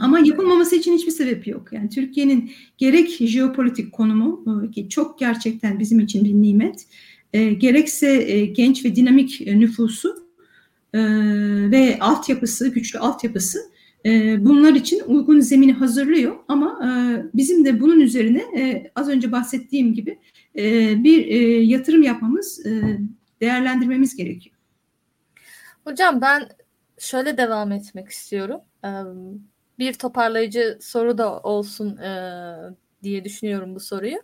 Ama 0.00 0.18
yapılmaması 0.18 0.76
için 0.76 0.94
hiçbir 0.94 1.10
sebep 1.10 1.46
yok. 1.46 1.72
Yani 1.72 1.88
Türkiye'nin 1.88 2.50
gerek 2.78 3.08
jeopolitik 3.08 3.92
konumu 3.92 4.44
e, 4.66 4.70
ki 4.70 4.88
çok 4.88 5.18
gerçekten 5.18 5.78
bizim 5.78 6.00
için 6.00 6.24
bir 6.24 6.34
nimet, 6.34 6.86
e, 7.32 7.52
gerekse 7.52 8.32
e, 8.32 8.46
genç 8.46 8.84
ve 8.84 8.96
dinamik 8.96 9.40
e, 9.48 9.60
nüfusu 9.60 10.26
e, 10.94 11.00
ve 11.70 11.98
altyapısı, 12.00 12.68
güçlü 12.68 12.98
altyapısı 12.98 13.58
e, 14.06 14.44
bunlar 14.44 14.74
için 14.74 15.02
uygun 15.06 15.40
zemini 15.40 15.72
hazırlıyor 15.72 16.36
ama 16.48 16.80
e, 16.84 16.90
bizim 17.34 17.64
de 17.64 17.80
bunun 17.80 18.00
üzerine 18.00 18.42
e, 18.56 18.90
az 18.94 19.08
önce 19.08 19.32
bahsettiğim 19.32 19.94
gibi 19.94 20.18
e, 20.58 20.94
bir 21.04 21.26
e, 21.26 21.36
yatırım 21.62 22.02
yapmamız, 22.02 22.66
e, 22.66 22.98
değerlendirmemiz 23.40 24.16
gerekiyor. 24.16 24.56
Hocam 25.84 26.20
ben 26.20 26.48
şöyle 26.98 27.36
devam 27.36 27.72
etmek 27.72 28.08
istiyorum. 28.08 28.60
E, 28.84 28.90
bir 29.78 29.94
toparlayıcı 29.94 30.78
soru 30.82 31.18
da 31.18 31.40
olsun 31.40 31.96
e, 31.96 32.12
diye 33.02 33.24
düşünüyorum 33.24 33.74
bu 33.74 33.80
soruyu. 33.80 34.16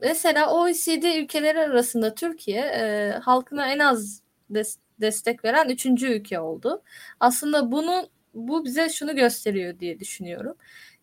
Mesela 0.00 0.50
OECD 0.50 1.20
ülkeleri 1.22 1.58
arasında 1.60 2.14
Türkiye 2.14 2.60
e, 2.60 3.10
halkına 3.22 3.66
en 3.72 3.78
az 3.78 4.22
des- 4.50 4.78
destek 5.00 5.44
veren 5.44 5.68
üçüncü 5.68 6.06
ülke 6.08 6.40
oldu. 6.40 6.82
Aslında 7.20 7.72
bunu 7.72 8.08
bu 8.34 8.64
bize 8.64 8.88
şunu 8.88 9.16
gösteriyor 9.16 9.78
diye 9.80 10.00
düşünüyorum. 10.00 10.56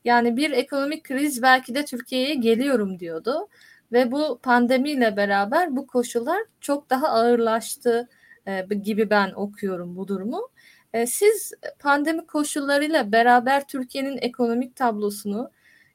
Yani 0.05 0.37
bir 0.37 0.51
ekonomik 0.51 1.03
kriz 1.03 1.41
belki 1.41 1.75
de 1.75 1.85
Türkiye'ye 1.85 2.35
geliyorum 2.35 2.99
diyordu 2.99 3.47
ve 3.91 4.11
bu 4.11 4.39
pandemiyle 4.43 5.17
beraber 5.17 5.75
bu 5.75 5.87
koşullar 5.87 6.41
çok 6.61 6.89
daha 6.89 7.07
ağırlaştı 7.07 8.09
e, 8.47 8.61
gibi 8.83 9.09
ben 9.09 9.31
okuyorum 9.31 9.95
bu 9.97 10.07
durumu. 10.07 10.49
E, 10.93 11.07
siz 11.07 11.53
pandemi 11.79 12.27
koşullarıyla 12.27 13.11
beraber 13.11 13.67
Türkiye'nin 13.67 14.17
ekonomik 14.21 14.75
tablosunu 14.75 15.51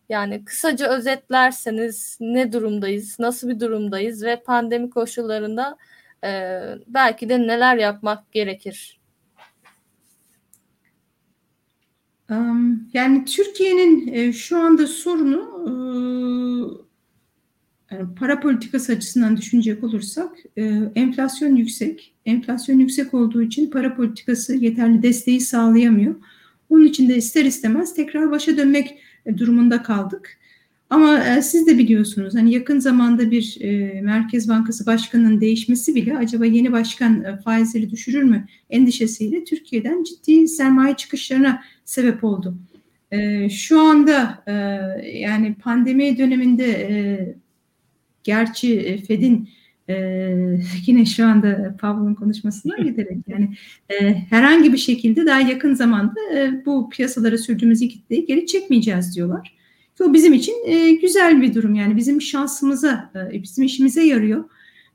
yani 0.08 0.44
kısaca 0.44 0.88
özetlerseniz 0.88 2.18
ne 2.20 2.52
durumdayız, 2.52 3.18
nasıl 3.18 3.48
bir 3.48 3.60
durumdayız 3.60 4.24
ve 4.24 4.42
pandemi 4.42 4.90
koşullarında 4.90 5.76
e, 6.24 6.60
belki 6.86 7.28
de 7.28 7.38
neler 7.38 7.76
yapmak 7.76 8.32
gerekir? 8.32 8.98
Yani 12.92 13.24
Türkiye'nin 13.24 14.12
e, 14.12 14.32
şu 14.32 14.58
anda 14.58 14.86
sorunu 14.86 15.40
e, 15.64 16.87
para 18.16 18.40
politikası 18.40 18.92
açısından 18.92 19.36
düşünecek 19.36 19.84
olursak 19.84 20.32
e, 20.58 20.80
enflasyon 20.94 21.56
yüksek. 21.56 22.14
Enflasyon 22.26 22.78
yüksek 22.78 23.14
olduğu 23.14 23.42
için 23.42 23.70
para 23.70 23.96
politikası 23.96 24.54
yeterli 24.54 25.02
desteği 25.02 25.40
sağlayamıyor. 25.40 26.14
Onun 26.70 26.84
için 26.84 27.08
de 27.08 27.16
ister 27.16 27.44
istemez 27.44 27.94
tekrar 27.94 28.30
başa 28.30 28.56
dönmek 28.56 28.98
durumunda 29.36 29.82
kaldık. 29.82 30.38
Ama 30.90 31.24
e, 31.24 31.42
siz 31.42 31.66
de 31.66 31.78
biliyorsunuz 31.78 32.34
hani 32.34 32.52
yakın 32.54 32.78
zamanda 32.78 33.30
bir 33.30 33.56
e, 33.60 34.00
Merkez 34.00 34.48
Bankası 34.48 34.86
Başkanı'nın 34.86 35.40
değişmesi 35.40 35.94
bile 35.94 36.16
acaba 36.16 36.46
yeni 36.46 36.72
başkan 36.72 37.24
e, 37.24 37.36
faizleri 37.36 37.90
düşürür 37.90 38.22
mü 38.22 38.46
endişesiyle 38.70 39.44
Türkiye'den 39.44 40.04
ciddi 40.04 40.48
sermaye 40.48 40.94
çıkışlarına 40.94 41.62
sebep 41.84 42.24
oldu. 42.24 42.54
E, 43.10 43.48
şu 43.50 43.80
anda 43.80 44.42
e, 44.46 44.52
yani 45.18 45.54
pandemi 45.54 46.18
döneminde 46.18 46.66
e, 46.66 47.34
gerçi 48.28 48.80
e, 48.80 48.98
Fed'in 48.98 49.48
e, 49.88 49.94
yine 50.86 51.04
şu 51.04 51.26
anda 51.26 51.76
Pavlov'un 51.80 52.14
konuşmasına 52.14 52.76
giderek 52.84 53.18
yani 53.28 53.54
e, 53.90 54.14
herhangi 54.14 54.72
bir 54.72 54.78
şekilde 54.78 55.26
daha 55.26 55.40
yakın 55.40 55.74
zamanda 55.74 56.20
e, 56.34 56.62
bu 56.66 56.90
piyasalara 56.90 57.38
sürdüğümüz 57.38 57.80
kitleyi 57.80 58.26
geri 58.26 58.46
çekmeyeceğiz 58.46 59.16
diyorlar. 59.16 59.58
Bu 59.98 60.14
bizim 60.14 60.32
için 60.32 60.54
e, 60.66 60.92
güzel 60.92 61.42
bir 61.42 61.54
durum 61.54 61.74
yani 61.74 61.96
bizim 61.96 62.20
şansımıza, 62.20 63.12
e, 63.32 63.42
bizim 63.42 63.64
işimize 63.64 64.02
yarıyor. 64.02 64.44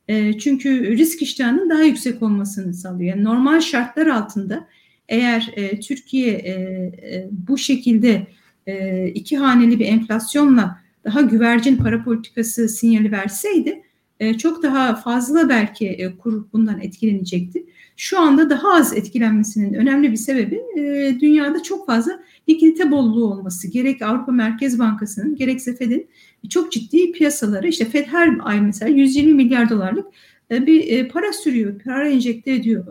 E, 0.08 0.38
çünkü 0.38 0.98
risk 0.98 1.22
iştahının 1.22 1.70
daha 1.70 1.84
yüksek 1.84 2.24
olmasını 2.24 2.74
sağlıyor. 2.74 3.16
Yani 3.16 3.24
normal 3.24 3.60
şartlar 3.60 4.08
altında 4.08 4.68
eğer 5.10 5.52
e, 5.56 5.80
Türkiye 5.80 6.32
e, 6.32 6.52
e, 6.52 7.30
bu 7.32 7.58
şekilde 7.58 8.28
e, 8.68 9.08
iki 9.08 9.38
haneli 9.38 9.80
bir 9.80 9.86
enflasyonla 9.86 10.83
daha 11.06 11.22
güvercin 11.22 11.78
para 11.78 12.04
politikası 12.04 12.70
sinyali 12.70 13.12
verseydi 13.12 13.84
e, 14.20 14.38
çok 14.38 14.64
daha 14.64 14.96
fazla 14.96 15.50
belki 15.50 15.88
e, 15.88 16.18
kur 16.18 16.46
bundan 16.54 16.82
etkilenecekti. 16.82 17.66
Şu 17.98 18.20
anda 18.20 18.50
daha 18.50 18.74
az 18.74 18.94
etkilenmesinin 18.94 19.74
önemli 19.74 20.12
bir 20.12 20.18
sebebi 20.18 20.62
e, 20.78 21.16
dünyada 21.20 21.64
çok 21.64 21.86
fazla 21.86 22.20
likidite 22.50 22.92
bolluğu 22.92 23.26
olması. 23.26 23.68
Gerek 23.68 24.02
Avrupa 24.02 24.32
Merkez 24.32 24.80
Bankası'nın 24.80 25.36
gerekse 25.36 25.76
Fed'in 25.76 26.08
çok 26.50 26.72
ciddi 26.72 27.12
piyasaları 27.12 27.68
işte 27.68 27.86
Fed 27.86 28.06
her 28.06 28.38
ay 28.44 28.62
mesela 28.62 28.92
120 28.92 29.34
milyar 29.34 29.70
dolarlık 29.70 30.08
bir 30.52 31.10
para 31.10 31.34
sürüyor, 31.34 31.80
para 31.80 32.10
enjekte 32.10 32.52
ediyor 32.52 32.86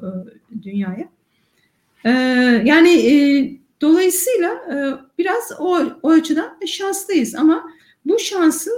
dünyaya. 0.63 1.09
Yani 2.65 3.61
dolayısıyla 3.81 4.51
biraz 5.19 5.53
o, 5.59 5.79
o 6.03 6.11
açıdan 6.11 6.59
şanslıyız 6.67 7.35
ama 7.35 7.65
bu 8.05 8.19
şansı 8.19 8.71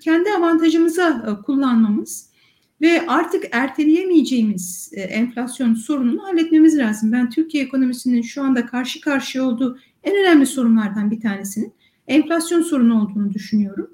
kendi 0.00 0.30
avantajımıza 0.30 1.40
kullanmamız 1.46 2.34
ve 2.80 3.06
artık 3.06 3.44
erteleyemeyeceğimiz 3.52 4.90
e, 4.92 5.00
enflasyon 5.00 5.74
sorununu 5.74 6.22
halletmemiz 6.22 6.78
lazım. 6.78 7.12
Ben 7.12 7.30
Türkiye 7.30 7.64
ekonomisinin 7.64 8.22
şu 8.22 8.42
anda 8.42 8.66
karşı 8.66 9.00
karşıya 9.00 9.44
olduğu 9.44 9.78
en 10.04 10.16
önemli 10.16 10.46
sorunlardan 10.46 11.10
bir 11.10 11.20
tanesinin 11.20 11.72
enflasyon 12.08 12.62
sorunu 12.62 13.02
olduğunu 13.02 13.34
düşünüyorum. 13.34 13.90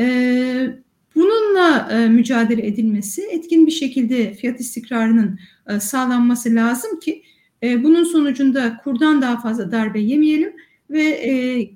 E, 0.00 0.06
bununla 1.14 1.88
e, 1.92 2.08
mücadele 2.08 2.66
edilmesi, 2.66 3.22
etkin 3.22 3.66
bir 3.66 3.72
şekilde 3.72 4.34
fiyat 4.34 4.60
istikrarının 4.60 5.38
e, 5.68 5.80
sağlanması 5.80 6.54
lazım 6.54 7.00
ki 7.00 7.22
e, 7.62 7.84
bunun 7.84 8.04
sonucunda 8.04 8.80
kurdan 8.84 9.22
daha 9.22 9.40
fazla 9.40 9.72
darbe 9.72 10.00
yemeyelim 10.00 10.52
ve 10.90 11.02
e, 11.02 11.30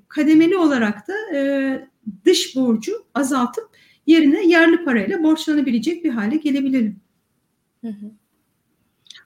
kademeli 0.07 0.57
olarak 0.57 1.07
da 1.07 1.13
e, 1.35 1.90
dış 2.25 2.55
borcu 2.55 2.91
azaltıp 3.13 3.77
yerine 4.05 4.47
yerli 4.47 4.83
parayla 4.85 5.23
borçlanabilecek 5.23 6.03
bir 6.03 6.09
hale 6.09 6.37
gelebilelim. 6.37 7.01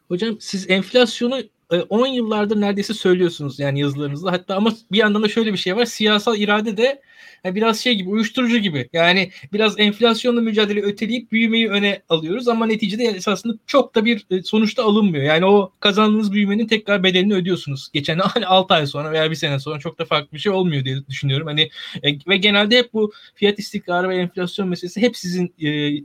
Hocam 0.08 0.38
siz 0.40 0.70
enflasyonu 0.70 1.42
10 1.90 2.06
e, 2.06 2.16
yıllardır 2.16 2.62
neredeyse 2.62 2.94
söylüyorsunuz 2.94 3.60
yani 3.60 3.80
yazılarınızda. 3.80 4.32
Hatta 4.32 4.56
ama 4.56 4.74
bir 4.92 4.98
yandan 4.98 5.24
da 5.24 5.28
şöyle 5.28 5.54
bir 5.54 5.58
şey 5.58 5.76
var. 5.76 5.86
Siyasal 5.86 6.38
irade 6.38 6.78
de 6.78 7.02
yani 7.44 7.56
biraz 7.56 7.80
şey 7.80 7.96
gibi 7.96 8.10
uyuşturucu 8.10 8.58
gibi. 8.58 8.90
Yani 8.94 9.32
biraz 9.54 9.80
enflasyonla 9.80 10.42
mücadele 10.42 10.82
öteleyip 10.82 11.32
büyümeyi 11.32 11.70
öne 11.70 12.02
alıyoruz 12.10 12.48
ama 12.48 12.66
neticede 12.66 13.04
esasında 13.04 13.54
çok 13.68 13.96
da 13.96 14.06
bir 14.06 14.26
e, 14.32 14.44
sonuçta 14.44 14.84
alınmıyor. 14.84 15.24
Yani 15.24 15.46
o 15.46 15.72
kazandığınız 15.80 16.32
büyümenin 16.32 16.68
tekrar 16.68 17.04
bedelini 17.04 17.34
ödüyorsunuz. 17.34 17.90
Geçen 17.94 18.20
hani 18.20 18.48
6 18.48 18.74
ay 18.74 18.88
sonra 18.88 19.12
veya 19.12 19.32
bir 19.32 19.36
sene 19.36 19.60
sonra 19.60 19.80
çok 19.80 20.00
da 20.00 20.06
farklı 20.06 20.32
bir 20.34 20.40
şey 20.40 20.52
olmuyor 20.52 20.86
diye 20.86 21.08
düşünüyorum. 21.08 21.48
Hani 21.48 21.70
e, 22.04 22.10
ve 22.28 22.38
genelde 22.38 22.78
hep 22.78 22.94
bu 22.94 23.12
fiyat 23.36 23.60
istikrarı 23.60 24.10
ve 24.10 24.18
enflasyon 24.18 24.68
meselesi 24.68 25.02
hep 25.02 25.18
sizin 25.18 25.54
e, 25.62 26.00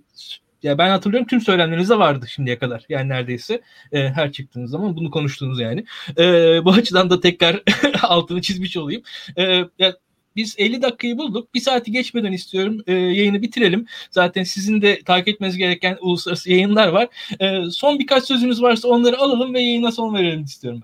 ya 0.62 0.78
ben 0.78 0.90
hatırlıyorum 0.90 1.26
tüm 1.26 1.40
söylemlerinizde 1.40 1.98
vardı 1.98 2.26
şimdiye 2.28 2.58
kadar. 2.58 2.84
Yani 2.88 3.08
neredeyse 3.08 3.61
e, 3.92 4.08
her 4.08 4.32
çıktığınız 4.32 4.70
zaman 4.70 4.96
bunu 4.96 5.11
konuştunuz 5.11 5.61
yani. 5.61 5.84
E, 6.18 6.24
bu 6.64 6.70
açıdan 6.70 7.11
da 7.11 7.20
tekrar 7.20 7.62
altını 8.02 8.42
çizmiş 8.42 8.76
olayım. 8.76 9.02
E, 9.36 9.64
ya, 9.78 9.96
biz 10.36 10.54
50 10.58 10.82
dakikayı 10.82 11.18
bulduk. 11.18 11.54
Bir 11.54 11.61
saati 11.61 11.92
geçmeden 11.92 12.32
istiyorum 12.32 12.82
e, 12.86 12.92
yayını 12.92 13.42
bitirelim. 13.42 13.86
Zaten 14.11 14.42
sizin 14.42 14.82
de 14.82 15.02
takip 15.04 15.28
etmeniz 15.28 15.56
gereken 15.56 15.98
uluslararası 16.00 16.50
yayınlar 16.50 16.88
var. 16.88 17.08
E, 17.40 17.70
son 17.70 17.98
birkaç 17.98 18.24
sözünüz 18.24 18.62
varsa 18.62 18.88
onları 18.88 19.18
alalım 19.18 19.54
ve 19.54 19.61
yayına 19.61 19.92
son 19.92 20.14
verelim 20.14 20.44
istiyorum. 20.44 20.82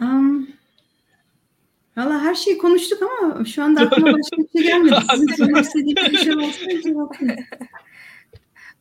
Um, 0.00 0.45
Valla 1.96 2.22
her 2.22 2.34
şeyi 2.34 2.58
konuştuk 2.58 3.02
ama 3.02 3.44
şu 3.44 3.62
anda 3.62 3.80
aklıma 3.80 4.06
başka 4.06 4.36
bir 4.36 4.48
şey 4.58 4.68
gelmedi. 4.68 4.94
Sizin 5.10 5.34
sormak 5.34 5.64
istediğiniz 5.64 6.12
bir 6.12 6.18
şey 6.18 6.36
varsa 6.36 6.82
cevaplayın. 6.82 7.44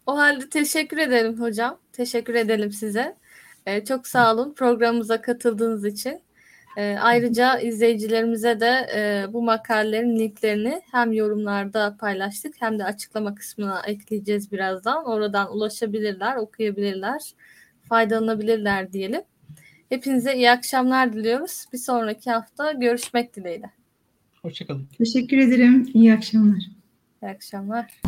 O 0.06 0.18
halde 0.18 0.50
teşekkür 0.50 0.98
ederim 0.98 1.40
hocam. 1.40 1.80
Teşekkür 1.94 2.36
edelim 2.36 2.72
size. 2.72 3.16
Ee, 3.66 3.86
çok 3.86 4.08
sağ 4.08 4.34
olun 4.34 4.54
programımıza 4.54 5.22
katıldığınız 5.22 5.86
için. 5.86 6.22
Ee, 6.78 6.98
ayrıca 7.02 7.60
izleyicilerimize 7.60 8.60
de 8.60 8.88
e, 8.96 9.34
bu 9.34 9.42
makalelerin 9.42 10.20
linklerini 10.20 10.82
hem 10.92 11.12
yorumlarda 11.12 11.98
paylaştık 12.00 12.56
hem 12.60 12.80
de 12.80 12.84
açıklama 12.84 13.36
kısmına 13.36 13.82
ekleyeceğiz 13.88 14.52
birazdan. 14.52 15.06
Oradan 15.06 15.56
ulaşabilirler, 15.56 16.36
okuyabilirler, 16.36 17.34
faydalanabilirler 17.90 18.94
diyelim. 18.94 19.22
Hepinize 19.90 20.36
iyi 20.36 20.52
akşamlar 20.52 21.14
diliyoruz. 21.14 21.66
Bir 21.74 21.78
sonraki 21.78 22.32
hafta 22.32 22.72
görüşmek 22.72 23.36
dileğiyle. 23.36 23.70
Hoşçakalın. 24.42 24.88
Teşekkür 24.98 25.38
ederim. 25.38 25.92
İyi 25.94 26.14
akşamlar. 26.14 26.64
İyi 27.24 27.30
akşamlar. 27.32 28.02